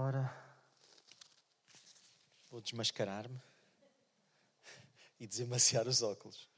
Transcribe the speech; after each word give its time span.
Ora, 0.00 0.32
vou 2.48 2.60
desmascarar-me 2.60 3.42
e 5.18 5.26
desemaciar 5.26 5.88
os 5.88 6.02
óculos. 6.02 6.48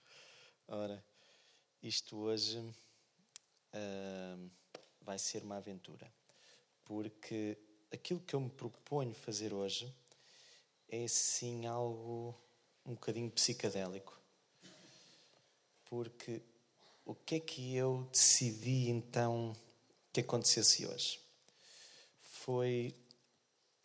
Ora, 0.68 1.02
isto 1.82 2.18
hoje 2.18 2.58
uh, 2.58 4.50
vai 5.00 5.18
ser 5.18 5.42
uma 5.42 5.56
aventura, 5.56 6.12
porque 6.84 7.56
aquilo 7.90 8.20
que 8.20 8.34
eu 8.34 8.40
me 8.40 8.50
proponho 8.50 9.14
fazer 9.14 9.54
hoje 9.54 9.90
é 10.86 11.08
sim 11.08 11.64
algo 11.66 12.38
um 12.84 12.92
bocadinho 12.92 13.30
psicadélico. 13.30 14.20
Porque 15.86 16.42
o 17.06 17.14
que 17.14 17.36
é 17.36 17.40
que 17.40 17.74
eu 17.74 18.06
decidi 18.12 18.90
então 18.90 19.56
que 20.12 20.20
acontecesse 20.20 20.86
hoje? 20.86 21.18
Foi. 22.20 22.94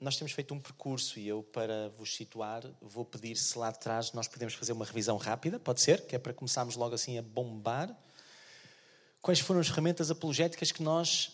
Nós 0.06 0.18
temos 0.18 0.34
feito 0.34 0.54
um 0.54 0.60
percurso 0.60 1.18
e 1.18 1.28
eu, 1.28 1.42
para 1.42 1.90
vos 1.98 2.16
situar, 2.16 2.64
vou 2.80 3.04
pedir 3.04 3.36
se 3.36 3.58
lá 3.58 3.70
atrás 3.70 4.12
nós 4.12 4.28
podemos 4.28 4.54
fazer 4.54 4.72
uma 4.72 4.86
revisão 4.86 5.18
rápida, 5.18 5.60
pode 5.60 5.82
ser? 5.82 6.06
Que 6.06 6.16
é 6.16 6.20
para 6.20 6.32
começarmos 6.32 6.76
logo 6.76 6.94
assim 6.94 7.18
a 7.18 7.24
bombar. 7.24 7.90
Quais 9.20 9.40
foram 9.40 9.62
as 9.62 9.68
ferramentas 9.68 10.12
apologéticas 10.12 10.72
que 10.72 10.84
nós 10.84 11.32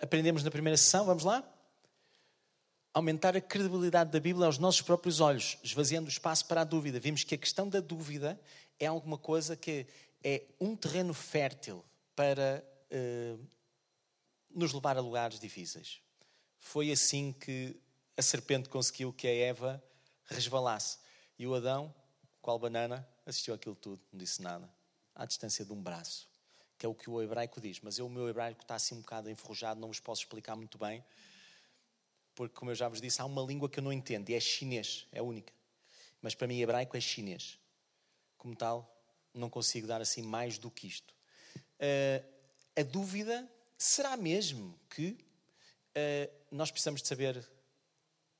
aprendemos 0.00 0.42
na 0.42 0.50
primeira 0.50 0.78
sessão? 0.78 1.04
Vamos 1.04 1.22
lá? 1.22 1.44
aumentar 2.94 3.36
a 3.36 3.42
credibilidade 3.42 4.10
da 4.10 4.20
Bíblia 4.20 4.46
aos 4.46 4.56
nossos 4.56 4.80
próprios 4.80 5.20
olhos, 5.20 5.58
esvaziando 5.62 6.06
o 6.06 6.10
espaço 6.10 6.46
para 6.46 6.62
a 6.62 6.64
dúvida. 6.64 6.98
Vimos 6.98 7.24
que 7.24 7.34
a 7.34 7.38
questão 7.38 7.68
da 7.68 7.80
dúvida 7.80 8.40
é 8.78 8.86
alguma 8.86 9.18
coisa 9.18 9.54
que 9.54 9.86
é 10.22 10.44
um 10.58 10.74
terreno 10.76 11.12
fértil 11.12 11.84
para 12.16 12.64
uh, 12.90 13.46
nos 14.48 14.72
levar 14.72 14.96
a 14.96 15.00
lugares 15.00 15.38
difíceis. 15.40 16.00
Foi 16.56 16.90
assim 16.92 17.32
que 17.32 17.76
a 18.16 18.22
serpente 18.22 18.68
conseguiu 18.68 19.12
que 19.12 19.26
a 19.26 19.34
Eva 19.34 19.82
resvalasse. 20.26 20.98
E 21.38 21.46
o 21.46 21.54
Adão, 21.54 21.94
qual 22.40 22.58
banana, 22.58 23.06
assistiu 23.26 23.54
aquilo 23.54 23.74
tudo, 23.74 24.00
não 24.12 24.18
disse 24.18 24.42
nada. 24.42 24.68
À 25.14 25.24
distância 25.26 25.64
de 25.64 25.72
um 25.72 25.82
braço, 25.82 26.28
que 26.78 26.86
é 26.86 26.88
o 26.88 26.94
que 26.94 27.08
o 27.08 27.22
hebraico 27.22 27.60
diz. 27.60 27.80
Mas 27.80 27.98
eu, 27.98 28.06
o 28.06 28.10
meu 28.10 28.28
hebraico 28.28 28.62
está 28.62 28.74
assim 28.74 28.94
um 28.94 29.00
bocado 29.00 29.30
enferrujado, 29.30 29.80
não 29.80 29.88
vos 29.88 30.00
posso 30.00 30.22
explicar 30.22 30.56
muito 30.56 30.78
bem 30.78 31.04
porque, 32.34 32.54
como 32.54 32.70
eu 32.70 32.74
já 32.74 32.88
vos 32.88 33.00
disse, 33.00 33.20
há 33.22 33.24
uma 33.24 33.42
língua 33.42 33.68
que 33.68 33.78
eu 33.78 33.82
não 33.82 33.92
entendo 33.92 34.28
e 34.30 34.34
é 34.34 34.40
chinês, 34.40 35.06
é 35.12 35.22
única. 35.22 35.52
Mas 36.20 36.34
para 36.34 36.46
mim, 36.46 36.60
hebraico 36.60 36.96
é 36.96 37.00
chinês. 37.00 37.58
Como 38.36 38.56
tal, 38.56 38.90
não 39.32 39.48
consigo 39.48 39.86
dar 39.86 40.00
assim 40.00 40.22
mais 40.22 40.58
do 40.58 40.70
que 40.70 40.86
isto. 40.86 41.14
Uh, 41.78 42.24
a 42.76 42.82
dúvida 42.82 43.48
será 43.78 44.16
mesmo 44.16 44.78
que 44.90 45.10
uh, 45.10 46.32
nós 46.50 46.70
precisamos 46.70 47.02
de 47.02 47.08
saber 47.08 47.48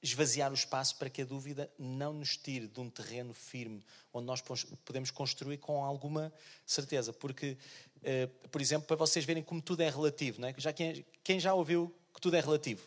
esvaziar 0.05 0.50
o 0.50 0.55
espaço 0.55 0.97
para 0.97 1.08
que 1.08 1.22
a 1.22 1.24
dúvida 1.24 1.70
não 1.78 2.12
nos 2.12 2.36
tire 2.36 2.69
de 2.69 2.78
um 2.78 2.91
terreno 2.91 3.33
firme 3.33 3.83
onde 4.12 4.27
nós 4.27 4.42
podemos 4.84 5.11
construir 5.11 5.56
com 5.56 5.83
alguma 5.83 6.33
certeza. 6.66 7.12
Porque, 7.12 7.56
uh, 7.96 8.48
por 8.48 8.61
exemplo, 8.61 8.86
para 8.86 8.96
vocês 8.96 9.24
verem 9.24 9.42
como 9.42 9.62
tudo 9.62 9.83
é 9.83 9.88
relativo, 9.88 10.41
não 10.41 10.48
é? 10.48 10.55
já 10.58 10.72
quem, 10.72 11.05
quem 11.22 11.41
já 11.41 11.55
ouviu 11.55 11.92
que 12.12 12.20
tudo 12.20 12.36
é 12.36 12.41
relativo? 12.41 12.86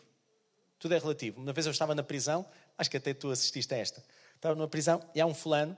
Tudo 0.78 0.94
é 0.94 0.98
relativo. 0.98 1.40
Uma 1.40 1.52
vez 1.52 1.66
eu 1.66 1.72
estava 1.72 1.92
na 1.92 2.04
prisão, 2.04 2.46
acho 2.78 2.88
que 2.88 2.96
até 2.96 3.12
tu 3.12 3.30
assististe 3.30 3.74
a 3.74 3.76
esta. 3.76 4.02
Estava 4.36 4.54
numa 4.54 4.68
prisão 4.68 5.02
e 5.12 5.20
há 5.20 5.26
um 5.26 5.34
fulano 5.34 5.76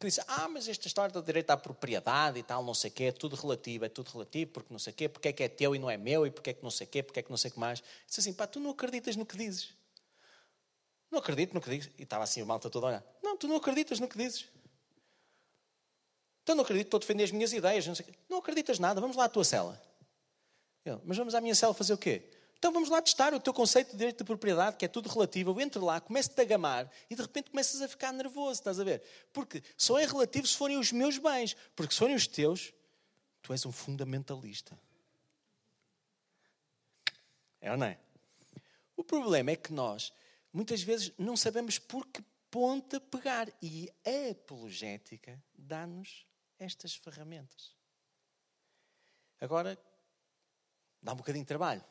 que 0.00 0.08
disse: 0.08 0.20
Ah, 0.26 0.48
mas 0.48 0.68
esta 0.68 0.88
história 0.88 1.12
do 1.12 1.22
direito 1.22 1.50
à 1.50 1.56
propriedade 1.56 2.40
e 2.40 2.42
tal, 2.42 2.64
não 2.64 2.74
sei 2.74 2.90
o 2.90 2.92
quê, 2.92 3.04
é 3.04 3.12
tudo 3.12 3.36
relativo, 3.36 3.84
é 3.84 3.88
tudo 3.88 4.10
relativo, 4.10 4.50
porque 4.50 4.72
não 4.72 4.80
sei 4.80 4.92
o 4.92 4.96
quê, 4.96 5.08
porque 5.08 5.28
é 5.28 5.32
que 5.32 5.42
é 5.44 5.48
teu 5.48 5.76
e 5.76 5.78
não 5.78 5.88
é 5.88 5.96
meu, 5.96 6.26
e 6.26 6.32
porque 6.32 6.50
é 6.50 6.52
que 6.52 6.64
não 6.64 6.70
sei 6.70 6.84
o 6.84 6.90
quê, 6.90 7.00
porque 7.00 7.20
é 7.20 7.22
que 7.22 7.30
não 7.30 7.36
sei 7.36 7.52
o 7.52 7.54
que 7.54 7.60
mais. 7.60 7.80
Disse 8.08 8.18
assim: 8.18 8.32
Pá, 8.32 8.44
tu 8.44 8.58
não 8.58 8.72
acreditas 8.72 9.14
no 9.14 9.24
que 9.24 9.36
dizes. 9.36 9.72
Não 11.10 11.18
acredito 11.18 11.54
no 11.54 11.60
que 11.60 11.70
dizes. 11.70 11.90
E 11.98 12.02
estava 12.02 12.24
assim 12.24 12.42
o 12.42 12.46
malta 12.46 12.68
todo 12.68 12.84
a 12.84 12.88
olhar: 12.88 13.04
Não, 13.22 13.36
tu 13.36 13.46
não 13.46 13.56
acreditas 13.56 14.00
no 14.00 14.08
que 14.08 14.18
dizes. 14.18 14.48
Então 16.42 16.54
não 16.54 16.62
acredito, 16.62 16.88
estou 16.88 16.98
a 16.98 17.00
defender 17.00 17.24
as 17.24 17.30
minhas 17.30 17.52
ideias. 17.52 17.86
Não, 17.86 17.94
não 18.28 18.38
acreditas 18.38 18.78
nada, 18.78 19.00
vamos 19.00 19.16
lá 19.16 19.24
à 19.24 19.28
tua 19.28 19.44
cela. 19.44 19.80
Eu, 20.84 21.00
mas 21.04 21.16
vamos 21.16 21.34
à 21.34 21.40
minha 21.40 21.54
cela 21.54 21.72
fazer 21.72 21.94
o 21.94 21.98
quê? 21.98 22.30
Então 22.58 22.72
vamos 22.72 22.88
lá 22.88 23.00
testar 23.00 23.34
o 23.34 23.40
teu 23.40 23.52
conceito 23.52 23.92
de 23.92 23.96
direito 23.96 24.18
de 24.18 24.24
propriedade, 24.24 24.76
que 24.76 24.84
é 24.84 24.88
tudo 24.88 25.08
relativo. 25.08 25.50
Eu 25.50 25.60
entro 25.60 25.84
lá, 25.84 26.00
começo-te 26.00 26.40
a 26.40 26.44
gamar 26.44 26.90
e 27.10 27.14
de 27.14 27.22
repente 27.22 27.50
começas 27.50 27.80
a 27.82 27.88
ficar 27.88 28.12
nervoso, 28.12 28.60
estás 28.60 28.78
a 28.78 28.84
ver? 28.84 29.02
Porque 29.32 29.62
só 29.76 29.98
é 29.98 30.06
relativo 30.06 30.46
se 30.46 30.56
forem 30.56 30.78
os 30.78 30.92
meus 30.92 31.18
bens. 31.18 31.56
Porque 31.74 31.92
se 31.92 31.98
forem 31.98 32.14
os 32.14 32.26
teus, 32.26 32.72
tu 33.42 33.52
és 33.52 33.64
um 33.66 33.72
fundamentalista. 33.72 34.78
É 37.60 37.70
ou 37.70 37.76
não 37.76 37.86
é? 37.86 37.98
O 38.96 39.02
problema 39.02 39.50
é 39.50 39.56
que 39.56 39.72
nós, 39.72 40.12
muitas 40.54 40.82
vezes, 40.82 41.12
não 41.18 41.36
sabemos 41.36 41.78
por 41.78 42.06
que 42.06 42.24
ponta 42.50 42.98
pegar. 42.98 43.52
E 43.60 43.90
a 44.06 44.30
apologética 44.30 45.42
dá-nos 45.54 46.26
estas 46.58 46.94
ferramentas. 46.94 47.76
Agora, 49.38 49.78
dá 51.02 51.12
um 51.12 51.16
bocadinho 51.16 51.44
de 51.44 51.48
trabalho. 51.48 51.84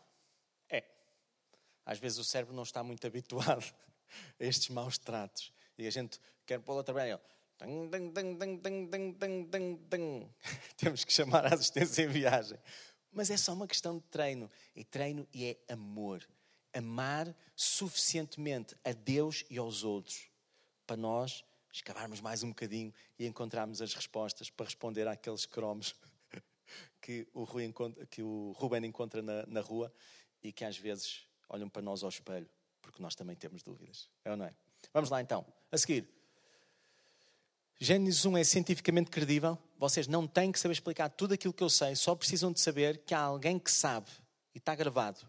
Às 1.85 2.00
vezes 2.00 2.18
o 2.18 2.24
cérebro 2.24 2.56
não 2.56 2.63
está 2.63 2.84
muito 2.84 3.06
habituado 3.07 3.66
a 4.40 4.44
estes 4.44 4.69
maus 4.69 4.97
tratos. 4.97 5.53
E 5.78 5.88
a 5.88 5.91
gente 5.91 6.19
quer 6.45 6.59
pô-lo 6.59 6.80
a 6.80 6.84
trabalhar. 6.84 7.19
Temos 10.78 11.03
que 11.03 11.13
chamar 11.13 11.45
a 11.45 11.56
assistência 11.56 12.03
em 12.03 12.07
viagem. 12.07 12.57
Mas 13.12 13.30
é 13.30 13.38
só 13.38 13.53
uma 13.53 13.68
questão 13.68 13.97
de 13.97 14.03
treino. 14.06 14.50
E 14.75 14.84
treino 14.84 15.28
e 15.34 15.45
é 15.45 15.74
amor. 15.74 16.28
Amar 16.73 17.35
suficientemente 17.56 18.75
a 18.84 18.91
Deus 18.91 19.45
e 19.50 19.57
aos 19.57 19.84
outros 19.84 20.28
para 20.85 20.97
nós 20.97 21.44
escavarmos 21.72 22.22
mais 22.22 22.44
um 22.44 22.50
bocadinho 22.50 22.94
e 23.17 23.25
encontrarmos 23.25 23.81
as 23.81 23.94
respostas 23.94 24.50
para 24.50 24.66
responder 24.66 25.07
àqueles 25.07 25.45
cromos 25.45 25.95
que 27.01 27.28
o, 27.33 27.47
que 28.09 28.22
o 28.22 28.51
Ruben 28.51 28.85
encontra 28.85 29.22
na, 29.22 29.45
na 29.47 29.62
rua 29.62 29.91
e 30.44 30.51
que 30.51 30.63
às 30.63 30.78
vezes 30.78 31.25
olham 31.50 31.69
para 31.69 31.81
nós 31.81 32.03
ao 32.03 32.09
espelho, 32.09 32.50
porque 32.81 33.01
nós 33.01 33.16
também 33.16 33.35
temos 33.35 33.63
dúvidas. 33.63 34.09
É 34.23 34.31
ou 34.31 34.38
não 34.38 34.45
é? 34.45 34.53
Vamos 34.94 35.09
lá 35.09 35.22
então. 35.22 35.45
A 35.72 35.78
seguir. 35.78 36.07
Gênesis 37.79 38.23
1 38.25 38.38
é 38.38 38.44
cientificamente 38.44 39.09
credível. 39.09 39.57
Vocês 39.78 40.07
não 40.07 40.28
têm 40.28 40.51
que 40.51 40.59
saber 40.59 40.73
explicar 40.73 41.09
tudo 41.09 41.33
aquilo 41.33 41.53
que 41.53 41.63
eu 41.63 41.69
sei, 41.69 41.95
só 41.95 42.16
precisam 42.16 42.51
de 42.51 42.59
saber 42.59 43.00
que 43.00 43.13
há 43.13 43.19
alguém 43.19 43.57
que 43.57 43.72
sabe 43.72 44.09
e 44.53 44.57
está 44.57 44.75
gravado. 44.75 45.19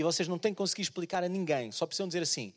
E 0.00 0.02
vocês 0.02 0.26
não 0.26 0.38
têm 0.38 0.54
que 0.54 0.56
conseguir 0.56 0.80
explicar 0.80 1.22
a 1.22 1.28
ninguém, 1.28 1.70
só 1.70 1.84
precisam 1.84 2.08
dizer 2.08 2.22
assim: 2.22 2.54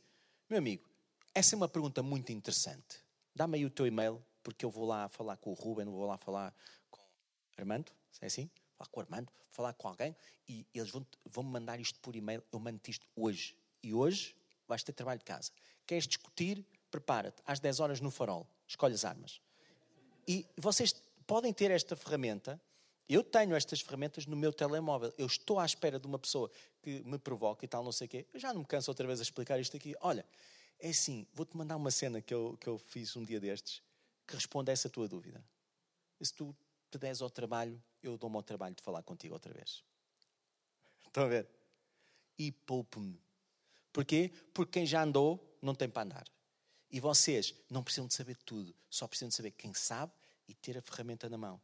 meu 0.50 0.58
amigo, 0.58 0.88
essa 1.36 1.54
é 1.54 1.58
uma 1.58 1.68
pergunta 1.68 2.02
muito 2.02 2.32
interessante. 2.32 3.04
Dá-me 3.36 3.58
aí 3.58 3.66
o 3.66 3.70
teu 3.70 3.86
e-mail, 3.86 4.24
porque 4.42 4.64
eu 4.64 4.70
vou 4.70 4.86
lá 4.86 5.10
falar 5.10 5.36
com 5.36 5.50
o 5.50 5.54
Ruben, 5.54 5.86
vou 5.88 6.06
lá 6.06 6.18
falar 6.18 6.56
com 6.90 7.02
o 7.02 7.04
Armando, 7.58 7.92
se 8.14 8.24
é 8.24 8.28
assim? 8.28 8.50
falar 8.78 8.88
com 8.90 9.00
o 9.00 9.04
Armando, 9.04 9.32
falar 9.52 9.74
com 9.74 9.90
alguém 9.90 10.16
e 10.48 10.66
eles 10.74 10.90
vão, 10.90 11.06
vão 11.26 11.44
me 11.44 11.52
mandar 11.52 11.82
isto 11.82 12.00
por 12.00 12.16
e-mail. 12.16 12.42
Eu 12.50 12.60
mando 12.60 12.80
isto 12.88 13.06
hoje. 13.14 13.58
E 13.84 13.94
hoje 13.94 14.34
vais 14.66 14.82
ter 14.82 14.94
trabalho 14.94 15.20
de 15.20 15.26
casa. 15.26 15.52
Queres 15.86 16.08
discutir? 16.08 16.66
Prepara-te. 16.90 17.42
Às 17.46 17.60
10 17.60 17.82
horas 17.82 18.00
no 18.00 18.10
farol. 18.10 18.48
Escolhe 18.66 18.94
as 18.94 19.04
armas. 19.04 19.42
E 20.26 20.46
vocês 20.56 20.96
podem 21.28 21.52
ter 21.52 21.72
esta 21.72 21.94
ferramenta. 21.94 22.62
Eu 23.08 23.24
tenho 23.24 23.56
estas 23.56 23.82
ferramentas 23.82 24.26
no 24.26 24.36
meu 24.36 24.54
telemóvel. 24.54 25.14
Eu 25.18 25.26
estou 25.26 25.60
à 25.60 25.66
espera 25.66 26.00
de 26.00 26.08
uma 26.08 26.18
pessoa 26.18 26.50
que 26.82 27.02
me 27.04 27.20
provoque 27.20 27.66
e 27.66 27.68
tal, 27.68 27.84
não 27.84 27.92
sei 27.92 28.08
o 28.08 28.10
quê. 28.10 28.28
Eu 28.34 28.40
já 28.40 28.54
não 28.54 28.62
me 28.62 28.68
canso 28.68 28.90
outra 28.90 29.06
vez 29.06 29.20
a 29.20 29.24
explicar 29.24 29.60
isto 29.60 29.76
aqui. 29.76 29.94
Olha, 30.00 30.26
é 30.80 30.90
assim, 30.90 31.28
vou-te 31.34 31.56
mandar 31.56 31.76
uma 31.76 31.92
cena 31.92 32.22
que 32.22 32.34
eu, 32.34 32.58
que 32.60 32.68
eu 32.68 32.78
fiz 32.78 33.16
um 33.16 33.24
dia 33.24 33.40
destes 33.40 33.82
que 34.26 34.36
responde 34.36 34.72
a 34.72 34.74
essa 34.74 34.90
tua 34.90 35.08
dúvida. 35.08 35.44
Se 36.22 36.34
tu 36.34 36.56
te 36.90 36.98
des 36.98 37.22
ao 37.22 37.30
trabalho 37.30 37.82
eu 38.04 38.18
dou-me 38.18 38.36
ao 38.36 38.44
trabalho 38.44 38.76
de 38.76 38.84
falar 38.84 39.02
contigo 39.02 39.34
outra 39.34 39.54
vez. 39.54 39.82
Estão 41.06 41.24
a 41.24 41.28
ver? 41.28 41.50
E 42.38 42.52
poupe-me. 42.52 43.20
Porquê? 43.94 44.32
Porque 44.54 44.80
quem 44.80 44.86
já 44.86 45.02
andou 45.04 45.58
não 45.62 45.74
tem 45.74 45.90
para 45.90 46.04
andar. 46.04 46.28
E 46.92 47.00
vocês 47.00 47.56
não 47.70 47.84
precisam 47.84 48.06
de 48.06 48.14
saber 48.14 48.36
tudo, 48.38 48.76
só 48.90 49.08
precisam 49.08 49.30
de 49.30 49.36
saber 49.36 49.52
quem 49.52 49.74
sabe 49.74 50.12
e 50.48 50.54
ter 50.54 50.78
a 50.78 50.82
ferramenta 50.82 51.30
na 51.30 51.38
mão. 51.38 51.62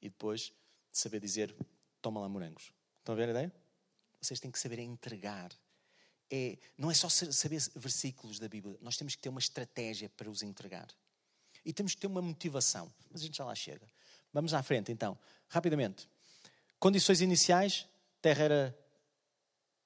E 0.00 0.08
depois 0.08 0.52
de 0.92 0.98
saber 0.98 1.20
dizer: 1.20 1.54
toma 2.00 2.20
lá 2.20 2.28
morangos. 2.28 2.72
Estão 2.98 3.14
a 3.14 3.16
ver 3.16 3.28
a 3.28 3.30
ideia? 3.30 3.52
Vocês 4.20 4.40
têm 4.40 4.50
que 4.50 4.58
saber 4.58 4.78
entregar. 4.78 5.52
É, 6.30 6.58
não 6.76 6.90
é 6.90 6.94
só 6.94 7.08
saber 7.08 7.60
versículos 7.76 8.40
da 8.40 8.48
Bíblia, 8.48 8.76
nós 8.80 8.96
temos 8.96 9.14
que 9.14 9.22
ter 9.22 9.28
uma 9.28 9.38
estratégia 9.38 10.08
para 10.08 10.28
os 10.28 10.42
entregar. 10.42 10.88
E 11.64 11.72
temos 11.72 11.94
que 11.94 12.00
ter 12.00 12.06
uma 12.06 12.22
motivação. 12.22 12.92
Mas 13.10 13.22
a 13.22 13.24
gente 13.24 13.36
já 13.36 13.44
lá 13.44 13.54
chega. 13.54 13.86
Vamos 14.32 14.54
à 14.54 14.62
frente 14.62 14.92
então, 14.92 15.18
rapidamente. 15.48 16.08
Condições 16.78 17.20
iniciais: 17.20 17.86
terra 18.20 18.44
era. 18.44 18.78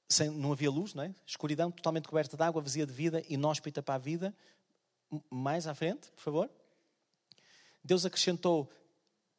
Sem, 0.08 0.28
não 0.28 0.50
havia 0.52 0.70
luz, 0.70 0.92
não 0.92 1.04
é? 1.04 1.14
Escuridão, 1.24 1.70
totalmente 1.70 2.08
coberta 2.08 2.36
de 2.36 2.42
água, 2.42 2.60
vazia 2.60 2.84
de 2.84 2.92
vida, 2.92 3.22
inóspita 3.28 3.80
para 3.80 3.94
a 3.94 3.98
vida. 3.98 4.34
Mais 5.30 5.66
à 5.66 5.74
frente, 5.74 6.10
por 6.12 6.22
favor. 6.22 6.50
Deus 7.82 8.04
acrescentou, 8.04 8.70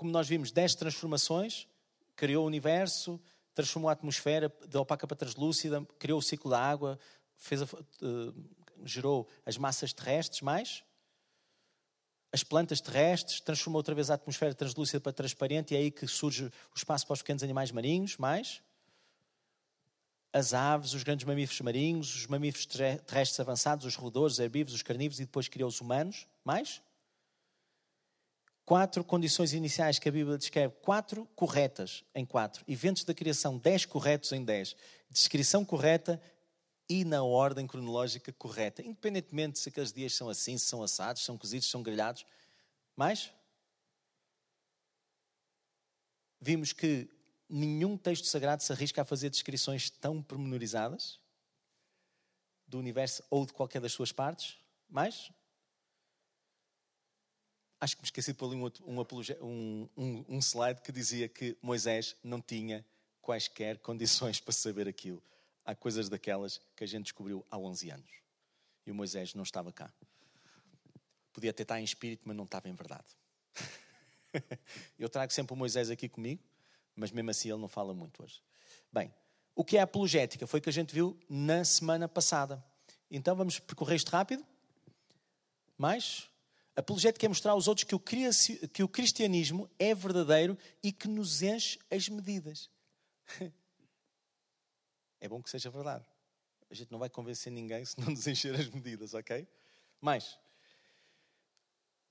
como 0.02 0.12
nós 0.12 0.28
vimos, 0.28 0.52
dez 0.52 0.74
transformações, 0.74 1.68
criou 2.16 2.44
o 2.44 2.48
universo, 2.48 3.22
transformou 3.54 3.88
a 3.88 3.94
atmosfera 3.94 4.52
de 4.68 4.76
opaca 4.76 5.06
para 5.06 5.16
translúcida, 5.16 5.88
criou 6.00 6.18
o 6.18 6.22
ciclo 6.24 6.50
da 6.50 6.60
água, 6.60 6.98
fez 7.38 7.62
a, 7.62 7.66
uh, 7.66 8.46
gerou 8.84 9.28
as 9.46 9.60
massas 9.60 9.94
terrestres, 9.94 10.42
mais? 10.42 10.84
As 12.32 12.44
plantas 12.44 12.82
terrestres, 12.82 13.42
transformou 13.42 13.78
outra 13.78 13.94
vez 13.94 14.10
a 14.10 14.16
atmosfera 14.16 14.56
translúcida 14.56 15.00
para 15.00 15.14
transparente 15.14 15.76
e 15.76 15.78
é 15.78 15.82
aí 15.82 15.92
que 15.92 16.08
surge 16.08 16.46
o 16.46 16.52
espaço 16.76 17.06
para 17.06 17.14
os 17.14 17.22
pequenos 17.22 17.44
animais 17.44 17.72
marinhos, 17.72 18.18
mais? 18.18 18.60
As 20.34 20.52
aves, 20.52 20.96
os 20.96 21.04
grandes 21.04 21.28
mamíferos 21.28 21.62
marinhos, 21.62 22.16
os 22.16 22.26
mamíferos 22.26 22.66
terrestres 22.66 23.40
avançados, 23.40 23.86
os 23.86 23.96
roedores, 23.96 24.34
os 24.34 24.40
herbívoros, 24.40 24.74
os 24.74 24.82
carnívoros 24.82 25.20
e 25.20 25.26
depois 25.26 25.48
criou 25.48 25.70
os 25.70 25.80
humanos, 25.80 26.26
mais 26.44 26.82
quatro 28.72 29.04
condições 29.04 29.52
iniciais 29.52 30.00
que 30.00 30.08
a 30.08 30.12
Bíblia 30.14 30.38
descreve, 30.38 30.74
quatro 30.82 31.26
corretas 31.36 32.06
em 32.16 32.26
quatro, 32.26 32.64
eventos 32.66 33.04
da 33.04 33.14
criação, 33.14 33.58
dez 33.58 33.86
corretos 33.86 34.32
em 34.32 34.46
dez, 34.46 34.78
descrição 35.10 35.66
correta 35.66 36.22
e 36.88 37.04
na 37.04 37.22
ordem 37.22 37.68
cronológica 37.68 38.32
correta, 38.32 38.82
independentemente 38.82 39.60
se 39.60 39.68
aqueles 39.68 39.92
dias 39.92 40.14
são 40.14 40.30
assim, 40.30 40.58
se 40.58 40.68
são 40.68 40.82
assados, 40.82 41.22
são 41.26 41.38
cozidos, 41.38 41.70
são 41.70 41.84
grelhados. 41.84 42.26
Mais? 42.96 43.34
Vimos 46.40 46.72
que 46.72 47.10
nenhum 47.50 47.98
texto 47.98 48.24
sagrado 48.24 48.64
se 48.64 48.72
arrisca 48.72 49.02
a 49.02 49.06
fazer 49.06 49.30
descrições 49.30 49.90
tão 49.90 50.24
pormenorizadas 50.24 51.20
do 52.66 52.80
universo 52.80 53.22
ou 53.30 53.46
de 53.46 53.52
qualquer 53.52 53.82
das 53.82 53.92
suas 53.92 54.14
partes. 54.14 54.58
Mais? 54.90 55.30
Acho 57.82 57.98
que 57.98 58.04
me 58.04 58.06
esqueci 58.06 58.32
de 58.32 58.38
pôr 58.38 58.46
ali 58.46 58.56
um, 58.56 59.02
um, 59.42 59.90
um, 59.98 60.26
um 60.30 60.40
slide 60.40 60.82
que 60.82 60.92
dizia 60.92 61.28
que 61.28 61.58
Moisés 61.62 62.16
não 62.24 62.40
tinha 62.40 62.86
quaisquer 63.22 63.80
condições 63.80 64.40
para 64.40 64.54
saber 64.54 64.88
aquilo 64.88 65.22
há 65.66 65.76
coisas 65.76 66.10
daquelas 66.10 66.60
que 66.76 66.84
a 66.84 66.88
gente 66.88 67.04
descobriu 67.04 67.46
há 67.50 67.58
11 67.58 67.90
anos. 67.92 68.12
E 68.86 68.92
o 68.92 68.96
Moisés 68.96 69.34
não 69.34 69.44
estava 69.44 69.72
cá. 69.72 69.92
Podia 71.34 71.52
até 71.52 71.64
estar 71.64 71.80
em 71.80 71.84
espírito, 71.84 72.24
mas 72.26 72.36
não 72.36 72.44
estava 72.44 72.68
em 72.68 72.74
verdade. 72.74 73.06
Eu 74.98 75.10
trago 75.10 75.32
sempre 75.32 75.54
o 75.54 75.58
Moisés 75.58 75.90
aqui 75.90 76.10
comigo, 76.10 76.44
mas 76.96 77.12
mesmo 77.12 77.30
assim 77.30 77.50
ele 77.50 77.60
não 77.60 77.68
fala 77.68 77.94
muito 77.94 78.24
hoje. 78.24 78.42
Bem, 78.92 79.14
o 79.56 79.64
que 79.64 79.78
é 79.78 79.82
apologética? 79.82 80.46
Foi 80.46 80.60
o 80.60 80.64
que 80.64 80.70
a 80.70 80.74
gente 80.74 80.94
viu 80.94 81.18
na 81.30 81.64
semana 81.64 82.08
passada. 82.08 82.64
Então 83.10 83.36
vamos 83.36 83.60
percorrer 83.60 83.96
isto 83.96 84.10
rápido. 84.10 84.46
Mais? 85.78 86.30
Apologética 86.76 87.26
é 87.26 87.30
mostrar 87.30 87.52
aos 87.52 87.68
outros 87.68 87.84
que 87.84 88.84
o, 88.84 88.88
cristianismo 88.88 89.70
é 89.78 89.94
verdadeiro 89.94 90.58
e 90.82 90.92
que 90.92 91.08
nos 91.08 91.42
enche 91.42 91.80
as 91.90 92.08
medidas. 92.10 92.70
É 95.24 95.30
bom 95.30 95.40
que 95.40 95.52
seja 95.52 95.70
verdade. 95.70 96.04
A 96.68 96.74
gente 96.74 96.92
não 96.92 96.98
vai 96.98 97.08
convencer 97.08 97.54
ninguém 97.54 97.86
se 97.86 98.00
não 98.00 98.08
nos 98.08 98.26
encher 98.26 98.56
as 98.56 98.68
medidas, 98.70 99.14
ok? 99.14 99.48
Mas, 100.02 100.40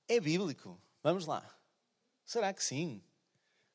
é 0.07 0.17
bíblico. 0.17 0.81
Vamos 1.03 1.25
lá. 1.25 1.43
Será 2.23 2.53
que 2.53 2.63
sim? 2.63 3.03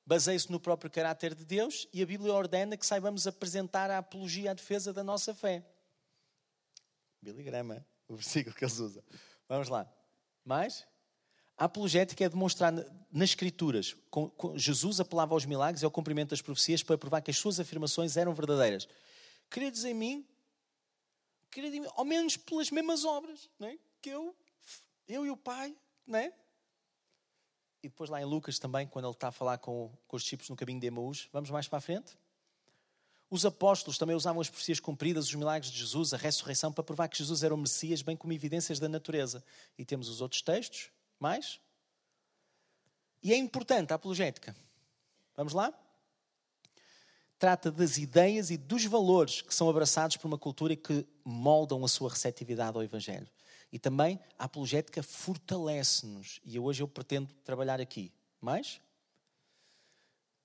Baseia-se 0.06 0.50
no 0.50 0.58
próprio 0.58 0.90
caráter 0.90 1.34
de 1.34 1.44
Deus 1.44 1.86
e 1.92 2.02
a 2.02 2.06
Bíblia 2.06 2.32
ordena 2.32 2.78
que 2.78 2.86
saibamos 2.86 3.26
apresentar 3.26 3.90
a 3.90 3.98
apologia 3.98 4.52
à 4.52 4.54
defesa 4.54 4.90
da 4.90 5.04
nossa 5.04 5.34
fé. 5.34 5.62
Biligrama, 7.20 7.84
o 8.08 8.14
versículo 8.14 8.54
que 8.56 8.64
eles 8.64 8.78
usam. 8.78 9.02
Vamos 9.48 9.68
lá. 9.68 9.92
Mais? 10.46 10.86
A 11.58 11.66
apologética 11.66 12.24
é 12.24 12.28
demonstrar 12.28 12.72
nas 12.72 13.30
Escrituras. 13.30 13.94
Jesus 14.54 15.00
apelava 15.00 15.34
aos 15.34 15.44
milagres 15.44 15.82
e 15.82 15.84
ao 15.84 15.90
cumprimento 15.90 16.30
das 16.30 16.40
profecias 16.40 16.82
para 16.82 16.96
provar 16.96 17.20
que 17.20 17.30
as 17.30 17.36
suas 17.36 17.60
afirmações 17.60 18.16
eram 18.16 18.32
verdadeiras 18.32 18.88
queridos 19.50 19.84
em 19.84 19.94
mim, 19.94 20.26
queridos 21.50 21.76
em 21.76 21.80
mim, 21.80 21.88
ao 21.94 22.04
menos 22.04 22.36
pelas 22.36 22.70
mesmas 22.70 23.04
obras 23.04 23.48
não 23.58 23.68
é? 23.68 23.78
que 24.00 24.10
eu, 24.10 24.36
eu 25.08 25.26
e 25.26 25.30
o 25.30 25.36
Pai, 25.36 25.76
não 26.06 26.18
é? 26.18 26.32
E 27.82 27.88
depois 27.88 28.10
lá 28.10 28.20
em 28.20 28.24
Lucas 28.24 28.58
também, 28.58 28.86
quando 28.86 29.06
ele 29.06 29.14
está 29.14 29.28
a 29.28 29.32
falar 29.32 29.58
com, 29.58 29.92
com 30.08 30.16
os 30.16 30.22
discípulos 30.22 30.50
no 30.50 30.56
caminho 30.56 30.80
de 30.80 30.86
Emaús, 30.86 31.28
vamos 31.32 31.50
mais 31.50 31.68
para 31.68 31.78
a 31.78 31.80
frente? 31.80 32.16
Os 33.28 33.44
apóstolos 33.44 33.98
também 33.98 34.14
usavam 34.14 34.40
as 34.40 34.48
profecias 34.48 34.78
cumpridas, 34.78 35.26
os 35.26 35.34
milagres 35.34 35.70
de 35.70 35.78
Jesus, 35.78 36.14
a 36.14 36.16
ressurreição, 36.16 36.72
para 36.72 36.84
provar 36.84 37.08
que 37.08 37.18
Jesus 37.18 37.42
era 37.42 37.54
o 37.54 37.58
Messias, 37.58 38.02
bem 38.02 38.16
como 38.16 38.32
evidências 38.32 38.78
da 38.78 38.88
natureza. 38.88 39.42
E 39.76 39.84
temos 39.84 40.08
os 40.08 40.20
outros 40.20 40.42
textos, 40.42 40.90
mais. 41.18 41.58
E 43.22 43.32
é 43.32 43.36
importante 43.36 43.92
a 43.92 43.96
apologética. 43.96 44.54
Vamos 45.36 45.52
lá? 45.52 45.74
trata 47.38 47.70
das 47.70 47.98
ideias 47.98 48.50
e 48.50 48.56
dos 48.56 48.84
valores 48.84 49.42
que 49.42 49.54
são 49.54 49.68
abraçados 49.68 50.16
por 50.16 50.26
uma 50.26 50.38
cultura 50.38 50.72
e 50.72 50.76
que 50.76 51.06
moldam 51.24 51.84
a 51.84 51.88
sua 51.88 52.10
receptividade 52.10 52.76
ao 52.76 52.82
Evangelho. 52.82 53.28
E 53.72 53.78
também 53.78 54.18
a 54.38 54.44
apologética 54.44 55.02
fortalece-nos. 55.02 56.40
E 56.44 56.58
hoje 56.58 56.82
eu 56.82 56.88
pretendo 56.88 57.28
trabalhar 57.44 57.80
aqui. 57.80 58.12
Mais? 58.40 58.80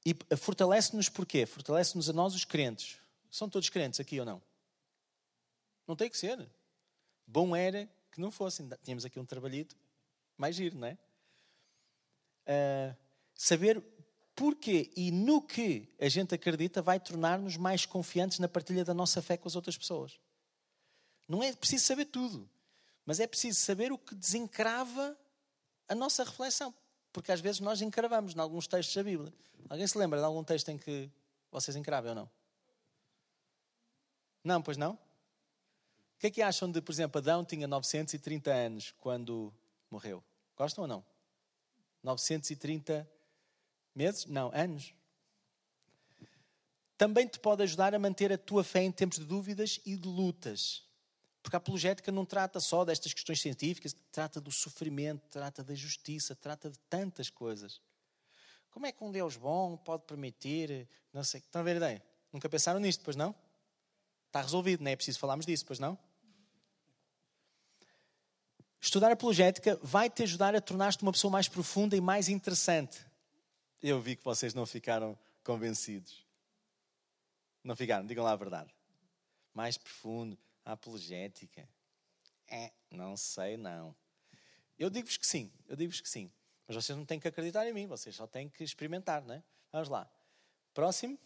E 0.05 0.15
fortalece-nos 0.35 1.09
porquê? 1.09 1.45
Fortalece-nos 1.45 2.09
a 2.09 2.13
nós, 2.13 2.33
os 2.33 2.45
crentes. 2.45 2.97
São 3.29 3.49
todos 3.49 3.69
crentes 3.69 3.99
aqui 3.99 4.19
ou 4.19 4.25
não? 4.25 4.41
Não 5.87 5.95
tem 5.95 6.09
que 6.09 6.17
ser. 6.17 6.49
Bom 7.27 7.55
era 7.55 7.89
que 8.11 8.19
não 8.19 8.31
fossem. 8.31 8.67
Tínhamos 8.83 9.05
aqui 9.05 9.19
um 9.19 9.25
trabalhito 9.25 9.75
mais 10.37 10.55
giro, 10.55 10.77
não 10.77 10.87
é? 10.87 10.97
Uh, 12.47 12.97
saber 13.35 13.81
porquê 14.35 14.91
e 14.95 15.11
no 15.11 15.41
que 15.41 15.87
a 15.99 16.09
gente 16.09 16.33
acredita 16.33 16.81
vai 16.81 16.99
tornar-nos 16.99 17.57
mais 17.57 17.85
confiantes 17.85 18.39
na 18.39 18.47
partilha 18.47 18.83
da 18.83 18.93
nossa 18.93 19.21
fé 19.21 19.37
com 19.37 19.47
as 19.47 19.55
outras 19.55 19.77
pessoas. 19.77 20.19
Não 21.27 21.43
é 21.43 21.53
preciso 21.53 21.85
saber 21.85 22.05
tudo, 22.05 22.49
mas 23.05 23.19
é 23.19 23.27
preciso 23.27 23.59
saber 23.59 23.91
o 23.91 23.97
que 23.97 24.15
desencrava 24.15 25.17
a 25.87 25.95
nossa 25.95 26.23
reflexão. 26.23 26.73
Porque 27.11 27.31
às 27.31 27.41
vezes 27.41 27.59
nós 27.59 27.81
encravamos 27.81 28.35
em 28.35 28.39
alguns 28.39 28.67
textos 28.67 28.95
da 28.95 29.03
Bíblia. 29.03 29.33
Alguém 29.69 29.85
se 29.85 29.97
lembra 29.97 30.19
de 30.19 30.25
algum 30.25 30.43
texto 30.43 30.69
em 30.69 30.77
que 30.77 31.09
vocês 31.51 31.75
encravem 31.75 32.09
ou 32.09 32.15
não? 32.15 32.29
Não, 34.43 34.61
pois 34.61 34.77
não? 34.77 34.93
O 34.93 36.19
que 36.19 36.27
é 36.27 36.31
que 36.31 36.41
acham 36.41 36.71
de, 36.71 36.81
por 36.81 36.91
exemplo, 36.91 37.19
Adão 37.19 37.43
tinha 37.43 37.67
930 37.67 38.51
anos 38.51 38.93
quando 38.99 39.53
morreu? 39.89 40.23
Gostam 40.55 40.83
ou 40.83 40.87
não? 40.87 41.05
930 42.03 42.93
anos 42.93 43.21
Meses? 43.93 44.25
Não, 44.25 44.51
anos. 44.53 44.93
Também 46.97 47.27
te 47.27 47.39
pode 47.39 47.63
ajudar 47.63 47.93
a 47.93 47.99
manter 47.99 48.31
a 48.31 48.37
tua 48.37 48.63
fé 48.63 48.81
em 48.83 48.91
tempos 48.91 49.19
de 49.19 49.25
dúvidas 49.25 49.79
e 49.85 49.95
de 49.95 50.07
lutas. 50.07 50.83
Porque 51.41 51.55
a 51.55 51.57
apologética 51.57 52.11
não 52.11 52.25
trata 52.25 52.59
só 52.59 52.85
destas 52.85 53.13
questões 53.13 53.41
científicas, 53.41 53.95
trata 54.11 54.39
do 54.39 54.51
sofrimento, 54.51 55.27
trata 55.29 55.63
da 55.63 55.73
justiça, 55.73 56.35
trata 56.35 56.69
de 56.69 56.77
tantas 56.89 57.29
coisas. 57.29 57.81
Como 58.69 58.85
é 58.85 58.91
que 58.91 59.03
um 59.03 59.11
Deus 59.11 59.35
bom 59.35 59.75
pode 59.75 60.03
permitir. 60.03 60.87
Não 61.11 61.23
sei. 61.23 61.39
Estão 61.41 61.61
a 61.61 61.63
ver 61.63 61.73
a 61.73 61.77
ideia? 61.77 62.03
Nunca 62.31 62.47
pensaram 62.47 62.79
nisto, 62.79 63.03
pois 63.03 63.15
não? 63.15 63.35
Está 64.27 64.41
resolvido, 64.41 64.81
não 64.81 64.91
é 64.91 64.95
preciso 64.95 65.19
falarmos 65.19 65.45
disso, 65.45 65.65
pois 65.65 65.77
não? 65.77 65.97
Estudar 68.79 69.11
apologética 69.11 69.77
vai 69.83 70.09
te 70.09 70.23
ajudar 70.23 70.55
a 70.55 70.61
tornar-te 70.61 71.03
uma 71.03 71.11
pessoa 71.11 71.29
mais 71.29 71.47
profunda 71.47 71.95
e 71.95 72.01
mais 72.01 72.29
interessante. 72.29 73.05
Eu 73.81 73.99
vi 73.99 74.15
que 74.15 74.23
vocês 74.23 74.53
não 74.53 74.65
ficaram 74.65 75.17
convencidos. 75.43 76.25
Não 77.63 77.75
ficaram, 77.75 78.05
digam 78.05 78.23
lá 78.23 78.31
a 78.31 78.35
verdade. 78.35 78.73
Mais 79.53 79.77
profundo, 79.77 80.37
apologética. 80.65 81.67
É, 82.47 82.71
não 82.89 83.15
sei 83.15 83.57
não. 83.57 83.95
Eu 84.77 84.89
digo-vos 84.89 85.17
que 85.17 85.27
sim, 85.27 85.51
eu 85.67 85.75
digo-vos 85.75 86.01
que 86.01 86.09
sim. 86.09 86.31
Mas 86.67 86.75
vocês 86.75 86.97
não 86.97 87.05
têm 87.05 87.19
que 87.19 87.27
acreditar 87.27 87.67
em 87.67 87.73
mim, 87.73 87.87
vocês 87.87 88.15
só 88.15 88.25
têm 88.25 88.49
que 88.49 88.63
experimentar, 88.63 89.23
não 89.23 89.35
é? 89.35 89.43
Vamos 89.71 89.89
lá. 89.89 90.09
Próximo. 90.73 91.19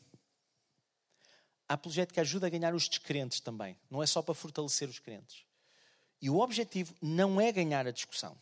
A 1.68 1.74
apologética 1.76 2.22
ajuda 2.22 2.48
a 2.48 2.50
ganhar 2.50 2.76
os 2.76 2.88
descrentes 2.88 3.40
também. 3.40 3.78
Não 3.90 4.02
é 4.02 4.08
só 4.08 4.22
para 4.22 4.36
fortalecer 4.36 4.88
os 4.88 5.00
crentes. 5.00 5.46
E 6.22 6.30
o 6.30 6.40
objetivo 6.40 6.96
não 7.02 7.40
é 7.40 7.52
ganhar 7.52 7.88
a 7.88 7.92
discussão. 7.92 8.38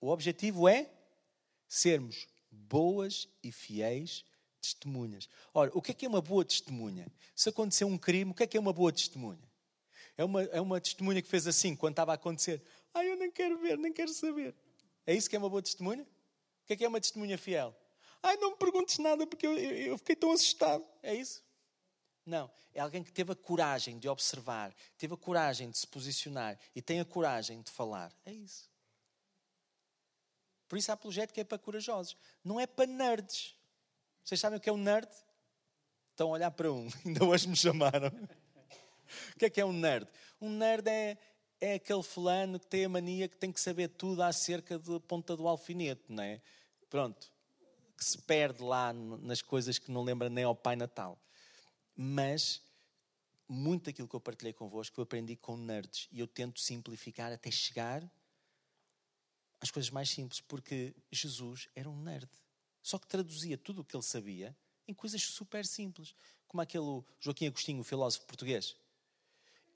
O 0.00 0.08
objetivo 0.08 0.68
é 0.68 0.90
sermos 1.68 2.26
boas 2.50 3.28
e 3.42 3.50
fiéis 3.50 4.24
testemunhas. 4.60 5.28
Ora, 5.52 5.70
o 5.74 5.82
que 5.82 5.90
é 5.90 5.94
que 5.94 6.06
é 6.06 6.08
uma 6.08 6.20
boa 6.20 6.44
testemunha? 6.44 7.06
Se 7.34 7.48
aconteceu 7.48 7.88
um 7.88 7.98
crime, 7.98 8.30
o 8.30 8.34
que 8.34 8.42
é 8.42 8.46
que 8.46 8.56
é 8.56 8.60
uma 8.60 8.72
boa 8.72 8.92
testemunha? 8.92 9.51
É 10.22 10.24
uma, 10.24 10.42
é 10.44 10.60
uma 10.60 10.80
testemunha 10.80 11.20
que 11.20 11.28
fez 11.28 11.48
assim 11.48 11.74
quando 11.74 11.94
estava 11.94 12.12
a 12.12 12.14
acontecer. 12.14 12.62
Ai, 12.94 13.10
eu 13.10 13.16
nem 13.16 13.28
quero 13.28 13.58
ver, 13.58 13.76
nem 13.76 13.92
quero 13.92 14.12
saber. 14.12 14.54
É 15.04 15.12
isso 15.12 15.28
que 15.28 15.34
é 15.34 15.38
uma 15.38 15.50
boa 15.50 15.60
testemunha? 15.60 16.04
O 16.04 16.66
que 16.66 16.74
é 16.74 16.76
que 16.76 16.84
é 16.84 16.88
uma 16.88 17.00
testemunha 17.00 17.36
fiel? 17.36 17.76
Ai, 18.22 18.36
não 18.36 18.52
me 18.52 18.56
perguntes 18.56 18.98
nada 18.98 19.26
porque 19.26 19.44
eu, 19.44 19.58
eu, 19.58 19.72
eu 19.72 19.98
fiquei 19.98 20.14
tão 20.14 20.30
assustado. 20.30 20.86
É 21.02 21.12
isso? 21.12 21.42
Não. 22.24 22.48
É 22.72 22.80
alguém 22.80 23.02
que 23.02 23.12
teve 23.12 23.32
a 23.32 23.34
coragem 23.34 23.98
de 23.98 24.08
observar, 24.08 24.72
teve 24.96 25.12
a 25.12 25.16
coragem 25.16 25.68
de 25.68 25.76
se 25.76 25.86
posicionar 25.88 26.56
e 26.72 26.80
tem 26.80 27.00
a 27.00 27.04
coragem 27.04 27.60
de 27.60 27.72
falar. 27.72 28.16
É 28.24 28.32
isso. 28.32 28.70
Por 30.68 30.78
isso 30.78 30.88
a 30.92 30.94
apologética 30.94 31.40
é 31.40 31.44
para 31.44 31.58
corajosos, 31.58 32.16
não 32.44 32.60
é 32.60 32.66
para 32.66 32.86
nerds. 32.86 33.56
Vocês 34.22 34.38
sabem 34.38 34.58
o 34.58 34.60
que 34.60 34.70
é 34.70 34.72
um 34.72 34.78
nerd? 34.78 35.10
Estão 36.12 36.28
a 36.28 36.32
olhar 36.32 36.50
para 36.52 36.72
um, 36.72 36.88
ainda 37.04 37.24
hoje 37.24 37.48
me 37.48 37.56
chamaram. 37.56 38.10
O 39.34 39.38
que 39.38 39.46
é 39.46 39.50
que 39.50 39.60
é 39.60 39.64
um 39.64 39.72
nerd? 39.72 40.08
Um 40.40 40.50
nerd 40.50 40.88
é, 40.88 41.18
é 41.60 41.74
aquele 41.74 42.02
fulano 42.02 42.58
que 42.58 42.66
tem 42.66 42.84
a 42.84 42.88
mania 42.88 43.28
que 43.28 43.36
tem 43.36 43.52
que 43.52 43.60
saber 43.60 43.88
tudo 43.88 44.22
acerca 44.22 44.78
da 44.78 45.00
ponta 45.00 45.36
do 45.36 45.46
alfinete, 45.46 46.02
não 46.08 46.22
é? 46.22 46.40
Pronto, 46.88 47.30
que 47.96 48.04
se 48.04 48.18
perde 48.18 48.62
lá 48.62 48.92
nas 48.92 49.40
coisas 49.40 49.78
que 49.78 49.90
não 49.90 50.02
lembra 50.02 50.28
nem 50.28 50.44
ao 50.44 50.54
Pai 50.54 50.76
Natal. 50.76 51.18
Mas 51.96 52.62
muito 53.48 53.84
daquilo 53.84 54.08
que 54.08 54.14
eu 54.14 54.20
partilhei 54.20 54.52
convosco 54.52 54.98
eu 54.98 55.02
aprendi 55.02 55.36
com 55.36 55.56
nerds 55.56 56.08
e 56.10 56.20
eu 56.20 56.26
tento 56.26 56.60
simplificar 56.60 57.32
até 57.32 57.50
chegar 57.50 58.02
às 59.60 59.70
coisas 59.70 59.90
mais 59.90 60.10
simples, 60.10 60.40
porque 60.40 60.94
Jesus 61.10 61.68
era 61.74 61.88
um 61.88 62.02
nerd. 62.02 62.28
Só 62.82 62.98
que 62.98 63.06
traduzia 63.06 63.56
tudo 63.56 63.82
o 63.82 63.84
que 63.84 63.94
ele 63.94 64.02
sabia 64.02 64.56
em 64.88 64.92
coisas 64.92 65.22
super 65.22 65.64
simples, 65.64 66.16
como 66.48 66.60
aquele 66.60 67.02
Joaquim 67.20 67.46
Agostinho, 67.46 67.80
o 67.80 67.84
filósofo 67.84 68.26
português. 68.26 68.76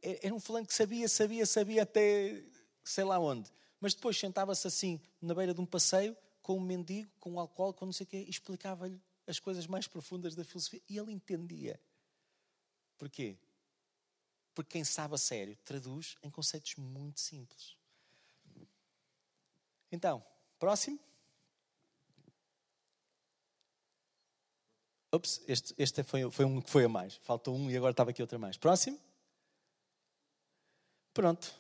Era 0.03 0.35
um 0.35 0.41
fulano 0.41 0.67
que 0.67 0.75
sabia, 0.75 1.09
sabia, 1.09 1.47
sabia 1.47 1.83
até 1.83 2.43
sei 2.85 3.05
lá 3.05 3.19
onde. 3.19 3.51
Mas 3.81 3.95
depois 3.95 4.19
sentava-se 4.19 4.67
assim, 4.67 5.01
na 5.21 5.35
beira 5.35 5.53
de 5.53 5.61
um 5.61 5.67
passeio, 5.67 6.17
com 6.43 6.57
um 6.57 6.61
mendigo, 6.61 7.11
com 7.19 7.33
um 7.33 7.41
álcool, 7.41 7.75
com 7.75 7.87
não 7.87 7.93
sei 7.93 8.05
o 8.05 8.09
quê, 8.09 8.25
e 8.27 8.31
explicava-lhe 8.31 9.01
as 9.27 9.39
coisas 9.39 9.67
mais 9.67 9.87
profundas 9.87 10.35
da 10.35 10.45
filosofia. 10.45 10.81
E 10.89 10.97
ele 10.97 11.13
entendia. 11.13 11.81
Porquê? 12.97 13.37
Porque 14.55 14.73
quem 14.73 14.85
sabe 14.85 15.15
a 15.15 15.19
sério 15.19 15.57
traduz 15.65 16.17
em 16.23 16.31
conceitos 16.31 16.77
muito 16.77 17.21
simples. 17.21 17.77
Então, 19.91 20.25
próximo. 20.59 20.99
Ops, 25.13 25.43
este, 25.47 25.75
este 25.79 26.03
foi, 26.03 26.31
foi 26.31 26.45
um 26.45 26.61
que 26.61 26.71
foi 26.71 26.85
a 26.85 26.89
mais. 26.89 27.17
Faltou 27.17 27.55
um 27.57 27.71
e 27.71 27.77
agora 27.77 27.91
estava 27.91 28.11
aqui 28.11 28.23
outra 28.23 28.39
mais. 28.39 28.57
Próximo. 28.57 28.99
Pronto. 31.17 31.51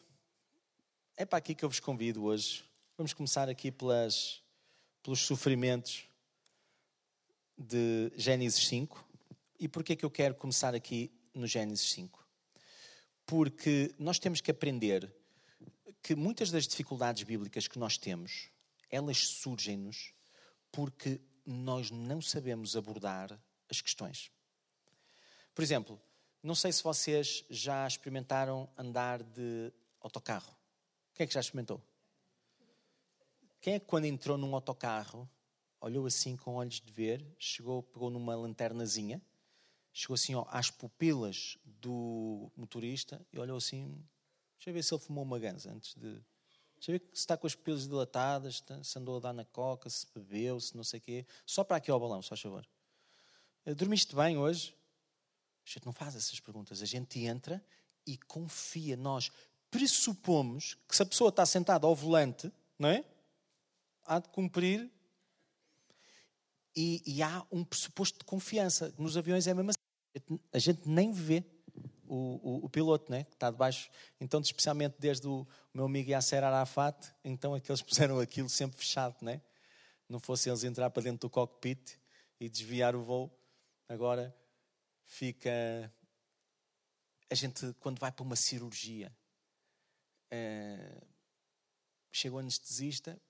É 1.16 1.24
para 1.24 1.38
aqui 1.38 1.54
que 1.54 1.64
eu 1.64 1.70
vos 1.70 1.80
convido 1.80 2.24
hoje. 2.24 2.62
Vamos 2.94 3.14
começar 3.14 3.48
aqui 3.48 3.72
pelas, 3.72 4.42
pelos 5.02 5.20
sofrimentos 5.20 6.04
de 7.56 8.12
Gênesis 8.16 8.66
5. 8.66 9.02
E 9.58 9.66
porquê 9.66 9.94
é 9.94 9.96
que 9.96 10.04
eu 10.04 10.10
quero 10.10 10.34
começar 10.34 10.74
aqui 10.74 11.10
no 11.32 11.46
Gênesis 11.46 11.90
5? 11.92 12.22
Porque 13.24 13.94
nós 13.98 14.18
temos 14.18 14.42
que 14.42 14.50
aprender 14.50 15.10
que 16.02 16.14
muitas 16.14 16.50
das 16.50 16.66
dificuldades 16.66 17.22
bíblicas 17.22 17.66
que 17.66 17.78
nós 17.78 17.96
temos, 17.96 18.50
elas 18.90 19.16
surgem-nos 19.26 20.12
porque 20.70 21.18
nós 21.46 21.90
não 21.90 22.20
sabemos 22.20 22.76
abordar 22.76 23.42
as 23.70 23.80
questões. 23.80 24.30
Por 25.54 25.62
exemplo, 25.62 25.98
não 26.46 26.54
sei 26.54 26.70
se 26.70 26.82
vocês 26.82 27.44
já 27.50 27.84
experimentaram 27.86 28.68
andar 28.78 29.20
de 29.20 29.72
autocarro. 30.00 30.56
Quem 31.12 31.24
é 31.24 31.26
que 31.26 31.34
já 31.34 31.40
experimentou? 31.40 31.82
Quem 33.60 33.74
é 33.74 33.80
que 33.80 33.86
quando 33.86 34.04
entrou 34.04 34.38
num 34.38 34.54
autocarro, 34.54 35.28
olhou 35.80 36.06
assim 36.06 36.36
com 36.36 36.54
olhos 36.54 36.80
de 36.80 36.92
ver, 36.92 37.26
chegou, 37.36 37.82
pegou 37.82 38.10
numa 38.10 38.36
lanternazinha, 38.36 39.20
chegou 39.92 40.14
assim 40.14 40.36
ó, 40.36 40.46
às 40.48 40.70
pupilas 40.70 41.58
do 41.64 42.48
motorista 42.56 43.20
e 43.32 43.40
olhou 43.40 43.56
assim, 43.56 44.00
deixa 44.56 44.70
eu 44.70 44.74
ver 44.74 44.84
se 44.84 44.94
ele 44.94 45.02
fumou 45.02 45.24
uma 45.24 45.40
ganza 45.40 45.72
antes 45.72 45.94
de... 45.94 46.22
Deixa 46.76 46.92
eu 46.92 46.98
ver 46.98 47.06
se 47.08 47.14
está 47.14 47.36
com 47.36 47.48
as 47.48 47.56
pupilas 47.56 47.88
dilatadas, 47.88 48.62
se 48.84 48.98
andou 48.98 49.16
a 49.16 49.20
dar 49.20 49.32
na 49.32 49.44
coca, 49.44 49.90
se 49.90 50.06
bebeu, 50.14 50.60
se 50.60 50.76
não 50.76 50.84
sei 50.84 51.00
o 51.00 51.02
quê. 51.02 51.26
Só 51.44 51.64
para 51.64 51.78
aqui 51.78 51.90
ao 51.90 51.98
balão, 51.98 52.22
só 52.22 52.36
favor. 52.36 52.64
Eh, 53.64 53.74
dormiste 53.74 54.14
bem 54.14 54.38
hoje? 54.38 54.76
A 55.66 55.68
gente 55.68 55.84
não 55.84 55.92
faz 55.92 56.14
essas 56.14 56.38
perguntas. 56.38 56.80
A 56.80 56.86
gente 56.86 57.18
entra 57.24 57.62
e 58.06 58.16
confia. 58.16 58.96
Nós 58.96 59.32
pressupomos 59.70 60.78
que 60.88 60.94
se 60.94 61.02
a 61.02 61.06
pessoa 61.06 61.30
está 61.30 61.44
sentada 61.44 61.86
ao 61.86 61.94
volante, 61.94 62.52
não 62.78 62.88
é? 62.88 63.04
Há 64.04 64.20
de 64.20 64.28
cumprir. 64.28 64.88
E, 66.74 67.02
e 67.04 67.22
há 67.22 67.44
um 67.50 67.64
pressuposto 67.64 68.18
de 68.20 68.24
confiança. 68.24 68.94
Nos 68.96 69.16
aviões 69.16 69.46
é 69.48 69.52
assim. 69.52 70.40
A 70.52 70.58
gente 70.58 70.88
nem 70.88 71.10
vê 71.10 71.44
o, 72.06 72.14
o, 72.14 72.64
o 72.66 72.68
piloto, 72.68 73.10
né? 73.10 73.24
que 73.24 73.34
está 73.34 73.50
debaixo. 73.50 73.90
Então, 74.20 74.40
especialmente 74.40 74.94
desde 75.00 75.26
o, 75.26 75.40
o 75.40 75.46
meu 75.74 75.86
amigo 75.86 76.10
Yasser 76.10 76.44
Arafat, 76.44 77.12
então 77.24 77.54
aqueles 77.54 77.82
puseram 77.82 78.20
aquilo 78.20 78.48
sempre 78.48 78.78
fechado, 78.78 79.16
né? 79.20 79.42
Não 80.08 80.20
fossem 80.20 80.52
eles 80.52 80.62
entrar 80.62 80.88
para 80.90 81.02
dentro 81.02 81.28
do 81.28 81.30
cockpit 81.30 81.98
e 82.38 82.48
desviar 82.48 82.94
o 82.94 83.02
voo. 83.02 83.30
Agora 83.88 84.34
fica. 85.06 85.92
A 87.30 87.34
gente, 87.34 87.72
quando 87.80 87.98
vai 87.98 88.12
para 88.12 88.22
uma 88.22 88.36
cirurgia, 88.36 89.14
é... 90.30 91.02
chega 92.12 92.36
o 92.36 92.38
anestesista, 92.38 93.20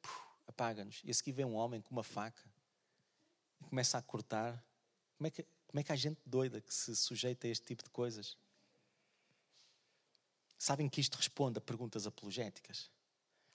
apaga-nos. 0.47 1.01
E 1.05 1.11
a 1.11 1.15
seguir 1.15 1.33
vem 1.33 1.45
um 1.47 1.55
homem 1.55 1.81
com 1.81 1.91
uma 1.91 2.03
faca 2.03 2.43
e 3.61 3.65
começa 3.65 3.97
a 3.97 4.03
cortar. 4.03 4.63
Como 5.17 5.27
é 5.27 5.31
que, 5.31 5.43
como 5.67 5.81
é 5.81 5.83
que 5.83 5.93
há 5.93 5.97
gente 5.97 6.21
doida 6.27 6.61
que 6.61 6.75
se 6.75 6.95
sujeita 6.95 7.47
a 7.47 7.51
este 7.51 7.67
tipo 7.67 7.83
de 7.85 7.91
coisas? 7.91 8.37
Sabem 10.59 10.89
que 10.89 11.01
isto 11.01 11.17
responde 11.17 11.59
a 11.59 11.61
perguntas 11.61 12.07
apologéticas? 12.07 12.91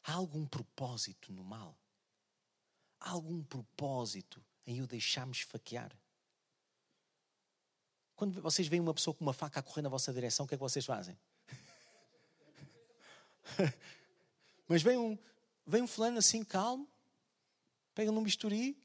Há 0.03 0.13
algum 0.13 0.45
propósito 0.45 1.31
no 1.31 1.43
mal? 1.43 1.77
Há 2.99 3.11
algum 3.11 3.43
propósito 3.43 4.43
em 4.65 4.81
o 4.81 4.87
deixarmos 4.87 5.39
esfaquear? 5.39 5.95
Quando 8.21 8.39
vocês 8.39 8.67
veem 8.67 8.79
uma 8.79 8.93
pessoa 8.93 9.15
com 9.15 9.25
uma 9.25 9.33
faca 9.33 9.59
a 9.61 9.63
correr 9.63 9.81
na 9.81 9.89
vossa 9.89 10.13
direção, 10.13 10.45
o 10.45 10.47
que 10.47 10.53
é 10.53 10.57
que 10.57 10.61
vocês 10.61 10.85
fazem? 10.85 11.17
Mas 14.69 14.83
vem 14.83 14.95
um, 14.95 15.17
vem 15.65 15.81
um 15.81 15.87
fulano 15.87 16.19
assim 16.19 16.43
calmo, 16.43 16.87
pega 17.95 18.11
num 18.11 18.21
bisturi, 18.21 18.79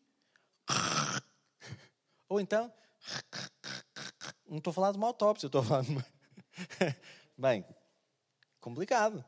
ou 2.27 2.41
então, 2.41 2.73
não 4.49 4.57
estou 4.57 4.71
a 4.71 4.75
falar 4.75 4.93
de 4.93 4.97
uma 4.97 5.09
autópsia, 5.09 5.49
estou 5.49 5.61
a 5.61 5.65
falar 5.65 5.83
de 5.83 5.91
uma. 5.91 6.07
Bem, 7.37 7.63
complicado. 8.59 9.23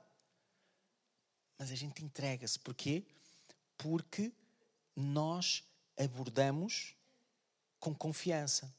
Mas 1.58 1.70
a 1.70 1.74
gente 1.74 2.02
entrega-se. 2.02 2.58
Porquê? 2.58 3.04
Porque 3.76 4.32
nós 4.96 5.62
abordamos 5.98 6.96
com 7.78 7.94
confiança. 7.94 8.74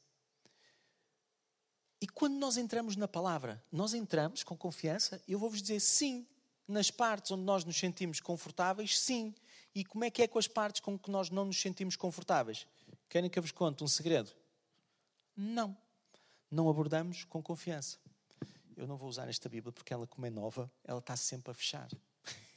E 2.00 2.08
quando 2.08 2.34
nós 2.36 2.56
entramos 2.56 2.96
na 2.96 3.06
palavra, 3.06 3.62
nós 3.70 3.92
entramos 3.92 4.42
com 4.42 4.56
confiança, 4.56 5.22
eu 5.28 5.38
vou-vos 5.38 5.60
dizer 5.60 5.80
sim. 5.80 6.26
Nas 6.66 6.90
partes 6.90 7.32
onde 7.32 7.42
nós 7.42 7.64
nos 7.64 7.76
sentimos 7.76 8.20
confortáveis, 8.20 8.98
sim. 8.98 9.34
E 9.74 9.84
como 9.84 10.04
é 10.04 10.10
que 10.10 10.22
é 10.22 10.28
com 10.28 10.38
as 10.38 10.46
partes 10.46 10.80
com 10.80 10.98
que 10.98 11.10
nós 11.10 11.28
não 11.28 11.44
nos 11.44 11.60
sentimos 11.60 11.96
confortáveis? 11.96 12.66
Querem 13.08 13.28
que 13.28 13.38
eu 13.38 13.42
vos 13.42 13.52
conte 13.52 13.82
um 13.82 13.88
segredo? 13.88 14.30
Não. 15.36 15.76
Não 16.50 16.68
abordamos 16.70 17.24
com 17.24 17.42
confiança. 17.42 17.98
Eu 18.76 18.86
não 18.86 18.96
vou 18.96 19.08
usar 19.08 19.28
esta 19.28 19.48
Bíblia 19.48 19.72
porque 19.72 19.92
ela, 19.92 20.06
como 20.06 20.26
é 20.26 20.30
nova, 20.30 20.70
ela 20.84 21.00
está 21.00 21.16
sempre 21.16 21.50
a 21.50 21.54
fechar. 21.54 21.88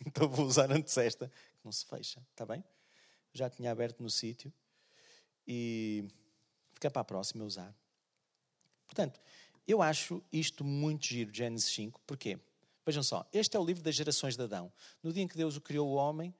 Então 0.06 0.28
vou 0.28 0.46
usar 0.46 0.70
antes 0.70 0.98
esta, 0.98 1.30
que 1.30 1.64
não 1.64 1.72
se 1.72 1.86
fecha, 1.86 2.22
está 2.32 2.46
bem? 2.46 2.62
Já 3.32 3.50
tinha 3.50 3.72
aberto 3.72 4.04
no 4.04 4.10
sítio 4.10 4.52
e 5.48 6.06
fica 6.74 6.92
para 6.92 7.02
a 7.02 7.06
próxima 7.06 7.46
usar. 7.46 7.74
Portanto, 8.94 9.20
eu 9.68 9.82
acho 9.82 10.24
isto 10.32 10.64
muito 10.64 11.08
giro, 11.08 11.34
Gênesis 11.34 11.74
5, 11.74 12.00
porquê? 12.06 12.38
Vejam 12.86 13.02
só, 13.02 13.28
este 13.34 13.58
é 13.58 13.60
o 13.60 13.66
livro 13.66 13.82
das 13.82 13.96
gerações 13.96 14.38
de 14.38 14.44
Adão. 14.44 14.72
No 15.02 15.12
dia 15.12 15.24
em 15.24 15.28
que 15.28 15.36
Deus 15.36 15.58
o 15.58 15.62
criou, 15.62 15.90
o 15.90 15.94
homem, 15.96 16.32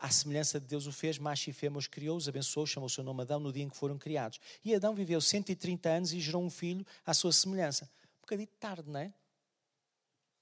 à 0.00 0.10
semelhança 0.10 0.58
de 0.58 0.66
Deus 0.66 0.88
o 0.88 0.92
fez, 0.92 1.16
macho 1.16 1.48
e 1.48 1.52
fêmea 1.52 1.78
os 1.78 1.86
criou, 1.86 2.16
os 2.16 2.28
abençoou, 2.28 2.66
chamou 2.66 2.88
o 2.88 2.90
seu 2.90 3.04
nome 3.04 3.22
Adão 3.22 3.38
no 3.38 3.52
dia 3.52 3.62
em 3.62 3.68
que 3.68 3.76
foram 3.76 3.96
criados. 3.96 4.40
E 4.64 4.74
Adão 4.74 4.96
viveu 4.96 5.20
130 5.20 5.88
anos 5.88 6.12
e 6.12 6.18
gerou 6.18 6.42
um 6.42 6.50
filho 6.50 6.84
à 7.06 7.14
sua 7.14 7.30
semelhança. 7.32 7.88
Um 8.18 8.22
bocadinho 8.22 8.48
tarde, 8.58 8.90
não 8.90 8.98
é? 8.98 9.14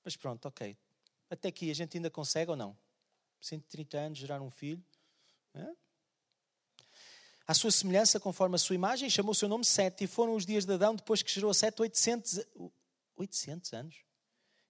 Mas 0.02 0.16
pronto, 0.16 0.48
ok. 0.48 0.74
Até 1.28 1.48
aqui 1.48 1.70
a 1.70 1.74
gente 1.74 1.94
ainda 1.98 2.08
consegue 2.08 2.50
ou 2.50 2.56
não? 2.56 2.74
130 3.38 3.98
anos 3.98 4.18
gerar 4.18 4.40
um 4.40 4.50
filho. 4.50 4.82
É? 5.52 5.74
À 7.50 7.54
sua 7.54 7.72
semelhança, 7.72 8.20
conforme 8.20 8.54
a 8.54 8.58
sua 8.58 8.76
imagem, 8.76 9.10
chamou 9.10 9.32
o 9.32 9.34
seu 9.34 9.48
nome 9.48 9.64
Sete. 9.64 10.04
E 10.04 10.06
foram 10.06 10.36
os 10.36 10.46
dias 10.46 10.64
de 10.64 10.72
Adão, 10.72 10.94
depois 10.94 11.20
que 11.20 11.32
gerou 11.32 11.52
Sete, 11.52 11.82
800, 11.82 12.46
800 13.16 13.72
anos. 13.72 13.96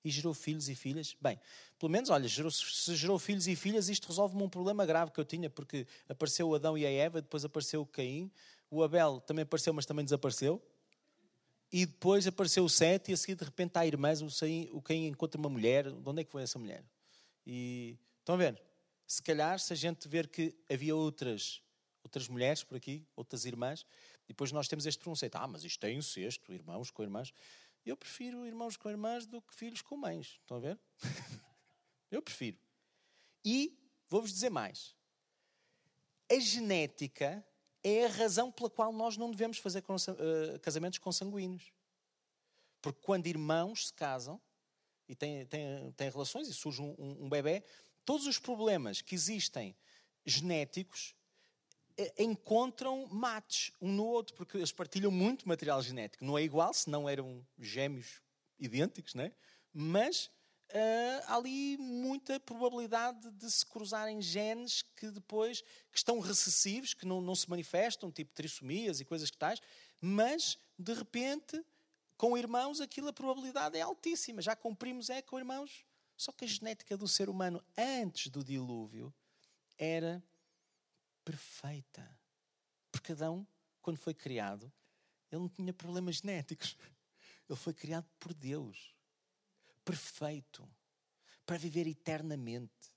E 0.02 0.10
gerou 0.10 0.32
filhos 0.32 0.66
e 0.66 0.74
filhas. 0.74 1.14
Bem, 1.20 1.38
pelo 1.78 1.92
menos, 1.92 2.08
olha, 2.08 2.26
gerou, 2.26 2.50
se 2.50 2.96
gerou 2.96 3.18
filhos 3.18 3.46
e 3.46 3.54
filhas, 3.54 3.90
isto 3.90 4.08
resolve-me 4.08 4.42
um 4.42 4.48
problema 4.48 4.86
grave 4.86 5.10
que 5.10 5.20
eu 5.20 5.26
tinha, 5.26 5.50
porque 5.50 5.86
apareceu 6.08 6.48
o 6.48 6.54
Adão 6.54 6.78
e 6.78 6.86
a 6.86 6.90
Eva, 6.90 7.20
depois 7.20 7.44
apareceu 7.44 7.82
o 7.82 7.86
Caim, 7.86 8.32
o 8.70 8.82
Abel 8.82 9.20
também 9.20 9.42
apareceu, 9.42 9.74
mas 9.74 9.84
também 9.84 10.02
desapareceu. 10.02 10.58
E 11.70 11.84
depois 11.84 12.26
apareceu 12.26 12.64
o 12.64 12.68
Sete, 12.70 13.10
e 13.10 13.12
a 13.12 13.16
seguir, 13.18 13.34
de 13.34 13.44
repente, 13.44 13.76
há 13.76 13.86
irmãs, 13.86 14.22
o 14.22 14.80
Caim 14.80 15.08
encontra 15.08 15.38
uma 15.38 15.50
mulher. 15.50 15.92
De 15.92 16.08
onde 16.08 16.22
é 16.22 16.24
que 16.24 16.32
foi 16.32 16.44
essa 16.44 16.58
mulher? 16.58 16.82
E 17.46 17.98
estão 18.20 18.36
a 18.36 18.38
ver? 18.38 18.62
Se 19.06 19.22
calhar, 19.22 19.58
se 19.58 19.70
a 19.70 19.76
gente 19.76 20.08
ver 20.08 20.28
que 20.28 20.56
havia 20.66 20.96
outras 20.96 21.60
outras 22.02 22.28
mulheres 22.28 22.62
por 22.64 22.76
aqui, 22.76 23.06
outras 23.14 23.44
irmãs, 23.44 23.86
depois 24.26 24.52
nós 24.52 24.68
temos 24.68 24.86
este 24.86 24.98
preconceito. 24.98 25.36
Ah, 25.36 25.46
mas 25.46 25.64
isto 25.64 25.84
é 25.84 25.92
incesto, 25.92 26.52
irmãos 26.52 26.90
com 26.90 27.02
irmãs. 27.02 27.32
Eu 27.84 27.96
prefiro 27.96 28.46
irmãos 28.46 28.76
com 28.76 28.88
irmãs 28.90 29.26
do 29.26 29.40
que 29.40 29.54
filhos 29.54 29.82
com 29.82 29.96
mães. 29.96 30.38
Estão 30.40 30.58
a 30.58 30.60
ver? 30.60 30.78
Eu 32.10 32.20
prefiro. 32.20 32.58
E 33.44 33.78
vou-vos 34.08 34.32
dizer 34.32 34.50
mais. 34.50 34.94
A 36.30 36.38
genética 36.38 37.44
é 37.82 38.04
a 38.04 38.08
razão 38.08 38.52
pela 38.52 38.68
qual 38.68 38.92
nós 38.92 39.16
não 39.16 39.30
devemos 39.30 39.58
fazer 39.58 39.82
eh, 39.82 40.58
casamentos 40.58 40.98
consanguíneos. 40.98 41.72
Porque 42.82 43.00
quando 43.02 43.26
irmãos 43.26 43.88
se 43.88 43.94
casam 43.94 44.40
e 45.08 45.14
têm, 45.14 45.46
têm, 45.46 45.92
têm 45.92 46.10
relações 46.10 46.48
e 46.48 46.54
surge 46.54 46.82
um, 46.82 46.94
um, 46.98 47.24
um 47.24 47.28
bebê, 47.28 47.64
todos 48.04 48.26
os 48.26 48.38
problemas 48.38 49.00
que 49.00 49.14
existem 49.14 49.74
genéticos 50.24 51.14
encontram 52.18 53.06
mates 53.06 53.72
um 53.80 53.92
no 53.92 54.04
outro, 54.04 54.34
porque 54.34 54.56
eles 54.56 54.72
partilham 54.72 55.10
muito 55.10 55.48
material 55.48 55.82
genético. 55.82 56.24
Não 56.24 56.38
é 56.38 56.42
igual, 56.42 56.72
senão 56.72 57.08
eram 57.08 57.44
gêmeos 57.58 58.20
idênticos, 58.58 59.14
né? 59.14 59.32
mas 59.72 60.26
uh, 60.70 61.24
há 61.26 61.36
ali 61.36 61.76
muita 61.78 62.40
probabilidade 62.40 63.30
de 63.30 63.50
se 63.50 63.64
cruzarem 63.64 64.20
genes 64.20 64.82
que 64.96 65.10
depois 65.10 65.62
que 65.90 65.98
estão 65.98 66.18
recessivos, 66.18 66.94
que 66.94 67.06
não, 67.06 67.20
não 67.20 67.34
se 67.34 67.48
manifestam, 67.48 68.10
tipo 68.10 68.32
trissomias 68.34 69.00
e 69.00 69.04
coisas 69.04 69.30
que 69.30 69.38
tais, 69.38 69.60
mas 70.00 70.58
de 70.78 70.92
repente, 70.94 71.62
com 72.16 72.36
irmãos, 72.36 72.80
aquilo 72.80 73.08
a 73.08 73.12
probabilidade 73.12 73.78
é 73.78 73.82
altíssima. 73.82 74.42
Já 74.42 74.56
cumprimos 74.56 75.10
é 75.10 75.22
com 75.22 75.38
irmãos. 75.38 75.84
Só 76.16 76.32
que 76.32 76.44
a 76.44 76.48
genética 76.48 76.96
do 76.96 77.08
ser 77.08 77.30
humano 77.30 77.64
antes 77.78 78.30
do 78.30 78.44
dilúvio 78.44 79.12
era 79.78 80.22
perfeita. 81.30 82.18
Porque 82.90 83.12
Adão, 83.12 83.46
quando 83.80 83.96
foi 83.96 84.12
criado, 84.12 84.70
ele 85.30 85.40
não 85.40 85.48
tinha 85.48 85.72
problemas 85.72 86.16
genéticos. 86.16 86.76
Ele 87.48 87.58
foi 87.58 87.72
criado 87.72 88.08
por 88.18 88.34
Deus. 88.34 88.94
Perfeito. 89.84 90.68
Para 91.46 91.56
viver 91.56 91.86
eternamente. 91.86 92.92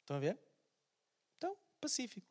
Estão 0.00 0.16
a 0.16 0.20
ver? 0.20 0.38
Então, 1.36 1.56
pacífico. 1.80 2.26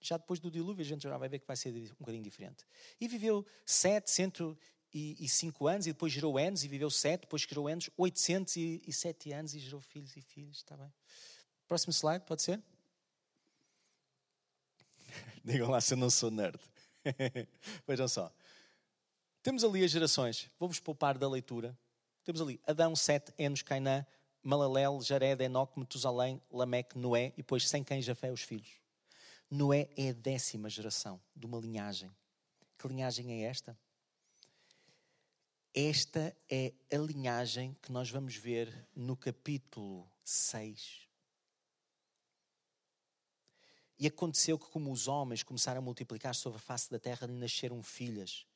Já 0.00 0.16
depois 0.16 0.40
do 0.40 0.50
dilúvio, 0.50 0.84
a 0.84 0.86
gente 0.86 1.02
já 1.02 1.16
vai 1.16 1.28
ver 1.28 1.40
que 1.40 1.46
vai 1.46 1.56
ser 1.56 1.72
um 1.72 1.94
bocadinho 2.00 2.24
diferente. 2.24 2.64
E 3.00 3.06
viveu 3.06 3.46
705 3.64 5.68
anos, 5.68 5.86
e 5.86 5.92
depois 5.92 6.12
gerou 6.12 6.38
anos, 6.38 6.64
e 6.64 6.68
viveu 6.68 6.90
7, 6.90 7.22
depois 7.22 7.42
gerou 7.42 7.68
anos, 7.68 7.88
807 7.96 9.32
anos, 9.32 9.54
e 9.54 9.60
gerou 9.60 9.80
filhos 9.80 10.16
e 10.16 10.20
filhos. 10.20 10.58
Está 10.58 10.76
bem? 10.76 10.92
Próximo 11.68 11.92
slide, 11.92 12.24
pode 12.24 12.42
ser? 12.42 12.60
Digam 15.44 15.70
lá 15.70 15.80
se 15.80 15.94
eu 15.94 15.98
não 15.98 16.10
sou 16.10 16.30
nerd. 16.30 16.58
Vejam 17.86 18.06
só. 18.06 18.32
Temos 19.42 19.64
ali 19.64 19.84
as 19.84 19.90
gerações. 19.90 20.50
Vou-vos 20.58 20.78
poupar 20.78 21.18
da 21.18 21.28
leitura. 21.28 21.76
Temos 22.24 22.40
ali 22.40 22.60
Adão, 22.66 22.94
Sete, 22.94 23.32
Enos, 23.36 23.62
Cainã, 23.62 24.06
Malalel, 24.42 25.00
Jared, 25.02 25.42
Enoque, 25.42 25.78
Metusalém, 25.78 26.40
Lameque, 26.50 26.96
Noé 26.96 27.28
e 27.28 27.38
depois 27.38 27.68
sem 27.68 27.82
quem 27.82 28.00
Jafé 28.00 28.30
os 28.30 28.42
filhos. 28.42 28.80
Noé 29.50 29.88
é 29.96 30.10
a 30.10 30.12
décima 30.12 30.70
geração 30.70 31.20
de 31.34 31.44
uma 31.44 31.58
linhagem. 31.58 32.10
Que 32.78 32.86
linhagem 32.86 33.32
é 33.32 33.46
esta? 33.46 33.76
Esta 35.74 36.36
é 36.50 36.72
a 36.92 36.98
linhagem 36.98 37.76
que 37.82 37.90
nós 37.90 38.10
vamos 38.10 38.36
ver 38.36 38.86
no 38.94 39.16
capítulo 39.16 40.08
6 40.24 41.11
e 43.98 44.06
aconteceu 44.06 44.58
que, 44.58 44.68
como 44.70 44.90
os 44.90 45.08
homens 45.08 45.42
começaram 45.42 45.78
a 45.78 45.84
multiplicar 45.84 46.34
sobre 46.34 46.56
a 46.56 46.60
face 46.60 46.90
da 46.90 46.98
terra, 46.98 47.26
lhe 47.26 47.34
nasceram 47.34 47.82
filhas. 47.82 48.46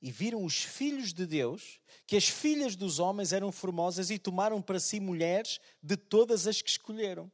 E 0.00 0.10
viram 0.10 0.44
os 0.44 0.62
filhos 0.62 1.14
de 1.14 1.26
Deus 1.26 1.80
que 2.06 2.16
as 2.16 2.28
filhas 2.28 2.76
dos 2.76 2.98
homens 2.98 3.32
eram 3.32 3.50
formosas 3.50 4.10
e 4.10 4.18
tomaram 4.18 4.60
para 4.60 4.78
si 4.78 5.00
mulheres 5.00 5.58
de 5.82 5.96
todas 5.96 6.46
as 6.46 6.60
que 6.60 6.68
escolheram. 6.68 7.32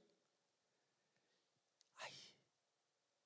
Ai. 1.96 2.12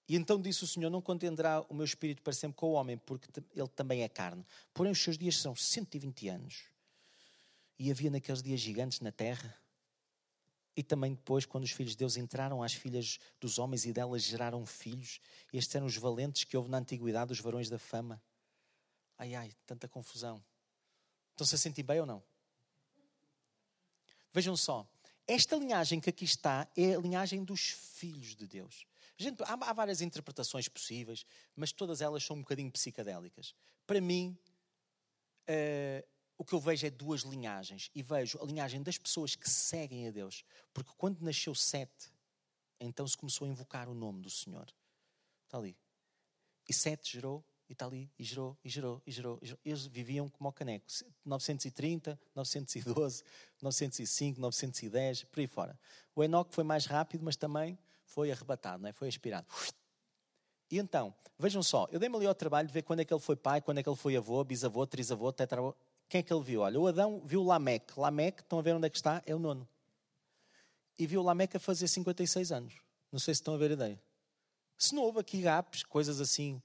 E 0.08 0.16
então 0.16 0.40
disse 0.40 0.64
o 0.64 0.66
Senhor: 0.66 0.88
Não 0.88 1.02
contenderá 1.02 1.60
o 1.68 1.74
meu 1.74 1.84
espírito 1.84 2.22
para 2.22 2.32
sempre 2.32 2.56
com 2.56 2.70
o 2.70 2.72
homem, 2.72 2.96
porque 2.96 3.28
ele 3.54 3.68
também 3.68 4.02
é 4.02 4.08
carne. 4.08 4.46
Porém, 4.72 4.92
os 4.92 5.02
seus 5.02 5.18
dias 5.18 5.36
são 5.36 5.54
120 5.54 6.28
anos. 6.28 6.62
E 7.78 7.90
havia 7.90 8.10
naqueles 8.10 8.42
dias 8.42 8.60
gigantes 8.60 9.00
na 9.00 9.12
terra 9.12 9.54
e 10.76 10.82
também 10.82 11.14
depois, 11.14 11.46
quando 11.46 11.64
os 11.64 11.70
filhos 11.70 11.92
de 11.92 11.98
Deus 11.98 12.16
entraram 12.16 12.62
às 12.62 12.72
filhas 12.72 13.18
dos 13.40 13.58
homens 13.58 13.84
e 13.84 13.92
delas 13.92 14.22
geraram 14.22 14.66
filhos, 14.66 15.20
estes 15.52 15.74
eram 15.74 15.86
os 15.86 15.96
valentes 15.96 16.44
que 16.44 16.56
houve 16.56 16.68
na 16.68 16.78
antiguidade, 16.78 17.32
os 17.32 17.40
varões 17.40 17.70
da 17.70 17.78
fama. 17.78 18.20
Ai, 19.16 19.34
ai, 19.34 19.52
tanta 19.66 19.88
confusão. 19.88 20.44
Estão-se 21.30 21.54
a 21.54 21.58
sentir 21.58 21.82
bem 21.84 22.00
ou 22.00 22.06
não? 22.06 22.22
Vejam 24.32 24.56
só, 24.56 24.88
esta 25.26 25.56
linhagem 25.56 26.00
que 26.00 26.10
aqui 26.10 26.24
está 26.24 26.68
é 26.76 26.94
a 26.94 26.98
linhagem 26.98 27.44
dos 27.44 27.70
filhos 27.70 28.34
de 28.34 28.46
Deus. 28.46 28.84
Gente, 29.16 29.42
há, 29.44 29.52
há 29.52 29.72
várias 29.72 30.00
interpretações 30.00 30.68
possíveis, 30.68 31.24
mas 31.54 31.72
todas 31.72 32.00
elas 32.00 32.24
são 32.24 32.36
um 32.36 32.40
bocadinho 32.40 32.70
psicadélicas. 32.70 33.54
Para 33.86 34.00
mim, 34.00 34.36
uh, 35.48 36.13
o 36.36 36.44
que 36.44 36.54
eu 36.54 36.60
vejo 36.60 36.86
é 36.86 36.90
duas 36.90 37.22
linhagens. 37.22 37.90
E 37.94 38.02
vejo 38.02 38.38
a 38.42 38.44
linhagem 38.44 38.82
das 38.82 38.98
pessoas 38.98 39.34
que 39.34 39.48
seguem 39.48 40.08
a 40.08 40.10
Deus. 40.10 40.44
Porque 40.72 40.90
quando 40.96 41.20
nasceu 41.20 41.54
Sete, 41.54 42.12
então 42.80 43.06
se 43.06 43.16
começou 43.16 43.46
a 43.46 43.50
invocar 43.50 43.88
o 43.88 43.94
nome 43.94 44.20
do 44.20 44.30
Senhor. 44.30 44.66
Está 45.44 45.58
ali. 45.58 45.76
E 46.68 46.72
Sete 46.72 47.12
gerou, 47.12 47.44
e 47.68 47.72
está 47.72 47.86
ali, 47.86 48.10
e 48.18 48.24
gerou, 48.24 48.58
e 48.64 48.68
gerou, 48.68 49.02
e 49.06 49.10
gerou. 49.10 49.40
Eles 49.64 49.86
viviam 49.86 50.28
como 50.28 50.48
o 50.48 50.52
caneco. 50.52 50.86
930, 51.24 52.18
912, 52.34 53.22
905, 53.62 54.40
910, 54.40 55.24
por 55.24 55.40
aí 55.40 55.46
fora. 55.46 55.78
O 56.14 56.22
Enoque 56.22 56.54
foi 56.54 56.64
mais 56.64 56.86
rápido, 56.86 57.24
mas 57.24 57.36
também 57.36 57.78
foi 58.04 58.30
arrebatado, 58.30 58.82
não 58.82 58.88
é? 58.88 58.92
foi 58.92 59.08
aspirado. 59.08 59.46
E 60.70 60.78
então, 60.78 61.14
vejam 61.38 61.62
só, 61.62 61.86
eu 61.90 61.98
dei-me 61.98 62.16
ali 62.16 62.26
ao 62.26 62.34
trabalho 62.34 62.66
de 62.66 62.74
ver 62.74 62.82
quando 62.82 63.00
é 63.00 63.04
que 63.04 63.12
ele 63.12 63.20
foi 63.20 63.36
pai, 63.36 63.60
quando 63.60 63.78
é 63.78 63.82
que 63.82 63.88
ele 63.88 63.96
foi 63.96 64.16
avô, 64.16 64.42
bisavô, 64.44 64.86
trisavô, 64.86 65.32
tetravô. 65.32 65.74
Quem 66.08 66.20
é 66.20 66.22
que 66.22 66.32
ele 66.32 66.42
viu? 66.42 66.60
Olha, 66.60 66.78
o 66.78 66.86
Adão 66.86 67.22
viu 67.24 67.42
Lameque. 67.42 67.98
Lameque, 67.98 68.42
estão 68.42 68.58
a 68.58 68.62
ver 68.62 68.74
onde 68.74 68.86
é 68.86 68.90
que 68.90 68.96
está? 68.96 69.22
É 69.26 69.34
o 69.34 69.38
nono. 69.38 69.68
E 70.98 71.06
viu 71.06 71.22
Lameque 71.22 71.56
a 71.56 71.60
fazer 71.60 71.88
56 71.88 72.52
anos. 72.52 72.74
Não 73.10 73.18
sei 73.18 73.34
se 73.34 73.40
estão 73.40 73.54
a 73.54 73.56
ver 73.56 73.70
a 73.70 73.74
ideia. 73.74 74.02
Se 74.76 74.94
não 74.94 75.02
houve 75.02 75.20
aqui 75.20 75.40
gaps, 75.40 75.82
coisas 75.82 76.20
assim 76.20 76.60